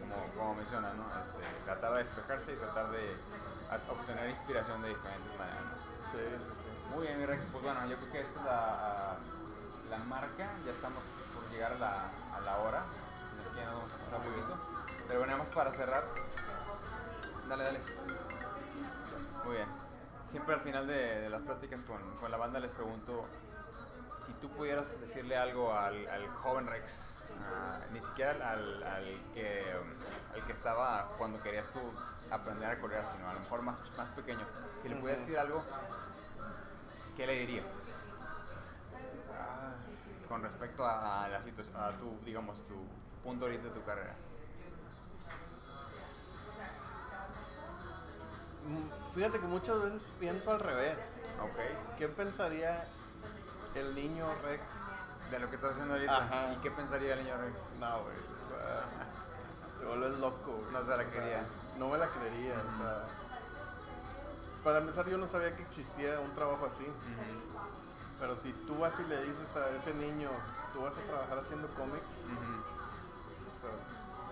como, 0.00 0.32
como 0.36 0.54
menciona, 0.54 0.94
¿no? 0.94 1.02
Este, 1.08 1.64
tratar 1.64 1.92
de 1.94 1.98
despejarse 1.98 2.52
y 2.52 2.56
tratar 2.56 2.90
de 2.92 3.16
obtener 3.90 4.30
inspiración 4.30 4.80
de 4.82 4.90
diferentes 4.90 5.36
maneras. 5.38 5.62
sí. 6.12 6.63
Muy 6.90 7.06
bien, 7.06 7.18
mi 7.18 7.26
Rex. 7.26 7.44
Pues 7.50 7.64
bueno, 7.64 7.86
yo 7.86 7.96
creo 7.96 8.12
que 8.12 8.20
esta 8.20 8.40
es 8.40 8.46
la, 8.46 9.16
la 9.90 10.04
marca. 10.04 10.50
Ya 10.64 10.72
estamos 10.72 11.02
por 11.34 11.50
llegar 11.50 11.72
a 11.72 11.78
la, 11.78 12.10
a 12.36 12.40
la 12.40 12.58
hora. 12.58 12.82
Que 13.52 13.60
ya 13.60 13.66
nos 13.66 13.74
vamos 13.76 13.92
a 13.92 13.96
pasar. 13.98 14.20
Pero 15.08 15.18
bueno, 15.20 15.36
vamos 15.38 15.54
para 15.54 15.72
cerrar. 15.72 16.04
Dale, 17.48 17.64
dale. 17.64 17.80
Muy 19.44 19.56
bien. 19.56 19.68
Siempre 20.30 20.54
al 20.54 20.60
final 20.62 20.86
de, 20.86 21.20
de 21.20 21.30
las 21.30 21.42
pláticas 21.42 21.82
con, 21.82 22.00
con 22.16 22.30
la 22.30 22.36
banda 22.36 22.58
les 22.58 22.72
pregunto 22.72 23.26
si 24.24 24.32
tú 24.34 24.48
pudieras 24.48 24.98
decirle 25.00 25.36
algo 25.36 25.72
al, 25.76 26.08
al 26.08 26.26
joven 26.28 26.66
Rex, 26.66 27.22
ah, 27.42 27.78
ni 27.92 28.00
siquiera 28.00 28.30
al, 28.52 28.82
al- 28.82 29.22
que, 29.34 29.62
al 30.34 30.42
que 30.46 30.52
estaba 30.52 31.10
cuando 31.18 31.40
querías 31.42 31.68
tú 31.68 31.78
aprender 32.30 32.70
a 32.70 32.80
correr, 32.80 33.04
sino 33.12 33.28
a 33.28 33.34
lo 33.34 33.40
mejor 33.40 33.60
más, 33.62 33.82
más 33.98 34.08
pequeño. 34.10 34.44
Si 34.82 34.88
le 34.88 34.96
pudieras 34.96 35.20
decir 35.20 35.38
algo, 35.38 35.62
¿qué 37.16 37.26
le 37.26 37.34
dirías 37.40 37.86
Ah, 39.32 39.72
con 40.28 40.42
respecto 40.42 40.84
a, 40.86 41.28
la 41.28 41.42
situación, 41.42 41.76
a 41.76 41.90
tu, 41.90 42.18
digamos, 42.24 42.58
tu 42.66 42.74
punto 43.22 43.44
ahorita 43.46 43.64
de 43.64 43.70
tu 43.70 43.84
carrera? 43.84 44.14
mm, 48.66 49.14
Fíjate 49.14 49.38
que 49.40 49.46
muchas 49.46 49.80
veces 49.82 50.02
pienso 50.18 50.50
al 50.52 50.60
revés. 50.60 50.96
Ok. 51.42 51.96
¿Qué 51.98 52.08
pensaría 52.08 52.86
el 53.74 53.94
niño 53.94 54.26
Rex? 54.42 54.62
De 55.30 55.38
lo 55.38 55.48
que 55.50 55.56
estás 55.56 55.72
haciendo 55.72 55.94
ahorita. 55.94 56.16
Ajá. 56.16 56.52
¿Y 56.52 56.56
qué 56.56 56.70
pensaría 56.70 57.14
el 57.14 57.24
niño 57.24 57.36
Rex? 57.38 57.58
No, 57.80 58.02
güey. 58.02 58.16
o 58.16 58.60
sea, 58.60 58.84
Te 59.80 59.86
vuelves 59.86 60.18
loco, 60.18 60.56
güey. 60.58 60.72
No 60.72 60.84
se 60.84 60.90
la 60.90 60.94
O 60.96 60.98
sea, 60.98 61.08
creería. 61.10 61.44
no 61.78 61.88
me 61.88 61.98
la 61.98 62.08
creería, 62.08 62.54
o 62.54 62.78
sea. 62.82 63.04
Para 64.64 64.78
empezar, 64.78 65.06
yo 65.06 65.18
no 65.18 65.28
sabía 65.28 65.54
que 65.54 65.62
existía 65.62 66.18
un 66.20 66.34
trabajo 66.34 66.64
así. 66.64 66.86
Pero 68.18 68.36
si 68.38 68.52
tú 68.66 68.78
vas 68.78 68.94
y 68.98 69.02
le 69.08 69.20
dices 69.20 69.54
a 69.56 69.68
ese 69.70 69.92
niño, 69.94 70.30
tú 70.72 70.80
vas 70.80 70.94
a 70.96 71.06
trabajar 71.06 71.38
haciendo 71.38 71.68
cómics, 71.74 72.06
ujú. 72.24 72.62
o 73.44 73.60
sea, 73.60 73.70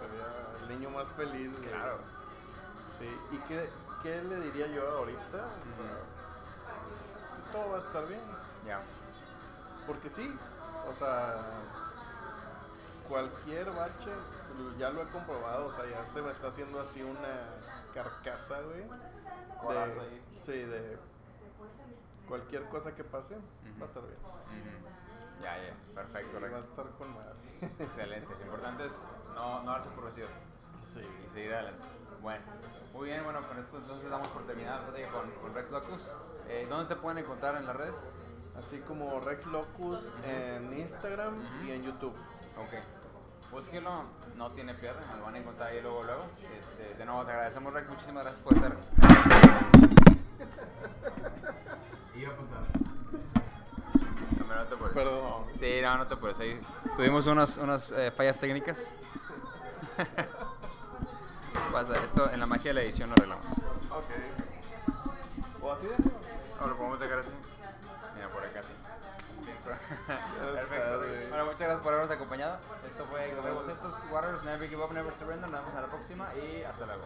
sería 0.00 0.62
el 0.62 0.78
niño 0.78 0.90
más 0.90 1.08
feliz. 1.08 1.50
Claro. 1.68 1.98
Sí. 2.98 3.08
¿Y 3.32 3.38
qué, 3.48 3.68
qué 4.02 4.22
le 4.22 4.40
diría 4.40 4.68
yo 4.68 4.88
ahorita? 4.98 5.20
O 5.20 5.72
sea, 5.76 7.52
todo 7.52 7.70
va 7.70 7.78
a 7.78 7.80
estar 7.82 8.06
bien. 8.08 8.22
Ya. 8.66 8.80
Porque 9.86 10.08
sí, 10.08 10.34
o 10.88 10.94
sea, 10.94 11.60
cualquier 13.08 13.70
bache, 13.72 14.12
ya 14.78 14.90
lo 14.90 15.02
he 15.02 15.06
comprobado, 15.08 15.66
o 15.66 15.72
sea, 15.74 15.84
ya 15.90 16.06
se 16.14 16.22
me 16.22 16.30
está 16.30 16.48
haciendo 16.48 16.80
así 16.80 17.02
una 17.02 17.92
carcasa, 17.92 18.60
güey. 18.62 19.11
De, 19.68 19.78
ahí. 19.78 20.22
sí, 20.44 20.52
de 20.52 20.98
cualquier 22.28 22.68
cosa 22.68 22.94
que 22.94 23.04
pase, 23.04 23.36
va 23.80 23.84
a 23.84 23.88
estar 23.88 24.02
bien. 24.02 24.16
Ujú. 24.18 25.42
Ya, 25.42 25.56
ya. 25.58 25.74
Perfecto, 25.94 26.40
Va 26.40 26.56
a 26.56 26.60
estar 26.60 26.86
con 26.98 27.14
madre. 27.14 27.34
Excelente. 27.78 28.34
Lo 28.38 28.44
importante 28.44 28.86
es 28.86 29.06
no, 29.34 29.62
no 29.62 29.70
darse 29.70 29.90
por 29.90 30.04
vencido 30.04 30.28
sí. 30.92 31.00
y 31.26 31.30
seguir 31.30 31.54
adelante. 31.54 31.86
Bueno, 32.20 32.44
muy 32.92 33.08
bien. 33.08 33.24
Bueno, 33.24 33.46
con 33.46 33.58
esto 33.58 33.76
entonces 33.76 34.10
damos 34.10 34.28
por 34.28 34.46
terminada 34.46 34.80
la 34.80 34.86
plática 34.86 35.10
con, 35.10 35.30
con 35.32 35.54
Rex 35.54 35.70
Locus. 35.70 36.16
Eh, 36.48 36.66
¿Dónde 36.68 36.94
te 36.94 37.00
pueden 37.00 37.18
encontrar 37.18 37.56
en 37.56 37.66
las 37.66 37.76
redes? 37.76 38.12
Así 38.56 38.78
como 38.80 39.18
Rex 39.20 39.46
Locus 39.46 40.00
en 40.24 40.78
Instagram 40.78 41.34
y 41.64 41.72
en 41.72 41.82
YouTube. 41.82 42.14
Ok. 42.56 43.01
Búsquelo, 43.52 44.04
no 44.38 44.50
tiene 44.52 44.72
pierde, 44.72 45.04
nos 45.08 45.18
lo 45.18 45.24
van 45.24 45.34
a 45.34 45.38
encontrar 45.38 45.68
ahí 45.68 45.82
luego, 45.82 46.02
luego. 46.04 46.24
Este, 46.58 46.94
de 46.96 47.04
nuevo 47.04 47.22
te 47.26 47.32
agradecemos, 47.32 47.70
Rex, 47.74 47.86
muchísimas 47.86 48.24
gracias 48.24 48.42
por 48.42 48.54
estar. 48.54 48.74
Iba 52.16 52.32
a 52.32 52.36
pasar. 52.36 52.62
No, 54.38 54.46
pero 54.48 54.58
no 54.58 54.64
te 54.64 54.76
puedes. 54.76 54.94
Perdón. 54.94 55.44
Sí, 55.54 55.80
no, 55.82 55.98
no 55.98 56.06
te 56.06 56.16
puedes. 56.16 56.40
Ahí 56.40 56.58
tuvimos 56.96 57.26
unos, 57.26 57.58
unas 57.58 57.90
eh, 57.90 58.10
fallas 58.10 58.40
técnicas. 58.40 58.94
Pasa, 61.72 61.92
esto 62.02 62.30
en 62.32 62.40
la 62.40 62.46
magia 62.46 62.70
de 62.70 62.74
la 62.74 62.82
edición 62.84 63.10
lo 63.10 63.16
arreglamos. 63.16 63.44
Ok. 63.90 64.08
¿O 65.60 65.72
así 65.72 65.88
de? 65.88 65.94
O 66.58 66.68
lo 66.68 66.76
podemos 66.78 67.00
dejar 67.00 67.18
así. 67.18 67.28
Perfecto. 70.06 71.28
Bueno, 71.28 71.44
muchas 71.44 71.60
gracias 71.60 71.80
por 71.82 71.92
habernos 71.92 72.10
acompañado. 72.14 72.58
Esto 72.86 73.06
fue 73.06 73.52
Bocetos, 73.52 74.06
Warriors, 74.10 74.42
Never 74.44 74.68
Give 74.68 74.82
Up, 74.82 74.92
Never 74.92 75.14
Surrender. 75.14 75.50
Nos 75.50 75.60
vemos 75.60 75.74
en 75.74 75.82
la 75.82 75.88
próxima 75.88 76.34
y 76.34 76.62
hasta 76.62 76.86
luego. 76.86 77.02